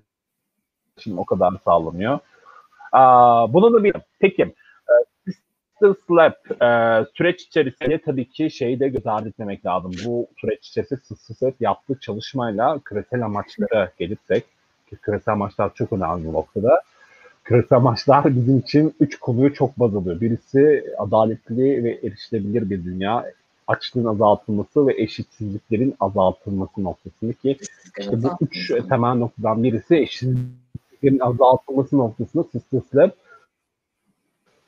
[1.17, 2.19] o kadar sağlanıyor.
[2.93, 4.55] Aa, bunu da bir peki
[5.79, 9.93] Sister Slap e, süreç içerisinde tabii ki şeyi de göz ardı etmemek lazım.
[10.07, 14.45] Bu süreç içerisinde Slap yaptığı çalışmayla küresel amaçlara gelirsek
[14.91, 16.83] ki küresel amaçlar çok önemli bu noktada.
[17.45, 20.21] Küresel amaçlar bizim için üç konuyu çok baz alıyor.
[20.21, 23.25] Birisi adaletli ve erişilebilir bir dünya,
[23.67, 27.57] açlığın azaltılması ve eşitsizliklerin azaltılması noktasında ki
[27.99, 33.15] işte bu üç temel noktadan birisi eşitsizliklerin azaltılması noktasında Sister Slap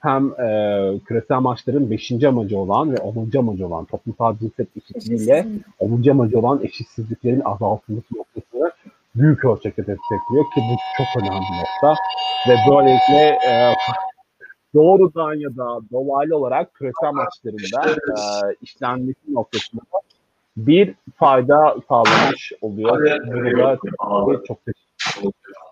[0.01, 2.25] hem e, küresel amaçların 5.
[2.25, 3.39] amacı olan ve 10.
[3.39, 5.47] amacı olan toplumsal cinsiyet eşitliğiyle
[5.79, 6.09] 10.
[6.09, 8.73] amacı olan eşitsizliklerin azaltılması noktasını
[9.15, 12.03] büyük ölçekte destekliyor ki bu çok önemli bir nokta.
[12.49, 13.75] Ve böylelikle e,
[14.75, 18.23] doğrudan ya da dolaylı olarak küresel amaçlarında e,
[18.63, 19.83] işlenmesi noktasında
[20.57, 23.21] bir fayda sağlamış oluyor.
[23.27, 25.70] Bunu da tabii çok teşekkür ederim.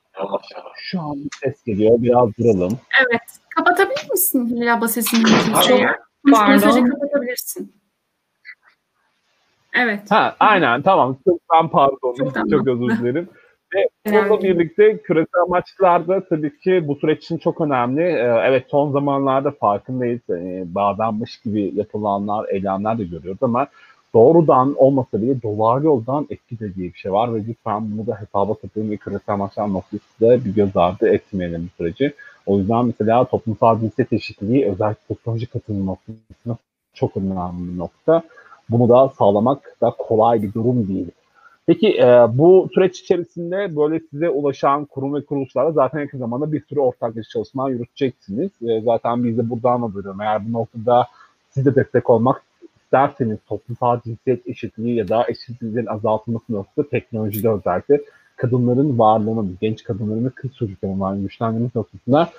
[0.76, 2.02] Şu an bir ses geliyor.
[2.02, 2.78] Biraz duralım.
[3.00, 3.22] Evet.
[3.56, 5.22] Kapatabilir misin Hilal abla sesini?
[5.68, 5.80] Çok
[6.24, 6.90] Mesajı pardon.
[6.90, 7.72] kapatabilirsin.
[9.74, 10.10] Evet.
[10.10, 11.16] Ha, aynen tamam.
[11.24, 12.14] Çok ben pardon.
[12.18, 13.28] Çok Çok, özür dilerim.
[13.74, 18.02] Ve bununla birlikte küresel amaçlarda tabii ki bu süreç için çok önemli.
[18.02, 20.20] Ee, Evet son zamanlarda farkındayız.
[20.30, 23.66] Ee, Bağdanmış gibi yapılanlar, eylemler de görüyoruz ama
[24.14, 28.20] doğrudan olmasa bile dolar yoldan etki de diye bir şey var ve lütfen bunu da
[28.20, 32.14] hesaba katın ve küresel amaçlar noktasında bir göz ardı etmeyelim bu süreci.
[32.46, 36.56] O yüzden mesela toplumsal cinsiyet eşitliği özellikle teknoloji katılım noktasında
[36.94, 38.22] çok önemli bir nokta.
[38.70, 41.10] Bunu da sağlamak da kolay bir durum değil.
[41.66, 46.64] Peki e, bu süreç içerisinde böyle size ulaşan kurum ve kuruluşlarla zaten yakın zamanda bir
[46.64, 48.50] sürü ortaklaşa çalışma yürüteceksiniz.
[48.62, 50.20] E, zaten biz de buradan anlıyorum.
[50.20, 51.06] Eğer bu noktada
[51.50, 52.42] siz de destek olmak
[52.88, 58.00] isterseniz toplumsal cinsiyet eşitliği ya da eşitsizliğin azaltılması noktasında teknolojide özellikle
[58.36, 62.30] kadınların varlığını, genç kadınların ve kız çocuklarının varlığını güçlendirmesi noktasında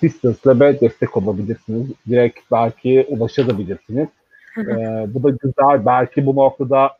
[0.00, 1.86] Sisters Lab'e destek olabilirsiniz.
[2.08, 4.08] Direkt belki ulaşabilirsiniz.
[4.58, 5.86] Ee, bu da güzel.
[5.86, 6.90] Belki bu noktada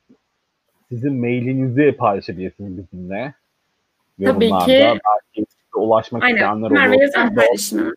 [0.88, 3.34] sizin mailinizi paylaşabilirsiniz bizimle.
[4.24, 4.66] Tabii Yorumlarda.
[4.66, 5.00] ki.
[5.36, 5.46] Belki
[5.76, 6.36] ulaşmak Aynen.
[6.36, 7.02] isteyenler olur.
[7.02, 7.92] yazar Paylaşımı.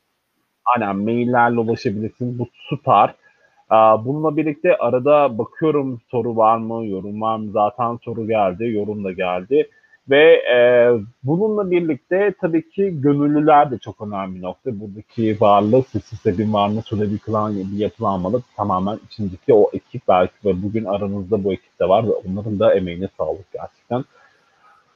[0.65, 2.39] Aynen maillerle ulaşabilirsiniz.
[2.39, 3.15] Bu süper.
[4.05, 7.51] Bununla birlikte arada bakıyorum soru var mı, yorum var mı?
[7.51, 9.69] Zaten soru geldi, yorum da geldi.
[10.09, 10.59] Ve e,
[11.23, 14.79] bununla birlikte tabii ki gönüllüler de çok önemli bir nokta.
[14.79, 18.41] Buradaki varlığı, sistemin varlığını süre bir, kılan, bir yapılanmalı.
[18.57, 22.73] Tamamen içindeki o ekip belki ve bugün aranızda bu ekip de var ve onların da
[22.73, 24.03] emeğine sağlık gerçekten.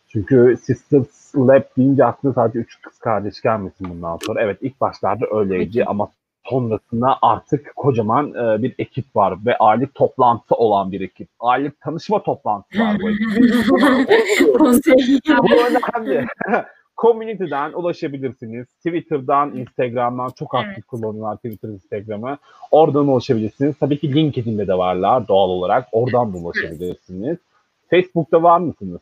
[0.07, 4.41] Çünkü Sisters Lab deyince aklına sadece üç kız kardeş gelmesin bundan sonra.
[4.41, 6.09] Evet ilk başlarda öyleydi ama
[6.45, 11.27] sonrasında artık kocaman e, bir ekip var ve aylık toplantı olan bir ekip.
[11.39, 13.27] Aylık tanışma toplantısı var bu ekip.
[15.27, 16.25] Bu önemli.
[16.97, 18.67] Community'den ulaşabilirsiniz.
[18.67, 20.85] Twitter'dan, Instagram'dan çok aktif Evet.
[20.87, 22.37] kullanılan Twitter, Instagram'a.
[22.71, 23.75] Oradan ulaşabilirsiniz.
[23.79, 25.87] Tabii ki LinkedIn'de de varlar doğal olarak.
[25.91, 27.37] Oradan da ulaşabilirsiniz.
[27.89, 29.01] Facebook'ta var mısınız?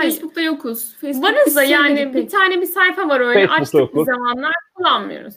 [0.00, 0.96] Facebook'ta yokuz.
[1.00, 4.06] Facebook Varız da yani bir tane bir sayfa var öyle Facebook'ta açtık bir yokuz.
[4.06, 5.34] zamanlar kullanmıyoruz.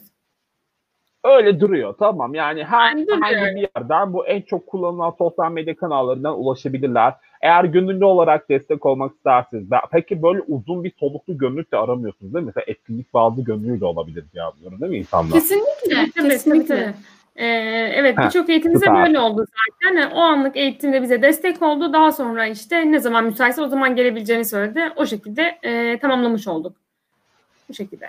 [1.24, 6.40] Öyle duruyor tamam yani her, herhangi bir yerden bu en çok kullanılan sosyal medya kanallarından
[6.40, 7.14] ulaşabilirler.
[7.42, 12.44] Eğer gönüllü olarak destek olmak isterseniz peki böyle uzun bir soluklu gönüllülük de aramıyorsunuz değil
[12.44, 12.52] mi?
[12.56, 15.32] Mesela etkinlik bazı gönüllü de olabilir diye anlıyorum değil mi insanlar?
[15.32, 16.10] Kesinlikle.
[16.16, 16.76] Tabii, kesinlikle.
[16.76, 16.94] tabii.
[17.36, 17.46] Ee,
[17.94, 19.06] evet birçok eğitimimize süper.
[19.06, 19.96] böyle oldu zaten.
[19.96, 21.92] Yani o anlık eğitimde bize destek oldu.
[21.92, 24.80] Daha sonra işte ne zaman müsaitse o zaman gelebileceğini söyledi.
[24.96, 26.76] O şekilde e, tamamlamış olduk.
[27.68, 28.08] Bu şekilde.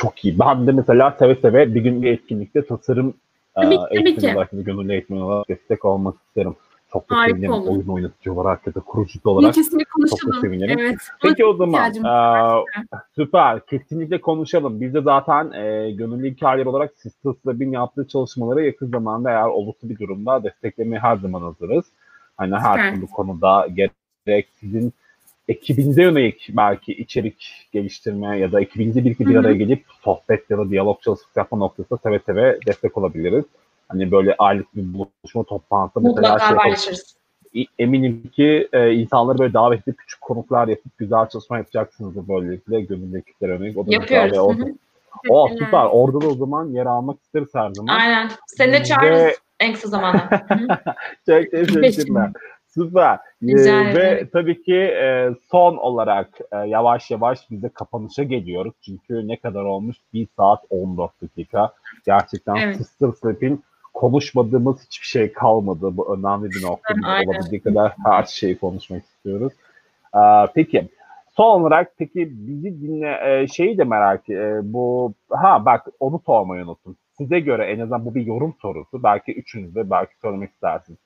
[0.00, 0.38] Çok iyi.
[0.38, 3.14] Ben de mesela seve seve bir gün bir etkinlikte tasarım
[3.54, 6.54] Tabii e, eğitimi olarak gönüllü eğitmen olarak destek olmak isterim.
[6.92, 7.52] Çok da Harika sevinirim.
[7.52, 7.70] olur.
[7.70, 9.54] Oyun oynatıcı olarak ya da kurucusu olarak.
[9.54, 10.40] kesinlikle Çok da konuşalım.
[10.40, 10.78] sevinirim.
[10.78, 10.96] Evet.
[11.22, 12.64] Peki o zaman eee,
[13.16, 14.80] süper kesinlikle konuşalım.
[14.80, 19.88] Biz de zaten eee gönüllü hikayeler olarak Sisters Lab'in yaptığı çalışmaları yakın zamanda eğer olası
[19.88, 21.84] bir durumda desteklemeye her zaman hazırız.
[22.36, 23.66] Hani her türlü konuda
[24.26, 24.92] gerek sizin
[25.50, 30.70] ekibinize yönelik belki içerik geliştirme ya da ekibinize bir, bir araya gelip sohbet ya da
[30.70, 33.44] diyalog çalışması yapma noktasında seve seve destek olabiliriz.
[33.88, 37.16] Hani böyle aylık bir buluşma toplantısı mesela Mutlaka şey paylaşırız.
[37.78, 43.18] eminim ki e, insanları böyle davet edip küçük konuklar yapıp güzel çalışma yapacaksınız böylelikle gönüllü
[43.18, 43.78] ekiplere yönelik.
[43.78, 44.38] O da Yapıyoruz.
[44.38, 44.64] Orada,
[45.28, 45.86] o süper.
[45.90, 47.94] Orada da o zaman yer almak isteriz her zaman.
[47.94, 48.30] Aynen.
[48.46, 50.28] Seni de çağırırız Ve- en kısa zamanda.
[51.26, 52.30] Çok teşekkürler.
[52.74, 53.18] Süper.
[53.42, 58.74] Rica Ee, ve tabii ki e, son olarak e, yavaş yavaş biz de kapanışa geliyoruz.
[58.84, 59.96] Çünkü ne kadar olmuş?
[60.12, 61.72] 1 saat 14 dakika.
[62.06, 62.76] Gerçekten Evet.
[62.76, 63.64] Sister Slap'in
[63.94, 65.96] konuşmadığımız hiçbir şey kalmadı.
[65.96, 66.94] Bu önemli bir nokta.
[67.26, 69.52] Olabildiği kadar her şeyi konuşmak istiyoruz.
[70.14, 70.18] Ee,
[70.54, 70.88] peki.
[71.36, 76.64] Son olarak peki bizi dinle e, şeyi de merak e, bu ha bak onu sormayı
[76.64, 76.96] unuttum.
[77.18, 79.02] Size göre en azından bu bir yorum sorusu.
[79.02, 80.98] Belki üçünüz de belki söylemek istersiniz.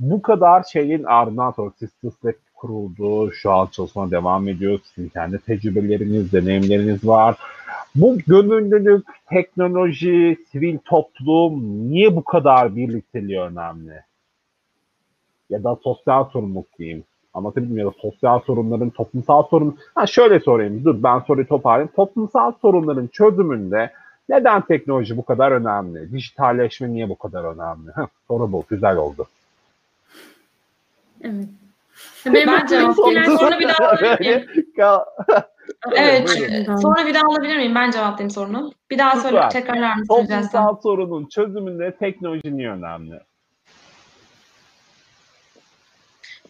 [0.00, 3.32] Bu kadar şeyin ardından sonra Sister Step kuruldu.
[3.32, 4.78] Şu an çalışmaya devam ediyor.
[4.84, 7.36] Sizin kendi tecrübeleriniz, deneyimleriniz var.
[7.94, 11.60] Bu gönüllülük, teknoloji, sivil toplum
[11.90, 14.00] niye bu kadar birlikteliği önemli?
[15.50, 17.04] Ya da sosyal sorumluluk diyeyim.
[17.34, 19.78] Anlatabildim ya da sosyal sorunların, toplumsal sorun...
[19.94, 21.92] Ha şöyle sorayım, dur ben soruyu toparlayayım.
[21.96, 23.92] Toplumsal sorunların çözümünde
[24.28, 26.12] neden teknoloji bu kadar önemli?
[26.12, 28.08] Dijitalleşme niye bu kadar önemli?
[28.28, 29.26] Soru bu, güzel oldu.
[31.26, 31.48] Evet.
[32.26, 32.96] Benim Ben cevap.
[32.96, 34.46] Sonra bir daha alabilir miyim?
[35.96, 36.30] Evet.
[36.82, 37.74] Sonra bir daha alabilir miyim?
[37.74, 38.72] Ben cevaplayayım sorunu.
[38.90, 39.50] Bir daha söyle, Süper.
[39.50, 40.14] tekrarlar mısın?
[40.14, 43.20] Toplumsal sorunun çözümünde teknoloji niye önemli?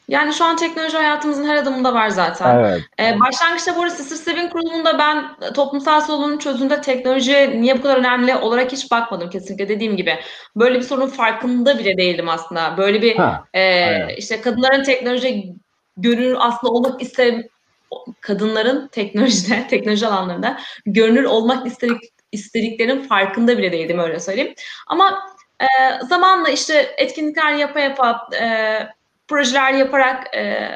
[0.09, 2.59] Yani şu an teknoloji hayatımızın her adımında var zaten.
[2.59, 2.83] Evet.
[3.01, 7.97] Ee, başlangıçta bu arada Sister Step'in kurulumunda ben toplumsal sorunun çözümünde teknoloji niye bu kadar
[7.97, 10.19] önemli olarak hiç bakmadım kesinlikle dediğim gibi.
[10.57, 12.77] Böyle bir sorunun farkında bile değildim aslında.
[12.77, 14.09] Böyle bir Ha, e, aynen.
[14.09, 15.55] işte kadınların teknoloji
[15.97, 17.49] görünür aslında olmak iste
[18.21, 22.03] kadınların teknolojide, teknoloji alanlarında görünür olmak istedik,
[22.33, 24.55] istediklerinin farkında bile değildim öyle söyleyeyim.
[24.87, 25.19] Ama
[25.61, 25.67] e,
[26.09, 28.79] zamanla işte etkinlikler yapa yapa e,
[29.29, 30.69] projeler yaparak e,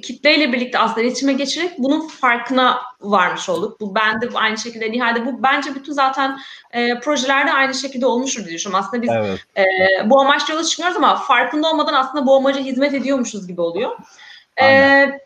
[0.00, 3.80] kitleyle birlikte aslında iletişime geçerek bunun farkına varmış olduk.
[3.80, 6.38] Bu ben de aynı şekilde Nihal'de bu bence bütün zaten
[6.72, 8.86] e, projelerde aynı şekilde olmuştur diye düşünüyorum.
[8.86, 9.40] Aslında biz Evet.
[9.56, 9.64] e,
[10.10, 13.96] bu amaçla yola çıkmıyoruz ama farkında olmadan aslında bu amaca hizmet ediyormuşuz gibi oluyor.
[14.56, 15.20] E, Aynen.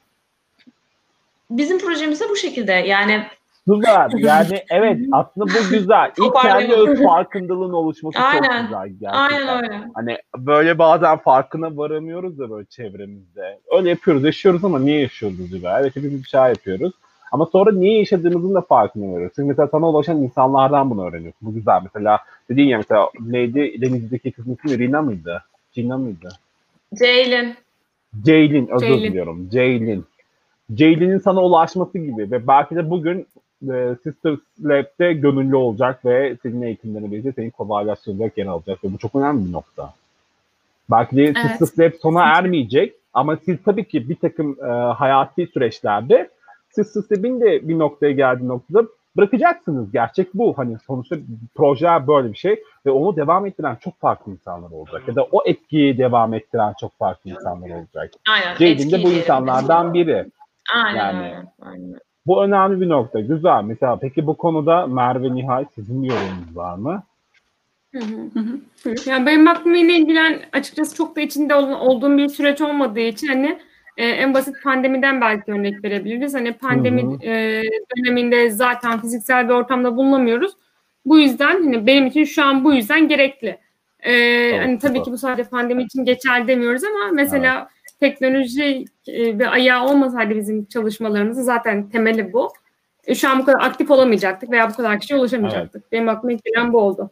[1.50, 2.72] bizim projemiz de bu şekilde.
[2.72, 3.26] Yani
[3.68, 4.10] Süper.
[4.18, 6.12] Yani evet aslında bu güzel.
[6.18, 8.62] İlk kendi öz farkındalığın oluşması çok Aynen.
[8.62, 9.12] güzel gerçekten.
[9.12, 9.80] aynen öyle.
[9.94, 13.58] Hani böyle bazen farkına varamıyoruz da böyle çevremizde.
[13.76, 15.80] Öyle yapıyoruz, yaşıyoruz ama niye yaşıyoruz acaba?
[15.80, 16.92] Evet hepimiz bir şey yapıyoruz.
[17.32, 19.32] Ama sonra niye yaşadığımızın da farkına varıyoruz.
[19.36, 21.48] Çünkü mesela sana ulaşan insanlardan bunu öğreniyorsun.
[21.48, 21.80] Bu güzel.
[21.84, 22.18] Mesela
[22.50, 23.80] dediğin ya mesela neydi?
[23.80, 25.42] Denizli'deki kızın ismi Rina mıydı?
[25.72, 26.28] Cina mıydı?
[26.98, 27.54] Ceylin.
[28.22, 29.48] Ceylin, özür diliyorum.
[29.50, 30.04] Ceylin.
[30.74, 33.26] Ceylin'in sana ulaşması gibi ve belki de bugün
[33.62, 38.98] e, Sister Lab'de gönüllü olacak ve senin eğitimlerini birlikte seni kolaylaştıracak yer alacak ve bu
[38.98, 39.94] çok önemli bir nokta.
[40.90, 41.58] Belki de Evet.
[41.58, 46.30] Sister Lab sona ermeyecek ama siz tabii ki bir takım e, hayati süreçlerde
[46.70, 49.92] Sister Lab'in de bir noktaya geldiği noktada bırakacaksınız.
[49.92, 50.58] Gerçek bu.
[50.58, 51.16] Hani sonuçta
[51.54, 55.02] proje böyle bir şey ve onu devam ettiren çok farklı insanlar olacak.
[55.08, 58.10] Ya da o etkiyi devam ettiren çok farklı insanlar olacak.
[58.28, 58.56] Aynen.
[58.56, 60.26] Ceylin de bu insanlardan biri.
[60.74, 61.44] Aynen yani.
[61.62, 61.98] Aynen.
[62.26, 63.20] Bu önemli bir nokta.
[63.20, 63.62] Güzel.
[63.64, 67.02] Mesela peki bu konuda Merve Nihal sizin bir yorumunuz var mı?
[67.92, 68.94] Hı hı.
[69.06, 73.26] Yani benim aklıma yine ilgilen açıkçası çok da içinde ol- olduğum bir süreç olmadığı için
[73.26, 73.58] hani
[73.96, 76.34] e, en basit pandemiden belki örnek verebiliriz.
[76.34, 77.62] Hani pandemi e,
[77.96, 80.52] döneminde zaten fiziksel bir ortamda bulunamıyoruz.
[81.06, 83.58] Bu yüzden hani benim için şu an bu yüzden gerekli.
[84.00, 84.12] E,
[84.58, 85.04] hani tabii süper.
[85.04, 87.68] ki bu sadece pandemi için geçerli demiyoruz ama mesela
[88.00, 92.52] teknoloji e, ve ayağı olmasaydı bizim çalışmalarımızın zaten temeli bu.
[93.06, 95.92] E, şu an bu kadar aktif olamayacaktık veya bu kadar kişiye ulaşamayacaktık.
[95.92, 97.10] Benim aklıma ilk gelen bu oldu.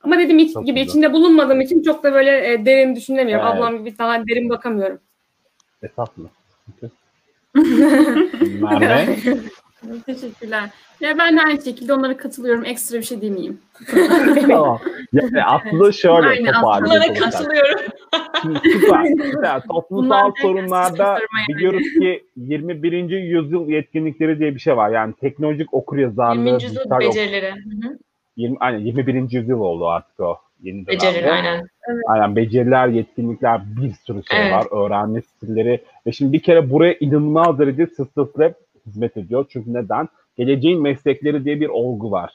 [0.00, 0.88] Ama dediğim ilk Çok gibi güzel.
[0.90, 3.46] içinde bulunmadığım için çok da böyle e, derin düşünemiyorum.
[3.46, 3.56] Evet.
[3.56, 5.00] Ablam gibi daha derin bakamıyorum.
[5.82, 6.30] Estağfurullah.
[8.80, 9.16] Merve?
[10.06, 10.70] Teşekkürler.
[11.00, 12.64] Ya ben de aynı şekilde onlara katılıyorum.
[12.64, 13.60] Ekstra bir şey demeyeyim.
[14.48, 14.78] tamam.
[15.12, 17.32] Yani aslında şöyle Aynen, toparlayacak Bunlara olursak.
[17.32, 17.80] katılıyorum.
[18.42, 19.04] Şimdi Süper.
[19.30, 19.62] Süper.
[19.62, 21.18] Toplumsal sorunlarda
[21.48, 22.92] biliyoruz ki 21.
[23.10, 24.90] yüzyıl yetkinlikleri diye bir şey var.
[24.90, 26.62] Yani teknolojik okuryazarlığı, 20.
[26.62, 27.50] yüzyıl becerileri.
[27.52, 27.98] Hı.
[28.36, 29.32] 20, aynen 21.
[29.32, 30.38] yüzyıl oldu artık o.
[30.62, 30.92] Yeni dönemde.
[30.92, 31.66] Becerileri aynen.
[32.06, 34.52] Aynen beceriler, yetkinlikler bir sürü şey Evet.
[34.52, 34.86] var.
[34.86, 35.80] Öğrenme stilleri.
[36.06, 38.52] Ve şimdi bir kere buraya inanılmaz derecede Sisters Lab
[38.88, 39.46] hizmet ediyor.
[39.48, 40.08] Çünkü neden?
[40.36, 42.32] Geleceğin meslekleri diye bir olgu var.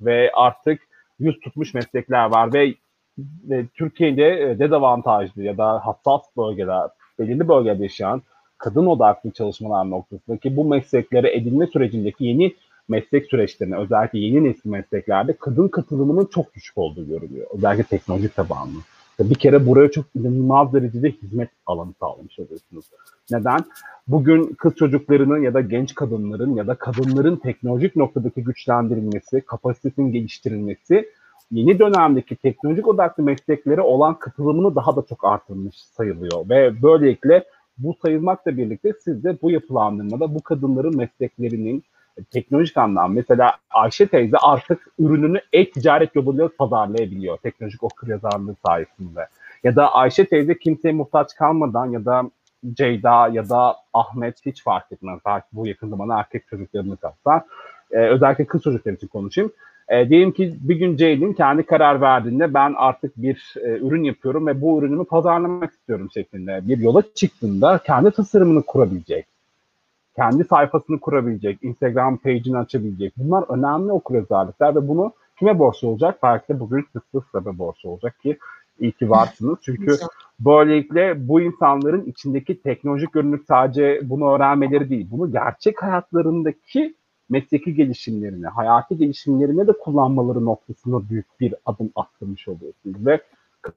[0.00, 0.80] Ve artık
[1.18, 2.74] yüz tutmuş meslekler var ve,
[3.18, 6.88] ve Türkiye'de e, dezavantajlı ya da hassas bölgeler,
[7.18, 8.22] belirli bölgede yaşayan
[8.58, 12.54] kadın odaklı çalışmalar noktasındaki bu mesleklere edinme sürecindeki yeni
[12.88, 17.46] meslek süreçlerine özellikle yeni nesil mesleklerde kadın katılımının çok düşük olduğu görülüyor.
[17.54, 18.78] Özellikle teknoloji tabanlı.
[19.20, 22.84] Bir kere buraya çok inanılmaz derecede hizmet alanı sağlamış oluyorsunuz.
[23.30, 23.58] Neden?
[24.08, 31.08] Bugün kız çocuklarının ya da genç kadınların ya da kadınların teknolojik noktadaki güçlendirilmesi, kapasitesinin geliştirilmesi
[31.50, 36.48] yeni dönemdeki teknolojik odaklı mesleklere olan katılımını daha da çok artırmış sayılıyor.
[36.48, 37.44] Ve böylelikle
[37.78, 41.84] bu sayılmakla birlikte siz de bu yapılandırmada bu kadınların mesleklerinin
[42.30, 49.26] teknolojik anlamda mesela Ayşe teyze artık ürününü e-ticaret yoluyla pazarlayabiliyor teknolojik okuryazarlığı sayesinde.
[49.64, 52.30] Ya da Ayşe teyze kimseye muhtaç kalmadan ya da
[52.72, 55.20] Ceyda ya da Ahmet hiç fark etmez.
[55.26, 57.46] Belki bu yakın zamanda erkek çocuklarını katsa.
[57.90, 59.52] Ee, özellikle kız çocuklar için konuşayım.
[59.88, 64.46] E, diyelim ki bir gün Ceylin kendi karar verdiğinde ben artık bir e, ürün yapıyorum
[64.46, 69.26] ve bu ürünümü pazarlamak istiyorum şeklinde bir yola çıktığında kendi tasarımını kurabilecek.
[70.18, 73.12] Kendi sayfasını kurabilecek, Instagram page'ini açabilecek.
[73.16, 76.18] Bunlar önemli okur özellikler ve bunu kime borçlu olacak?
[76.22, 78.38] Belki de bugün sık sık borçlu olacak ki
[78.80, 79.58] iyi ki varsınız.
[79.62, 79.96] Çünkü
[80.40, 86.94] böylelikle bu insanların içindeki teknolojik görünük sadece bunu öğrenmeleri değil, bunu gerçek hayatlarındaki
[87.30, 93.06] mesleki gelişimlerine, hayati gelişimlerine de kullanmaları noktasında büyük bir adım attırmış oluyorsunuz.
[93.06, 93.20] Ve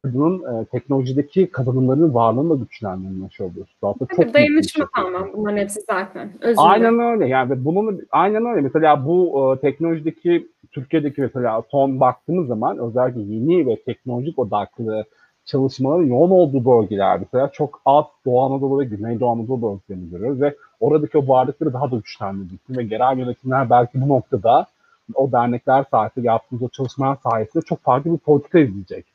[0.04, 3.78] kadının e, teknolojideki kadınların varlığını da güçlendirmiş oluyorsunuz.
[3.84, 6.32] Zaten çok dayanışma tamamen bunların hepsi zaten.
[6.42, 8.62] Özür aynen öyle yani bunun aynen öyle.
[8.62, 15.06] Mesela bu e, teknolojideki Türkiye'deki mesela son baktığımız zaman özellikle yeni ve teknolojik odaklı
[15.46, 20.56] çalışmaların yoğun olduğu bölgeler mesela çok az Doğu Anadolu ve Güneydoğu Anadolu bölgelerini görüyoruz ve
[20.80, 22.60] oradaki o varlıkları daha da güçlendirdik.
[22.70, 24.66] Ve genel yönetimler belki bu noktada
[25.14, 29.06] o dernekler sayesinde yaptığımız o çalışmalar sayesinde çok farklı bir politika izleyecek.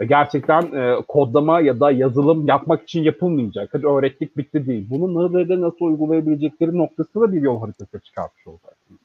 [0.00, 3.68] Ve gerçekten e, kodlama ya da yazılım yapmak için yapılmayacak.
[3.72, 4.86] Hadi öğrettik bitti değil.
[4.90, 9.00] Bunu nerede nasıl uygulayabilecekleri noktasında da bir yol haritası çıkartmış olacaksınız.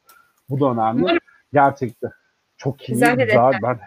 [0.50, 1.20] Bu da önemli.
[1.54, 2.12] Gerçekten
[2.58, 3.16] çok iyi, güzel.
[3.16, 3.54] güzel.
[3.64, 3.80] Ben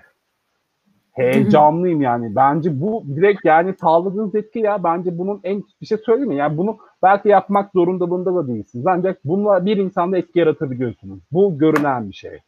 [1.12, 2.36] heyecanlıyım yani.
[2.36, 4.84] Bence bu direkt yani sağladığınız etki ya.
[4.84, 6.36] Bence bunun en bir şey söyleyeyim mi?
[6.36, 8.86] Yani bunu belki yapmak zorundalığında da değilsiniz.
[8.86, 11.20] Ancak bununla bir insanda etki yaratabiliyorsunuz.
[11.32, 12.38] Bu görünen bir şey.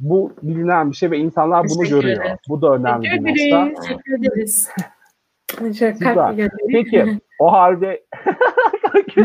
[0.00, 2.24] Bu bilinen bir şey ve insanlar bunu görüyor.
[2.48, 3.82] Bu da önemli bir nokta.
[3.82, 4.68] Teşekkür ederiz.
[5.72, 6.50] Süper.
[6.72, 8.04] Peki o halde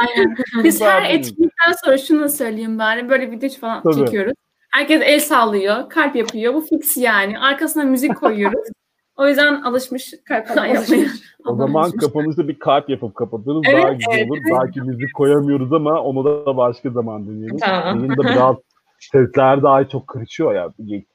[0.00, 0.36] Aynen.
[0.64, 3.08] Biz her etkinlikten sonra şunu söyleyeyim bari.
[3.08, 3.94] Böyle video falan Tabii.
[3.94, 4.32] çekiyoruz.
[4.72, 6.54] Herkes el sallıyor, kalp yapıyor.
[6.54, 7.38] Bu fix yani.
[7.38, 8.68] Arkasına müzik koyuyoruz.
[9.16, 11.06] O yüzden alışmış kalp falan yapmaya.
[11.46, 13.62] O zaman kapanışta bir kalp yapıp kapatırız.
[13.68, 14.38] Evet, daha güzel evet, olur.
[14.60, 17.56] Belki müzik koyamıyoruz ama onu da başka zaman deneyelim.
[17.58, 17.98] Tamam.
[17.98, 18.56] Benim de biraz
[19.00, 20.68] sesler daha çok kırışıyor ya.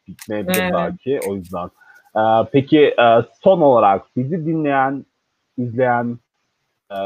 [0.07, 0.73] Gitmeyebilir evet.
[0.73, 1.19] belki.
[1.29, 1.69] O yüzden.
[2.17, 5.05] Ee, peki e, son olarak bizi dinleyen,
[5.57, 6.17] izleyen
[6.91, 6.97] e,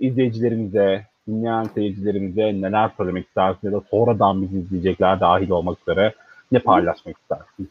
[0.00, 6.14] izleyicilerimize, dinleyen seyircilerimize neler söylemek istersiniz ya da sonradan bizi izleyecekler dahil olmak üzere
[6.52, 7.68] ne paylaşmak istersiniz?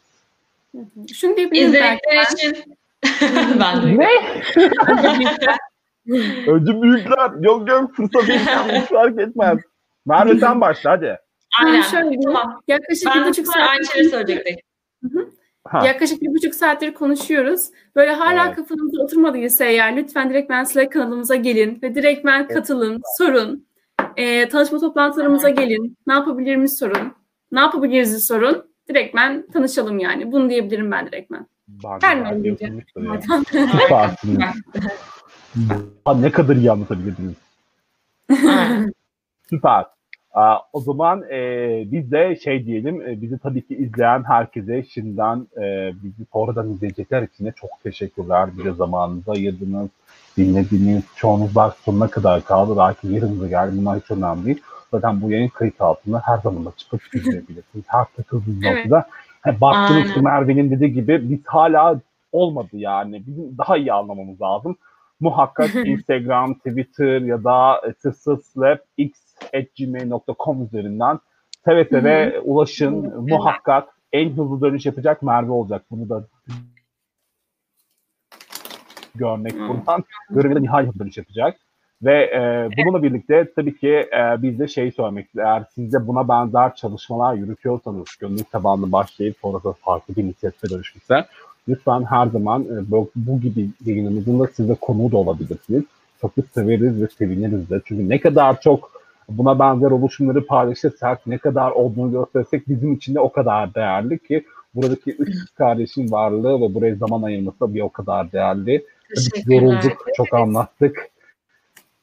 [1.14, 2.76] Şunu diyebilirim İzledikleri için
[3.60, 3.98] ben de.
[3.98, 4.08] Ne?
[6.46, 7.30] Önce büyükler.
[7.40, 8.22] Yok yok fırsat
[8.72, 9.58] hiç fark etmez.
[10.06, 11.18] Merve sen başla hadi.
[11.64, 11.82] Aynen.
[11.82, 12.60] Şöyle, tamam.
[12.68, 13.70] Yaklaşık ben bir buçuk saat.
[13.70, 14.66] Aynı şeyi söyleyecektim.
[15.68, 15.86] Ha.
[15.86, 17.70] Yaklaşık bir buçuk saattir konuşuyoruz.
[17.96, 18.56] Böyle hala evet.
[18.56, 23.66] kafanızda oturmadıysa eğer lütfen direkt ben Slack kanalımıza gelin ve direkt ben katılın, sorun.
[24.16, 25.96] E, tanışma toplantılarımıza gelin.
[26.06, 27.12] Ne yapabiliriz sorun.
[27.52, 28.70] Ne yapabiliriz sorun.
[28.88, 30.32] Direkt ben tanışalım yani.
[30.32, 31.46] Bunu diyebilirim ben direkt ben.
[32.02, 32.84] Ben diyeceğim.
[36.16, 37.34] ne kadar iyi anlatabilirdiniz.
[39.50, 39.84] Süper.
[40.72, 41.38] O zaman e,
[41.92, 47.22] biz de şey diyelim, e, bizi tabii ki izleyen herkese şimdiden e, bizi sonradan izleyecekler
[47.22, 48.48] için de çok teşekkürler.
[48.58, 49.88] Bize zamanınızı ayırdınız,
[50.36, 51.04] dinlediniz.
[51.16, 53.76] Çoğunuz belki sonuna kadar kaldı, belki yarınıza geldi.
[53.76, 54.62] Bunlar hiç önemli değil.
[54.90, 57.84] Zaten bu yayın kayıt altında her zaman açıp izleyebilirsiniz.
[57.86, 58.86] Her takıldığınız evet.
[58.86, 59.06] noktada.
[59.60, 62.00] Baktınız ki Merve'nin dediği gibi biz hala
[62.32, 63.26] olmadı yani.
[63.26, 64.76] Bizim daha iyi anlamamız lazım.
[65.20, 69.25] Muhakkak Instagram, Twitter ya da Tıssız Lab, X
[69.78, 71.18] gmail.com üzerinden
[71.64, 73.04] seve seve ulaşın.
[73.04, 73.22] Hı-hı.
[73.22, 75.84] Muhakkak en hızlı dönüş yapacak Merve olacak.
[75.90, 76.26] Bunu da
[79.14, 79.68] görmek Hı-hı.
[79.68, 80.04] buradan.
[80.30, 81.56] Görevde nihai dönüş yapacak.
[82.02, 86.28] Ve e, bununla birlikte tabii ki e, biz de şey söylemek eğer siz de buna
[86.28, 91.26] benzer çalışmalar yürütüyorsanız gönüllü tabanlı başlayıp sonra da farklı bir inisiyatife dönüşmüşse
[91.68, 95.84] lütfen her zaman e, bu, bu gibi yayınımızın da size konuğu da olabilirsiniz.
[96.20, 97.80] Çok da severiz ve seviniriz de.
[97.84, 98.90] Çünkü ne kadar çok
[99.28, 104.44] buna benzer oluşumları paylaşırsak, ne kadar olduğunu gösterirsek bizim için de o kadar değerli ki
[104.74, 108.84] buradaki üç kardeşin varlığı ve buraya zaman ayırması da bir o kadar değerli.
[109.14, 111.08] Tabii yorulduk, çok anlattık.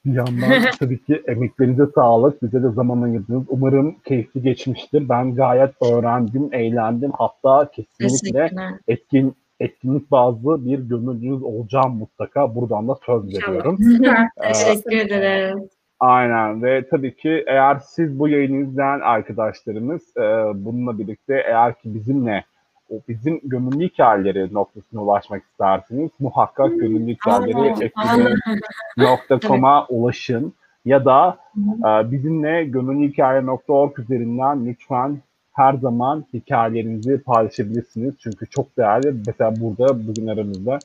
[0.05, 3.43] Bir yandan tabii ki emeklerinize sağlık, bize de zaman ayırdınız.
[3.47, 5.09] Umarım keyifli geçmiştir.
[5.09, 7.11] Ben gayet öğrendim, eğlendim.
[7.17, 8.51] Hatta kesinlikle
[8.87, 12.55] etkin etkinlik bazlı bir gönüllünüz olacağım mutlaka.
[12.55, 13.77] Buradan da söz veriyorum.
[14.37, 15.69] Ee, Teşekkür ederim.
[15.99, 20.21] Aynen ve tabii ki eğer siz bu yayını izleyen arkadaşlarımız e,
[20.55, 22.45] bununla birlikte eğer ki bizimle
[22.89, 30.53] o bizim gönüllü hikayeleri noktasına ulaşmak isterseniz muhakkak gönüllü hikayeleri ekibi.com'a ulaşın
[30.85, 35.17] ya da e, bizimle gönüllühikaye.org üzerinden lütfen
[35.53, 38.15] her zaman hikayelerinizi paylaşabilirsiniz.
[38.19, 39.15] Çünkü çok değerli.
[39.27, 40.79] Mesela burada bugün aramızda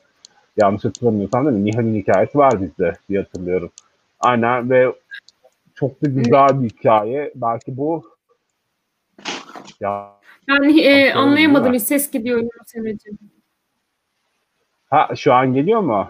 [0.57, 1.65] yanlış hatırlamıyorsam değil mi?
[1.65, 3.69] Nihal'in hikayesi var bizde diye hatırlıyorum.
[4.19, 4.95] Aynen ve
[5.75, 7.31] çok da güzel bir hikaye.
[7.35, 8.03] Belki bu
[9.79, 11.73] ya ben e, anlayamadım.
[11.73, 13.17] Bir ses gidiyor Semreciğim.
[14.89, 16.09] Ha şu an geliyor mu?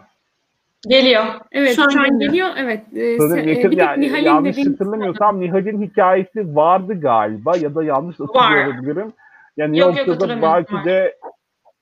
[0.87, 1.25] Geliyor.
[1.51, 2.49] Evet şu an, şu an geliyor.
[2.57, 2.83] Evet.
[2.95, 8.67] E, Sanırım yakın, yani, Nihal'in yanlış hatırlamıyorsam Nihal'in hikayesi vardı galiba ya da yanlış hatırlıyor
[8.67, 9.13] olabilirim.
[9.57, 10.85] Yani yok, yoksa da belki var.
[10.85, 11.17] de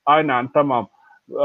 [0.05, 0.87] aynen tamam.
[1.31, 1.43] Ee,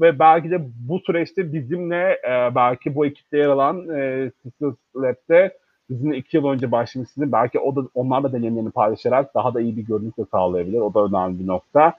[0.00, 5.58] ve belki de bu süreçte bizimle e, belki bu ekipte yer alan e, Sisters Lab'de
[5.90, 7.32] bizimle iki yıl önce başlamışsınız.
[7.32, 10.80] Belki o da onlar da deneyimlerini paylaşarak daha da iyi bir görünüş de sağlayabilir.
[10.80, 11.94] O da önemli bir nokta.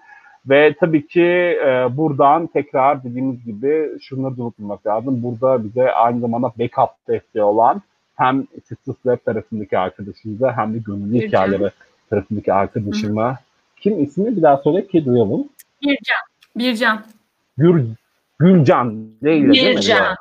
[0.50, 1.22] Ve tabii ki
[1.66, 5.24] e, buradan tekrar dediğimiz gibi şunları da unutmamak lazım.
[5.24, 7.82] Burada bize aynı zamanda backup desteği olan
[8.16, 11.72] hem Sisters Lab tarafındaki arkadaşımıza hem de gönüllü hikayeleri
[12.10, 13.38] tarafındaki arkadaşıma.
[13.78, 15.50] Kim ismi bir daha söyle ki duyalım.
[15.82, 16.22] Bircan.
[16.56, 17.04] Bircan.
[17.58, 17.86] Gür,
[18.40, 19.82] Gülcan değil Bircan.
[19.82, 20.16] değil mi?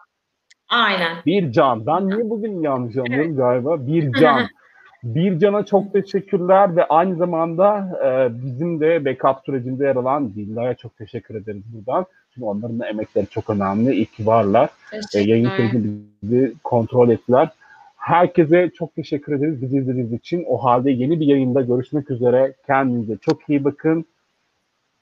[0.69, 1.17] Aynen.
[1.27, 1.87] Bir can.
[1.87, 3.37] Ben niye bugün yanlış anlıyorum evet.
[3.37, 3.87] galiba?
[3.87, 4.49] Bir can.
[5.03, 10.75] bir cana çok teşekkürler ve aynı zamanda e, bizim de backup sürecinde yer alan Dilla'ya
[10.75, 12.07] çok teşekkür ederiz buradan.
[12.35, 13.95] Çünkü onların da emekleri çok önemli.
[13.95, 14.71] İyi ki varlar.
[15.15, 15.87] E, yayın sürecini
[16.23, 17.49] bizi kontrol ettiler.
[17.97, 20.45] Herkese çok teşekkür ederiz bizi izlediğiniz için.
[20.49, 22.55] O halde yeni bir yayında görüşmek üzere.
[22.67, 24.05] Kendinize çok iyi bakın.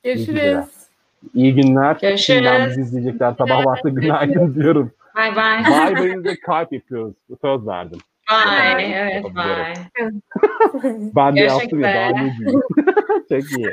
[0.02, 0.90] Görüşürüz.
[1.35, 1.97] İyi günler.
[2.01, 2.21] Görüşürüz.
[2.21, 3.35] Şimdiden bizi izleyecekler.
[3.39, 4.93] Sabah vakti günaydın diyorum.
[5.17, 5.65] Bay bay.
[5.71, 7.15] Bay bayınıza kalp yapıyoruz.
[7.41, 7.99] Söz verdim.
[8.31, 8.93] Bay.
[8.95, 9.75] Evet bay.
[11.17, 12.61] ben de yaptım ya daha ne diyeyim.
[13.29, 13.67] Çok iyi.